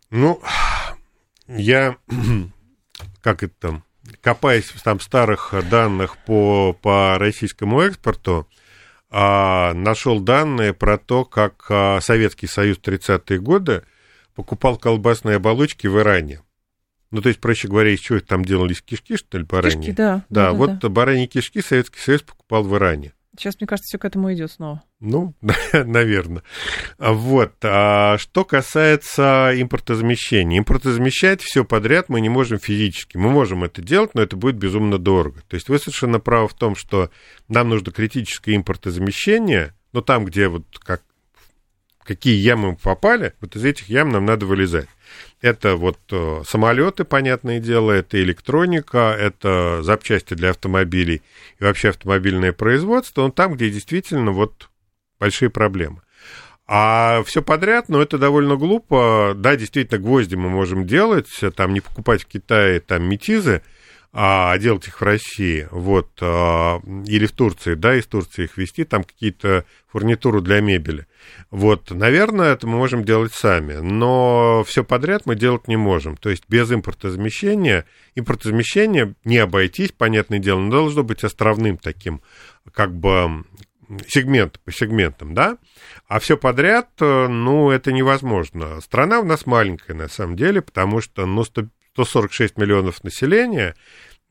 Ну, 0.10 0.42
я, 1.48 1.98
как 3.22 3.44
это 3.44 3.54
там, 3.60 3.84
копаясь 4.22 4.66
в 4.66 4.82
там 4.82 5.00
старых 5.00 5.54
данных 5.70 6.18
по, 6.26 6.74
по 6.74 7.18
российскому 7.18 7.82
экспорту, 7.82 8.48
а, 9.10 9.74
нашел 9.74 10.20
данные 10.20 10.74
про 10.74 10.98
то, 10.98 11.26
как 11.26 11.66
а, 11.70 12.00
Советский 12.02 12.48
Союз 12.48 12.78
в 12.78 12.82
30-е 12.82 13.40
годы 13.40 13.84
покупал 14.36 14.78
колбасные 14.78 15.36
оболочки 15.36 15.88
в 15.88 16.00
Иране. 16.00 16.42
Ну, 17.12 17.22
то 17.22 17.28
есть, 17.28 17.42
проще 17.42 17.68
говоря, 17.68 17.90
из 17.90 18.00
чего 18.00 18.22
там 18.22 18.46
делались 18.46 18.82
кишки, 18.82 19.18
что 19.18 19.38
ли, 19.38 19.44
бараньи? 19.44 19.78
Кишки, 19.78 19.92
да. 19.92 20.24
Да, 20.30 20.46
да 20.46 20.52
вот 20.54 20.80
да. 20.80 20.90
бараньи 20.90 21.26
кишки 21.28 21.62
Советский 21.62 22.00
Союз 22.00 22.22
покупал 22.22 22.64
в 22.64 22.74
Иране. 22.76 23.14
Сейчас, 23.42 23.56
мне 23.60 23.66
кажется, 23.66 23.88
все 23.88 23.98
к 23.98 24.06
этому 24.06 24.32
идет 24.32 24.52
снова. 24.52 24.84
Ну, 25.00 25.34
наверное. 25.74 26.44
Вот. 27.00 27.54
А 27.64 28.20
что 28.20 28.46
касается 28.46 29.52
импортозамещения. 29.56 30.60
Импортозамещать 30.60 31.42
все 31.42 31.66
подряд 31.66 32.08
мы 32.08 32.22
не 32.22 32.30
можем 32.30 32.60
физически. 32.60 33.18
Мы 33.18 33.32
можем 33.32 33.64
это 33.64 33.82
делать, 33.82 34.12
но 34.14 34.22
это 34.22 34.36
будет 34.36 34.58
безумно 34.58 35.00
дорого. 35.00 35.42
То 35.48 35.56
есть 35.56 35.70
вы 35.70 35.80
совершенно 35.80 36.20
правы 36.20 36.50
в 36.50 36.54
том, 36.54 36.76
что 36.76 37.10
нам 37.48 37.70
нужно 37.70 37.92
критическое 37.92 38.56
импортозамещение, 38.56 39.74
но 39.92 40.02
там, 40.02 40.26
где 40.26 40.48
вот 40.48 40.66
как 40.78 41.02
какие 42.04 42.36
ямы 42.36 42.72
мы 42.72 42.76
попали, 42.76 43.34
вот 43.42 43.56
из 43.56 43.66
этих 43.66 43.90
ям 43.90 44.10
нам 44.10 44.26
надо 44.26 44.46
вылезать. 44.46 44.88
Это 45.42 45.76
вот 45.76 45.98
э, 46.12 46.44
самолеты, 46.46 47.04
понятное 47.04 47.60
дело, 47.60 47.92
это 47.92 48.22
электроника, 48.22 49.16
это 49.18 49.82
запчасти 49.82 50.36
для 50.36 50.52
автомобилей 50.52 51.22
и 51.60 51.64
вообще 51.64 51.90
автомобильное 51.90 52.54
производство, 52.54 53.24
но 53.24 53.32
там, 53.32 53.56
где 53.56 53.70
действительно 53.70 54.32
вот 54.32 54.70
большие 55.20 55.50
проблемы. 55.50 56.02
А 56.68 57.22
все 57.26 57.42
подряд, 57.42 57.90
ну, 57.90 58.00
это 58.00 58.18
довольно 58.18 58.56
глупо. 58.56 59.34
Да, 59.36 59.56
действительно, 59.56 60.00
гвозди 60.00 60.36
мы 60.36 60.50
можем 60.50 60.86
делать, 60.86 61.28
там 61.56 61.74
не 61.74 61.82
покупать 61.82 62.24
в 62.24 62.28
Китае 62.28 62.80
там 62.80 63.04
метизы, 63.04 63.62
а 64.14 64.58
делать 64.58 64.88
их 64.88 65.00
в 65.00 65.04
России, 65.04 65.68
вот, 65.72 66.10
а, 66.20 66.82
или 67.06 67.26
в 67.26 67.32
Турции, 67.32 67.76
да, 67.76 67.96
из 67.96 68.06
Турции 68.08 68.44
их 68.44 68.58
вести, 68.58 68.84
там 68.84 69.04
какие-то 69.04 69.64
фурнитуру 69.88 70.42
для 70.42 70.60
мебели. 70.60 71.08
Вот, 71.50 71.92
наверное, 71.92 72.54
это 72.54 72.68
мы 72.68 72.78
можем 72.78 73.06
делать 73.06 73.34
сами, 73.34 73.76
но 73.76 74.66
все 74.68 74.84
подряд 74.84 75.26
мы 75.26 75.36
делать 75.36 75.70
не 75.70 75.78
можем. 75.78 76.18
То 76.18 76.30
есть 76.30 76.44
без 76.50 76.70
импортозамещения, 76.72 77.86
импортозамещение 78.16 79.16
не 79.24 79.38
обойтись, 79.38 79.94
понятное 79.94 80.40
дело, 80.40 80.60
но 80.60 80.72
должно 80.72 81.04
быть 81.04 81.24
островным 81.24 81.78
таким, 81.78 82.22
как 82.74 82.94
бы 82.94 83.46
сегмент 84.08 84.60
по 84.60 84.72
сегментам, 84.72 85.34
да, 85.34 85.58
а 86.08 86.20
все 86.20 86.38
подряд, 86.38 86.90
э, 87.00 87.28
ну, 87.28 87.72
это 87.72 87.92
невозможно. 87.92 88.80
Страна 88.82 89.20
у 89.20 89.26
нас 89.26 89.46
маленькая, 89.46 89.94
на 89.94 90.08
самом 90.08 90.36
деле, 90.36 90.62
потому 90.62 91.02
что, 91.02 91.26
ну, 91.26 91.44
146 91.94 92.58
миллионов 92.58 93.04
населения, 93.04 93.76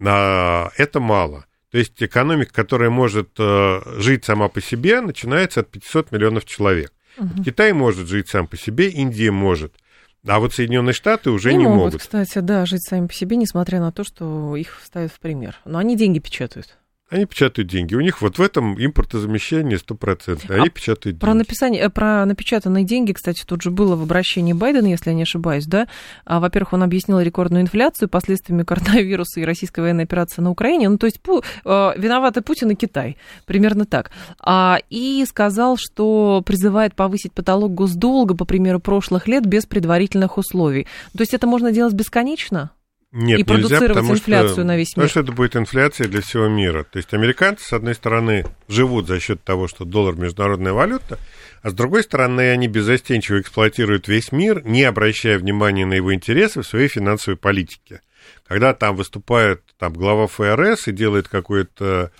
а, 0.04 0.70
это 0.76 1.00
мало. 1.00 1.46
То 1.70 1.78
есть 1.78 2.02
экономика, 2.02 2.52
которая 2.52 2.90
может 2.90 3.30
э, 3.38 3.80
жить 3.98 4.24
сама 4.24 4.48
по 4.48 4.60
себе, 4.60 5.00
начинается 5.00 5.60
от 5.60 5.70
500 5.70 6.10
миллионов 6.10 6.44
человек. 6.44 6.92
Угу. 7.16 7.44
Китай 7.44 7.72
может 7.72 8.08
жить 8.08 8.28
сам 8.28 8.48
по 8.48 8.56
себе, 8.56 8.88
Индия 8.88 9.30
может. 9.30 9.74
А 10.26 10.40
вот 10.40 10.52
Соединенные 10.52 10.92
Штаты 10.92 11.30
уже 11.30 11.52
не, 11.52 11.58
не 11.58 11.64
могут, 11.64 11.78
могут. 11.78 12.00
Кстати, 12.00 12.40
да, 12.40 12.66
жить 12.66 12.82
сами 12.82 13.06
по 13.06 13.14
себе, 13.14 13.36
несмотря 13.36 13.80
на 13.80 13.92
то, 13.92 14.04
что 14.04 14.56
их 14.56 14.80
ставят 14.84 15.12
в 15.12 15.20
пример. 15.20 15.56
Но 15.64 15.78
они 15.78 15.96
деньги 15.96 16.18
печатают. 16.18 16.76
Они 17.10 17.26
печатают 17.26 17.68
деньги. 17.68 17.96
У 17.96 18.00
них 18.00 18.22
вот 18.22 18.38
в 18.38 18.42
этом 18.42 18.82
импортозамещение 18.82 19.78
стопроцентное. 19.78 20.58
Они 20.58 20.68
а 20.68 20.70
печатают 20.70 21.18
про 21.18 21.28
деньги. 21.28 21.38
Написание, 21.38 21.82
э, 21.82 21.90
про 21.90 22.24
напечатанные 22.24 22.84
деньги, 22.84 23.12
кстати, 23.12 23.42
тут 23.44 23.62
же 23.62 23.72
было 23.72 23.96
в 23.96 24.02
обращении 24.02 24.52
Байдена, 24.52 24.86
если 24.86 25.10
я 25.10 25.16
не 25.16 25.22
ошибаюсь, 25.22 25.66
да? 25.66 25.88
А, 26.24 26.38
во-первых, 26.38 26.74
он 26.74 26.84
объяснил 26.84 27.18
рекордную 27.18 27.62
инфляцию 27.62 28.08
последствиями 28.08 28.62
коронавируса 28.62 29.40
и 29.40 29.44
российской 29.44 29.80
военной 29.80 30.04
операции 30.04 30.40
на 30.40 30.50
Украине. 30.50 30.88
Ну, 30.88 30.98
то 30.98 31.06
есть 31.06 31.20
пу, 31.20 31.42
э, 31.64 31.92
виноваты 31.96 32.42
Путин 32.42 32.70
и 32.70 32.74
Китай. 32.76 33.16
Примерно 33.44 33.86
так. 33.86 34.12
А, 34.38 34.78
и 34.88 35.24
сказал, 35.28 35.76
что 35.76 36.42
призывает 36.46 36.94
повысить 36.94 37.32
потолок 37.32 37.74
госдолга, 37.74 38.36
по 38.36 38.44
примеру 38.44 38.78
прошлых 38.78 39.26
лет, 39.26 39.44
без 39.46 39.66
предварительных 39.66 40.38
условий. 40.38 40.86
То 41.16 41.22
есть 41.22 41.34
это 41.34 41.48
можно 41.48 41.72
делать 41.72 41.94
бесконечно? 41.94 42.70
Нет, 43.12 43.40
и 43.40 43.44
продуцировать 43.44 44.04
нельзя, 44.04 44.14
инфляцию 44.14 44.52
что, 44.52 44.64
на 44.64 44.76
весь 44.76 44.88
мир. 44.88 44.94
Потому 44.94 45.08
что 45.08 45.20
это 45.20 45.32
будет 45.32 45.56
инфляция 45.56 46.06
для 46.06 46.20
всего 46.20 46.46
мира. 46.46 46.84
То 46.84 46.98
есть 46.98 47.12
американцы, 47.12 47.64
с 47.64 47.72
одной 47.72 47.96
стороны, 47.96 48.46
живут 48.68 49.08
за 49.08 49.18
счет 49.18 49.42
того, 49.42 49.66
что 49.66 49.84
доллар 49.84 50.14
международная 50.14 50.72
валюта, 50.72 51.18
а 51.62 51.70
с 51.70 51.74
другой 51.74 52.04
стороны, 52.04 52.50
они 52.50 52.68
безостенчиво 52.68 53.40
эксплуатируют 53.40 54.06
весь 54.06 54.30
мир, 54.30 54.64
не 54.64 54.84
обращая 54.84 55.38
внимания 55.38 55.86
на 55.86 55.94
его 55.94 56.14
интересы 56.14 56.62
в 56.62 56.66
своей 56.66 56.88
финансовой 56.88 57.36
политике. 57.36 58.00
Когда 58.46 58.74
там 58.74 58.94
выступает 58.94 59.62
там, 59.78 59.92
глава 59.92 60.26
ФРС 60.28 60.86
и 60.88 60.92
делает 60.92 61.26
какое-то 61.26 62.12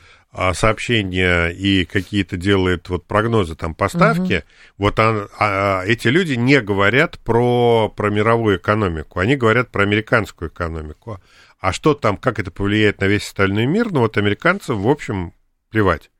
сообщения 0.54 1.48
и 1.48 1.84
какие-то 1.84 2.36
делает 2.36 2.88
вот 2.88 3.06
прогнозы 3.06 3.56
там 3.56 3.74
поставки, 3.74 4.34
угу. 4.34 4.44
вот 4.78 4.98
он, 5.00 5.28
а, 5.38 5.82
эти 5.84 6.08
люди 6.08 6.34
не 6.34 6.60
говорят 6.60 7.18
про, 7.18 7.92
про 7.94 8.10
мировую 8.10 8.58
экономику, 8.58 9.18
они 9.18 9.36
говорят 9.36 9.70
про 9.70 9.82
американскую 9.82 10.50
экономику. 10.50 11.20
А 11.58 11.72
что 11.72 11.94
там, 11.94 12.16
как 12.16 12.38
это 12.38 12.50
повлияет 12.50 13.00
на 13.00 13.06
весь 13.06 13.24
остальной 13.24 13.66
мир, 13.66 13.90
ну 13.90 14.00
вот 14.00 14.16
американцам, 14.16 14.80
в 14.80 14.88
общем, 14.88 15.34
плевать. 15.68 16.10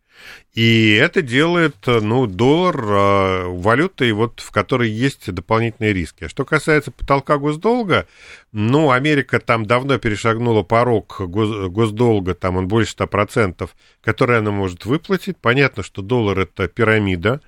И 0.53 0.95
это 0.95 1.23
делает, 1.23 1.77
ну, 1.87 2.27
доллар 2.27 2.77
э, 2.77 3.45
валютой, 3.47 4.11
вот, 4.13 4.41
в 4.41 4.51
которой 4.51 4.91
есть 4.91 5.33
дополнительные 5.33 5.93
риски. 5.93 6.25
А 6.25 6.29
что 6.29 6.45
касается 6.45 6.91
потолка 6.91 7.39
госдолга, 7.39 8.07
ну, 8.51 8.91
Америка 8.91 9.39
там 9.39 9.65
давно 9.65 9.99
перешагнула 9.99 10.65
порог 10.65 11.21
гос, 11.21 11.71
госдолга, 11.71 12.35
там 12.35 12.57
он 12.57 12.67
больше 12.67 12.97
100%, 12.97 13.69
который 14.03 14.39
она 14.39 14.51
может 14.51 14.87
выплатить. 14.87 15.37
Понятно, 15.37 15.85
что 15.85 16.03
доллар– 16.03 16.39
это 16.41 16.67
пирамида. 16.67 17.41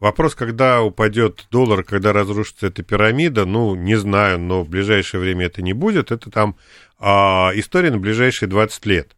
Вопрос, 0.00 0.34
когда 0.34 0.82
упадет 0.82 1.46
доллар, 1.50 1.82
когда 1.82 2.12
разрушится 2.12 2.66
эта 2.66 2.82
пирамида, 2.82 3.46
ну, 3.46 3.74
не 3.74 3.96
знаю, 3.96 4.38
но 4.38 4.62
в 4.62 4.68
ближайшее 4.68 5.20
время 5.20 5.46
это 5.46 5.62
не 5.62 5.72
будет. 5.72 6.12
Это 6.12 6.30
там 6.30 6.56
а, 6.98 7.52
история 7.54 7.90
на 7.90 7.98
ближайшие 7.98 8.48
20 8.48 8.86
лет. 8.86 9.16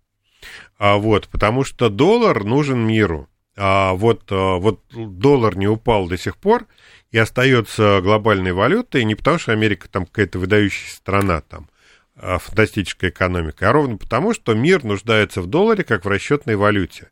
А, 0.78 0.96
вот, 0.96 1.28
потому 1.28 1.64
что 1.64 1.88
доллар 1.88 2.44
нужен 2.44 2.86
миру. 2.86 3.28
А 3.56 3.94
вот, 3.94 4.24
а, 4.30 4.56
вот 4.56 4.82
доллар 4.92 5.56
не 5.56 5.66
упал 5.66 6.08
до 6.08 6.18
сих 6.18 6.36
пор 6.36 6.66
и 7.10 7.18
остается 7.18 8.00
глобальной 8.02 8.52
валютой 8.52 9.04
не 9.04 9.14
потому, 9.14 9.38
что 9.38 9.52
Америка 9.52 9.88
там 9.88 10.04
какая-то 10.04 10.38
выдающаяся 10.38 10.96
страна, 10.96 11.40
там, 11.40 11.68
а, 12.16 12.38
фантастическая 12.38 13.10
экономика, 13.10 13.70
а 13.70 13.72
ровно 13.72 13.96
потому, 13.96 14.34
что 14.34 14.54
мир 14.54 14.84
нуждается 14.84 15.40
в 15.40 15.46
долларе 15.46 15.84
как 15.84 16.04
в 16.04 16.08
расчетной 16.08 16.56
валюте. 16.56 17.10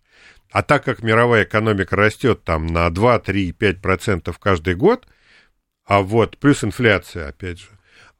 А 0.51 0.63
так 0.63 0.85
как 0.85 1.03
мировая 1.03 1.45
экономика 1.45 1.97
растет 1.97 2.45
там 2.45 2.67
на 2.67 2.91
2, 2.91 3.19
3, 3.21 3.53
5% 3.53 4.37
каждый 4.39 4.75
год, 4.75 5.07
а 5.87 6.01
вот 6.01 6.39
плюс 6.39 6.63
инфляция, 6.63 7.29
опять 7.29 7.59
же, 7.59 7.69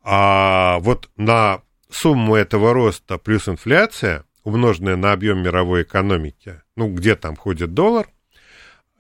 а 0.03 0.79
вот 0.81 1.11
на 1.17 1.63
сумму 1.91 2.35
этого 2.35 2.73
роста 2.73 3.19
плюс 3.19 3.49
инфляция– 3.49 4.25
умноженное 4.45 4.97
на 4.97 5.13
объем 5.13 5.43
мировой 5.43 5.83
экономики, 5.83 6.63
ну, 6.77 6.89
где 6.89 7.17
там 7.17 7.35
ходит 7.35 7.75
доллар, 7.75 8.07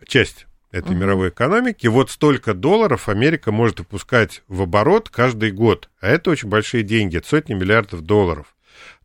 часть 0.06 0.46
этой 0.72 0.92
uh-huh. 0.92 0.98
мировой 0.98 1.28
экономики, 1.28 1.86
вот 1.86 2.10
столько 2.10 2.52
долларов 2.52 3.08
Америка 3.08 3.52
может 3.52 3.78
выпускать 3.78 4.42
в 4.48 4.62
оборот 4.62 5.08
каждый 5.08 5.52
год. 5.52 5.88
А 6.00 6.08
это 6.08 6.30
очень 6.30 6.48
большие 6.48 6.82
деньги, 6.82 7.18
это 7.18 7.28
сотни 7.28 7.54
миллиардов 7.54 8.00
долларов. 8.02 8.54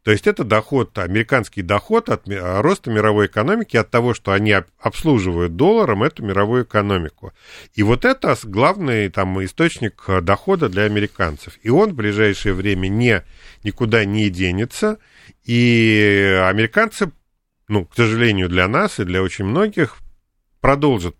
То 0.03 0.11
есть 0.11 0.27
это 0.27 0.43
доход, 0.43 0.97
американский 0.97 1.61
доход 1.61 2.09
от 2.09 2.23
роста 2.27 2.89
мировой 2.89 3.27
экономики, 3.27 3.77
от 3.77 3.91
того, 3.91 4.13
что 4.13 4.31
они 4.31 4.55
обслуживают 4.79 5.55
долларом 5.57 6.03
эту 6.03 6.23
мировую 6.23 6.63
экономику. 6.63 7.33
И 7.75 7.83
вот 7.83 8.05
это 8.05 8.35
главный 8.43 9.09
там, 9.09 9.43
источник 9.43 10.01
дохода 10.21 10.69
для 10.69 10.83
американцев. 10.83 11.59
И 11.61 11.69
он 11.69 11.91
в 11.91 11.95
ближайшее 11.95 12.53
время 12.53 12.87
не, 12.87 13.23
никуда 13.63 14.05
не 14.05 14.29
денется. 14.29 14.97
И 15.49 16.39
американцы, 16.47 17.11
ну, 17.67 17.83
к 17.83 17.95
сожалению, 17.95 18.49
для 18.49 18.67
нас 18.67 18.99
и 18.99 19.03
для 19.03 19.23
очень 19.23 19.45
многих, 19.45 19.97
продолжат 20.61 21.15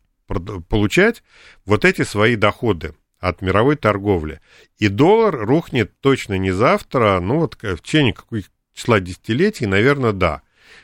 получать 0.67 1.23
вот 1.65 1.83
эти 1.83 2.03
свои 2.03 2.35
доходы 2.35 2.93
от 3.19 3.41
мировой 3.41 3.75
торговли. 3.75 4.39
И 4.77 4.87
доллар 4.87 5.35
рухнет 5.35 5.99
точно 5.99 6.37
не 6.37 6.51
завтра, 6.51 7.19
ну 7.19 7.39
вот 7.39 7.57
в 7.59 7.77
течение 7.79 8.13
каких 8.13 8.51
числа 8.75 8.99
десятилетий, 8.99 9.65
наверное, 9.65 10.11
да. 10.11 10.43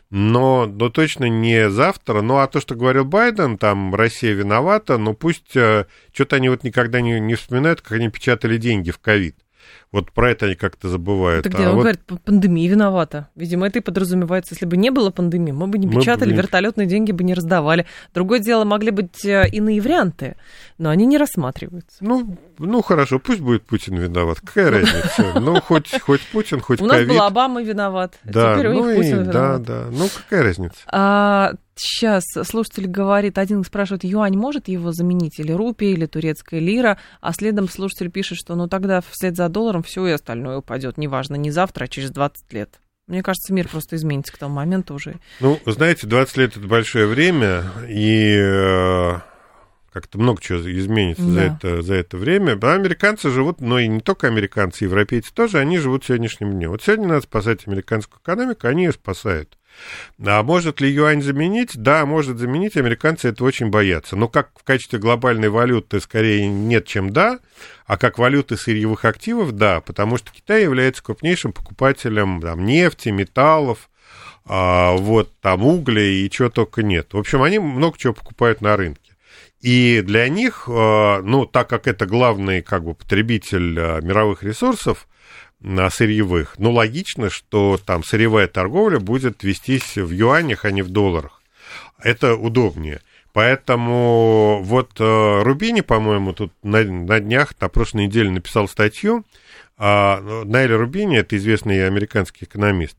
Но, 0.10 0.66
но 0.66 0.90
точно 0.90 1.26
не 1.26 1.70
завтра. 1.70 2.22
Ну, 2.22 2.38
а 2.38 2.48
то, 2.48 2.60
что 2.60 2.74
говорил 2.74 3.06
Байден, 3.06 3.60
там 3.60 3.94
Россия 3.94 4.34
виновата, 4.34 4.98
но 4.98 5.14
пусть 5.14 5.56
э, 5.56 5.86
что-то 6.12 6.38
они 6.38 6.50
вот 6.50 6.64
никогда 6.64 7.00
не, 7.00 7.20
не 7.20 7.36
вспоминают, 7.36 7.82
как 7.82 7.92
они 7.92 8.10
печатали 8.10 8.58
деньги 8.58 8.90
в 8.90 8.98
ковид. 8.98 9.36
Вот 9.96 10.12
про 10.12 10.32
это 10.32 10.48
они 10.48 10.56
как-то 10.56 10.90
забывают. 10.90 11.46
Это 11.46 11.56
где? 11.56 11.68
А 11.68 11.70
он 11.70 11.76
вот... 11.76 11.82
говорит, 11.84 12.02
пандемия 12.26 12.70
виновата. 12.70 13.30
Видимо, 13.34 13.66
это 13.66 13.80
и 13.80 13.82
подразумевается. 13.82 14.54
Если 14.54 14.66
бы 14.66 14.76
не 14.76 14.90
было 14.90 15.10
пандемии, 15.10 15.54
мы 15.54 15.68
бы 15.68 15.78
не 15.78 15.88
печатали, 15.88 16.32
мы... 16.32 16.36
вертолетные 16.36 16.86
деньги 16.86 17.14
бы 17.14 17.24
не 17.24 17.34
раздавали. 17.34 17.86
Другое 18.14 18.40
дело, 18.40 18.66
могли 18.66 18.92
быть 18.92 19.24
э, 19.24 19.48
иные 19.54 19.80
варианты, 19.80 20.36
но 20.78 20.90
они 20.90 21.06
не 21.06 21.18
рассматриваются. 21.18 22.00
Ну, 22.02 22.38
ну 22.60 22.82
хорошо, 22.82 23.20
пусть 23.20 23.40
будет 23.40 23.64
Путин 23.64 23.96
виноват. 23.96 24.42
Какая 24.42 24.70
разница? 24.70 25.40
Ну, 25.40 25.62
хоть, 25.62 25.98
хоть 26.02 26.28
Путин, 26.28 26.60
хоть 26.60 26.82
У 26.82 26.86
нас 26.86 27.06
был 27.06 27.22
Обама 27.22 27.64
виноват. 27.64 28.20
Да, 28.26 28.56
теперь 28.56 28.72
у 28.72 28.74
них 28.74 28.84
ну 28.84 28.96
Путин 28.98 29.22
виноват. 29.22 29.64
Да, 29.64 29.84
да. 29.86 29.88
Ну, 29.92 30.10
какая 30.10 30.44
разница? 30.44 31.58
Сейчас 31.78 32.24
слушатель 32.44 32.88
говорит, 32.88 33.38
один 33.38 33.64
спрашивает, 33.66 34.06
юань 34.06 34.38
может 34.38 34.70
его 34.70 34.94
заменить, 34.94 35.40
или 35.40 35.52
рупия, 35.52 35.92
или 35.92 36.06
турецкая 36.06 36.62
лира, 36.62 36.98
а 37.20 37.34
следом 37.34 37.68
слушатель 37.68 38.10
пишет, 38.10 38.38
что 38.38 38.56
ну 38.56 38.68
тогда 38.68 39.02
вслед 39.02 39.36
за 39.36 39.50
долларом 39.50 39.84
все 39.84 40.08
и 40.08 40.12
остальное 40.12 40.58
упадет, 40.58 40.98
неважно, 40.98 41.36
не 41.36 41.52
завтра, 41.52 41.84
а 41.84 41.88
через 41.90 42.12
20 42.12 42.54
лет. 42.54 42.80
Мне 43.08 43.22
кажется, 43.22 43.54
мир 43.54 43.68
просто 43.68 43.98
изменится 43.98 44.34
к 44.34 44.38
тому 44.38 44.56
моменту 44.56 44.96
уже. 44.96 45.20
Ну, 45.40 45.60
знаете, 45.66 46.08
20 46.08 46.38
лет 46.38 46.58
это 46.58 46.66
большое 46.66 47.06
время, 47.06 47.66
и 47.88 48.36
э, 48.36 49.20
как-то 49.92 50.18
много 50.18 50.42
чего 50.42 50.60
изменится 50.60 51.24
да. 51.24 51.32
за, 51.32 51.42
это, 51.42 51.82
за 51.82 51.94
это 51.96 52.18
время. 52.18 52.58
А 52.62 52.74
американцы 52.74 53.30
живут, 53.30 53.62
но 53.62 53.80
и 53.80 53.88
не 53.88 54.00
только 54.00 54.28
американцы, 54.28 54.86
европейцы 54.86 55.34
тоже, 55.34 55.60
они 55.60 55.78
живут 55.78 56.04
сегодняшним 56.04 56.54
днем. 56.54 56.72
Вот 56.72 56.82
сегодня 56.82 57.08
надо 57.08 57.22
спасать 57.22 57.68
американскую 57.68 58.22
экономику, 58.22 58.68
они 58.68 58.86
ее 58.86 58.92
спасают. 58.92 59.58
А 60.26 60.44
может 60.44 60.82
ли 60.82 60.90
юань 60.90 61.22
заменить? 61.22 61.72
Да, 61.76 62.06
может 62.06 62.38
заменить. 62.38 62.78
Американцы 62.78 63.30
это 63.30 63.44
очень 63.44 63.70
боятся. 63.70 64.16
Но 64.16 64.28
как 64.28 64.50
в 64.60 64.64
качестве 64.64 65.00
глобальной 65.00 65.50
валюты 65.50 66.00
скорее 66.00 66.48
нет, 66.48 66.86
чем 66.86 67.12
да. 67.12 67.40
А 67.86 67.98
как 67.98 68.18
валюты 68.18 68.58
сырьевых 68.58 69.06
активов, 69.06 69.52
да. 69.54 69.82
Потому 69.82 70.18
что 70.18 70.32
Китай 70.32 70.64
является 70.64 71.04
крупнейшим 71.04 71.54
покупателем 71.54 72.42
там, 72.42 72.66
нефти, 72.66 73.10
металлов, 73.10 73.90
а, 74.46 74.94
вот 74.94 75.32
там 75.42 75.66
угля 75.66 76.04
и 76.04 76.30
чего 76.30 76.50
только 76.50 76.84
нет. 76.84 77.14
В 77.14 77.18
общем, 77.18 77.42
они 77.42 77.60
много 77.60 77.98
чего 77.98 78.14
покупают 78.14 78.62
на 78.62 78.78
рынке. 78.78 79.16
И 79.62 80.02
для 80.06 80.30
них, 80.30 80.66
а, 80.68 81.22
ну, 81.22 81.46
так 81.46 81.68
как 81.70 81.88
это 81.88 82.06
главный 82.06 82.62
как 82.62 82.84
бы 82.84 82.94
потребитель 82.94 83.80
а, 83.80 84.02
мировых 84.02 84.44
ресурсов, 84.44 85.08
сырьевых. 85.90 86.56
Ну, 86.58 86.72
логично, 86.72 87.30
что 87.30 87.80
там 87.84 88.04
сырьевая 88.04 88.48
торговля 88.48 89.00
будет 89.00 89.44
вестись 89.44 89.96
в 89.96 90.12
юанях, 90.12 90.66
а 90.66 90.72
не 90.72 90.82
в 90.82 90.90
долларах. 90.90 91.42
Это 92.00 92.36
удобнее. 92.36 93.02
Поэтому 93.34 94.62
вот 94.64 94.92
э, 95.00 95.42
Рубини, 95.44 95.82
по-моему, 95.82 96.34
тут 96.34 96.54
на, 96.64 96.84
на 96.84 97.20
днях, 97.20 97.54
на 97.60 97.68
прошлой 97.68 98.06
неделе 98.06 98.30
написал 98.30 98.68
статью. 98.70 99.26
А, 99.78 100.22
Найли 100.46 100.72
Рубини, 100.72 101.18
это 101.18 101.36
известный 101.36 101.86
американский 101.86 102.46
экономист, 102.46 102.96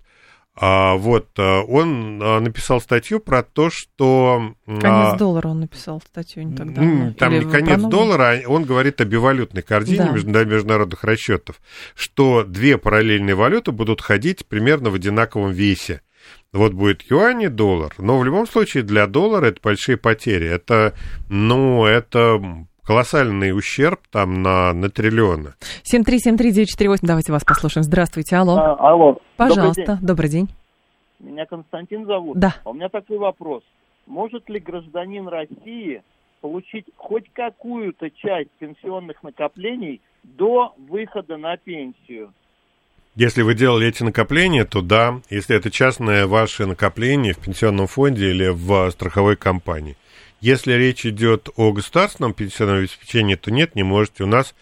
вот, 0.59 1.29
э, 1.39 1.61
он 1.69 2.21
а, 2.23 2.41
написал 2.41 2.81
статью 2.81 3.21
про 3.21 3.43
то, 3.43 3.69
что... 3.71 4.55
Конец 4.65 4.85
а, 4.85 5.17
доллара 5.17 5.49
он 5.49 5.61
написал 5.61 6.01
статью 6.01 6.45
не 6.45 6.57
тогда. 6.57 6.81
Там 7.19 7.35
Или 7.35 7.45
не 7.45 7.51
конец 7.51 7.83
доллара, 7.83 8.41
он 8.47 8.65
говорит 8.65 9.01
о 9.03 9.05
бивалютной 9.05 9.63
корзине 9.63 10.11
да. 10.25 10.45
международных 10.45 11.05
расчетов, 11.05 11.61
что 11.95 12.43
две 12.43 12.79
параллельные 12.79 13.35
валюты 13.35 13.73
будут 13.73 14.01
ходить 14.01 14.47
примерно 14.47 14.89
в 14.89 14.95
одинаковом 14.95 15.53
весе. 15.53 16.01
Вот 16.53 16.73
будет 16.73 17.03
юань 17.03 17.43
и 17.43 17.49
доллар. 17.49 17.93
Но 17.99 18.19
в 18.19 18.25
любом 18.25 18.47
случае 18.47 18.83
для 18.83 19.07
доллара 19.07 19.47
это 19.47 19.61
большие 19.63 19.99
потери. 19.99 20.49
Это, 20.49 20.95
ну, 21.29 21.85
это 21.85 22.41
колоссальный 22.87 23.53
ущерб 23.53 24.01
там 24.11 24.43
на, 24.43 24.73
на 24.73 24.89
триллионы. 24.89 25.55
7373948, 25.83 26.99
давайте 27.03 27.33
вас 27.33 27.45
послушаем. 27.45 27.83
Здравствуйте, 27.83 28.37
алло. 28.37 28.57
А, 28.57 28.75
алло. 28.91 29.19
Пожалуйста, 29.37 29.83
добрый 29.83 29.97
день. 29.99 30.07
добрый 30.07 30.31
день. 30.31 30.49
Меня 31.19 31.47
Константин 31.47 32.07
зовут. 32.07 32.39
Да. 32.39 32.55
А 32.65 32.71
у 32.71 32.75
меня 32.75 32.89
такой 32.89 33.19
вопрос. 33.19 33.63
Может 34.07 34.49
ли 34.49 34.61
гражданин 34.61 35.27
России 35.27 36.03
получить 36.41 36.87
хоть 36.97 37.25
какую-то 37.33 38.11
часть 38.11 38.51
пенсионных 38.59 39.23
накоплений 39.23 40.01
до 40.23 40.75
выхода 40.89 41.37
на 41.37 41.57
пенсию? 41.57 42.33
Если 43.17 43.41
вы 43.43 43.55
делали 43.55 43.89
эти 43.89 44.03
накопления, 44.03 44.65
то 44.67 44.83
да, 44.83 45.21
если 45.31 45.57
это 45.57 45.71
частное 45.71 46.27
ваше 46.27 46.67
накопление 46.67 47.33
в 47.33 47.39
пенсионном 47.39 47.87
фонде 47.87 48.31
или 48.31 48.49
в 48.49 48.91
страховой 48.91 49.37
компании. 49.37 49.97
Если 50.41 50.73
речь 50.73 51.07
идет 51.07 51.49
о 51.57 51.73
государственном 51.73 52.35
пенсионном 52.35 52.79
обеспечении, 52.79 53.37
то 53.37 53.51
нет, 53.51 53.75
не 53.75 53.83
можете. 53.83 54.25
У 54.25 54.27
нас 54.27 54.55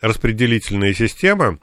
распределительная 0.00 0.94
система, 0.94 1.58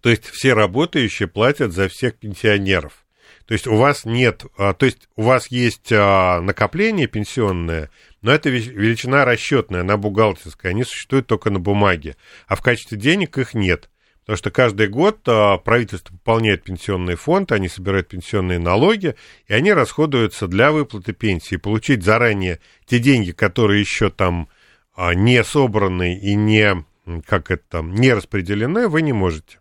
то 0.00 0.10
есть 0.10 0.26
все 0.26 0.54
работающие 0.54 1.28
платят 1.28 1.72
за 1.72 1.88
всех 1.88 2.16
пенсионеров. 2.16 3.04
То 3.46 3.54
есть 3.54 3.66
у 3.66 3.74
вас 3.74 4.04
нет, 4.04 4.44
а, 4.56 4.74
то 4.74 4.86
есть 4.86 5.08
у 5.16 5.22
вас 5.22 5.48
есть 5.48 5.90
а, 5.90 6.40
накопление 6.40 7.08
пенсионное, 7.08 7.90
но 8.22 8.30
это 8.30 8.48
величина 8.48 9.24
расчетная, 9.24 9.80
она 9.80 9.96
бухгалтерская, 9.96 10.70
они 10.70 10.84
существуют 10.84 11.26
только 11.26 11.50
на 11.50 11.58
бумаге, 11.58 12.16
а 12.46 12.54
в 12.54 12.62
качестве 12.62 12.96
денег 12.96 13.38
их 13.38 13.54
нет. 13.54 13.90
Потому 14.30 14.38
что 14.38 14.50
каждый 14.52 14.86
год 14.86 15.18
а, 15.26 15.58
правительство 15.58 16.12
пополняет 16.12 16.62
пенсионный 16.62 17.16
фонд, 17.16 17.50
они 17.50 17.68
собирают 17.68 18.06
пенсионные 18.06 18.60
налоги, 18.60 19.16
и 19.48 19.54
они 19.54 19.72
расходуются 19.72 20.46
для 20.46 20.70
выплаты 20.70 21.12
пенсии. 21.12 21.56
Получить 21.56 22.04
заранее 22.04 22.60
те 22.86 23.00
деньги, 23.00 23.32
которые 23.32 23.80
еще 23.80 24.08
там 24.08 24.48
а, 24.94 25.14
не 25.14 25.42
собраны 25.42 26.16
и 26.16 26.36
не, 26.36 26.84
как 27.26 27.50
это 27.50 27.64
там, 27.68 27.92
не 27.92 28.12
распределены, 28.12 28.86
вы 28.86 29.02
не 29.02 29.12
можете. 29.12 29.58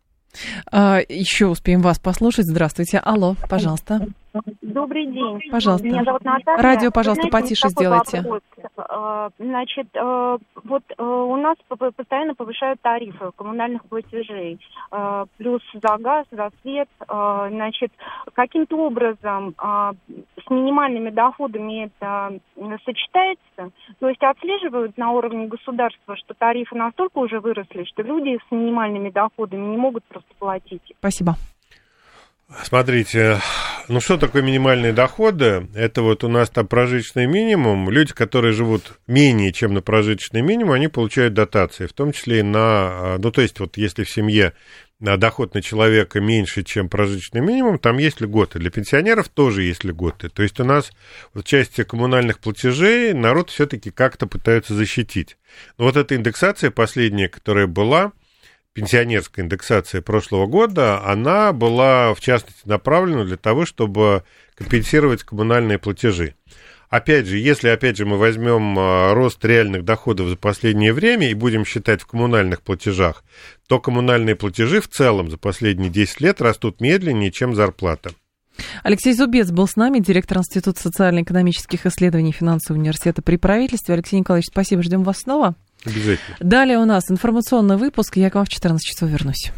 А, 0.72 1.00
еще 1.10 1.48
успеем 1.48 1.82
вас 1.82 1.98
послушать. 1.98 2.46
Здравствуйте. 2.46 3.00
Алло, 3.00 3.36
пожалуйста. 3.50 4.08
Добрый 4.80 5.08
день. 5.08 5.42
Пожалуйста. 5.52 5.86
Меня 5.86 6.06
зовут 6.06 6.24
Наталья. 6.24 6.64
Радио, 6.64 6.90
пожалуйста, 6.90 7.28
Знаете, 7.28 7.44
потише 7.44 7.68
сделайте. 7.68 8.22
Вопрос. 8.22 8.42
А, 8.78 9.30
значит, 9.38 9.88
а, 9.98 10.38
вот 10.64 10.84
а, 10.98 11.04
у 11.04 11.36
нас 11.36 11.58
постоянно 11.68 12.34
повышают 12.34 12.80
тарифы 12.80 13.32
коммунальных 13.36 13.84
платежей. 13.86 14.58
Плюс 15.38 15.62
за 15.74 15.98
газ, 15.98 16.26
за 16.32 16.50
свет. 16.62 16.88
Значит, 17.06 17.92
каким-то 18.34 18.78
образом 18.78 19.54
с 19.60 20.50
минимальными 20.50 21.10
доходами 21.10 21.86
это 21.86 22.40
сочетается? 22.86 23.72
То 24.00 24.10
есть 24.10 24.24
отслеживают 24.24 24.98
на 24.98 25.12
уровне 25.12 25.48
государства, 25.48 26.16
что 26.16 26.34
тарифы 26.34 26.76
настолько 26.76 27.18
уже 27.20 27.40
выросли, 27.40 27.84
что 27.84 28.02
люди 28.02 28.40
с 28.48 28.52
минимальными 28.52 29.10
доходами 29.10 29.66
не 29.66 29.78
могут 29.78 30.04
просто 30.06 30.30
платить. 30.40 30.94
Спасибо. 31.00 31.36
Смотрите, 32.64 33.40
ну 33.90 34.02
что 34.02 34.18
такое 34.18 34.42
минимальные 34.42 34.92
доходы? 34.92 35.68
Это 35.76 36.02
вот 36.02 36.24
у 36.24 36.28
нас 36.28 36.50
там 36.50 36.66
прожиточный 36.66 37.28
минимум. 37.28 37.92
Люди, 37.92 38.14
которые 38.14 38.54
живут 38.54 39.00
менее, 39.06 39.54
чем 39.54 39.76
на 39.76 39.82
прожиточный 39.82 40.42
минимум, 40.42 40.74
они 40.74 40.88
получают 40.88 41.36
дотации, 41.36 41.86
в 41.86 41.94
том 41.94 42.12
числе 42.12 42.40
и 42.40 42.44
на... 42.44 42.60
А, 42.60 43.18
ну, 43.20 43.32
то 43.32 43.42
есть 43.42 43.60
вот 43.60 43.78
если 43.78 44.04
в 44.04 44.10
семье 44.10 44.54
а, 45.00 45.18
доход 45.18 45.54
на 45.54 45.62
человека 45.62 46.20
меньше, 46.20 46.64
чем 46.64 46.90
прожиточный 46.90 47.42
минимум, 47.42 47.78
там 47.78 48.00
есть 48.00 48.20
льготы. 48.20 48.58
Для 48.58 48.72
пенсионеров 48.72 49.30
тоже 49.30 49.62
есть 49.62 49.84
льготы. 49.84 50.30
То 50.30 50.42
есть 50.42 50.60
у 50.60 50.64
нас 50.64 50.92
в 51.36 51.44
части 51.44 51.84
коммунальных 51.84 52.40
платежей 52.40 53.14
народ 53.14 53.52
все-таки 53.52 53.92
как-то 53.92 54.26
пытаются 54.26 54.74
защитить. 54.74 55.38
Но 55.78 55.86
вот 55.86 55.98
эта 55.98 56.16
индексация 56.16 56.72
последняя, 56.72 57.28
которая 57.28 57.68
была, 57.68 58.12
пенсионерская 58.74 59.46
индексация 59.46 60.02
прошлого 60.02 60.46
года, 60.46 61.04
она 61.04 61.52
была, 61.54 62.14
в 62.14 62.22
частности, 62.22 62.62
направлена 62.66 63.26
для 63.26 63.38
того, 63.38 63.66
чтобы 63.66 64.24
компенсировать 64.56 65.24
коммунальные 65.24 65.80
платежи. 65.80 66.36
Опять 66.90 67.28
же, 67.28 67.38
если, 67.38 67.70
опять 67.70 67.98
же, 67.98 68.06
мы 68.06 68.18
возьмем 68.18 68.76
а, 68.80 69.14
рост 69.14 69.44
реальных 69.46 69.86
доходов 69.86 70.28
за 70.28 70.36
последнее 70.36 70.92
время 70.92 71.30
и 71.30 71.36
будем 71.36 71.64
считать 71.64 72.02
в 72.02 72.08
коммунальных 72.08 72.64
платежах, 72.64 73.24
то 73.68 73.80
коммунальные 73.80 74.36
платежи 74.36 74.82
в 74.82 74.88
целом 74.88 75.30
за 75.30 75.38
последние 75.38 75.92
10 75.92 76.22
лет 76.22 76.42
растут 76.42 76.82
медленнее, 76.82 77.32
чем 77.32 77.54
зарплата. 77.54 78.12
Алексей 78.84 79.14
Зубец 79.14 79.52
был 79.52 79.68
с 79.68 79.76
нами, 79.76 80.00
директор 80.00 80.40
Института 80.40 80.82
социально-экономических 80.82 81.86
исследований 81.86 82.32
финансового 82.32 82.82
университета 82.82 83.22
при 83.22 83.38
правительстве. 83.38 83.94
Алексей 83.94 84.20
Николаевич, 84.20 84.48
спасибо, 84.52 84.82
ждем 84.82 85.04
вас 85.04 85.20
снова. 85.20 85.56
Обязательно. 85.86 86.38
Далее 86.40 86.78
у 86.78 86.86
нас 86.86 87.10
информационный 87.10 87.78
выпуск. 87.78 88.18
Я 88.18 88.30
к 88.30 88.36
вам 88.36 88.46
в 88.46 88.50
14 88.50 88.84
часов 88.84 89.10
вернусь. 89.10 89.52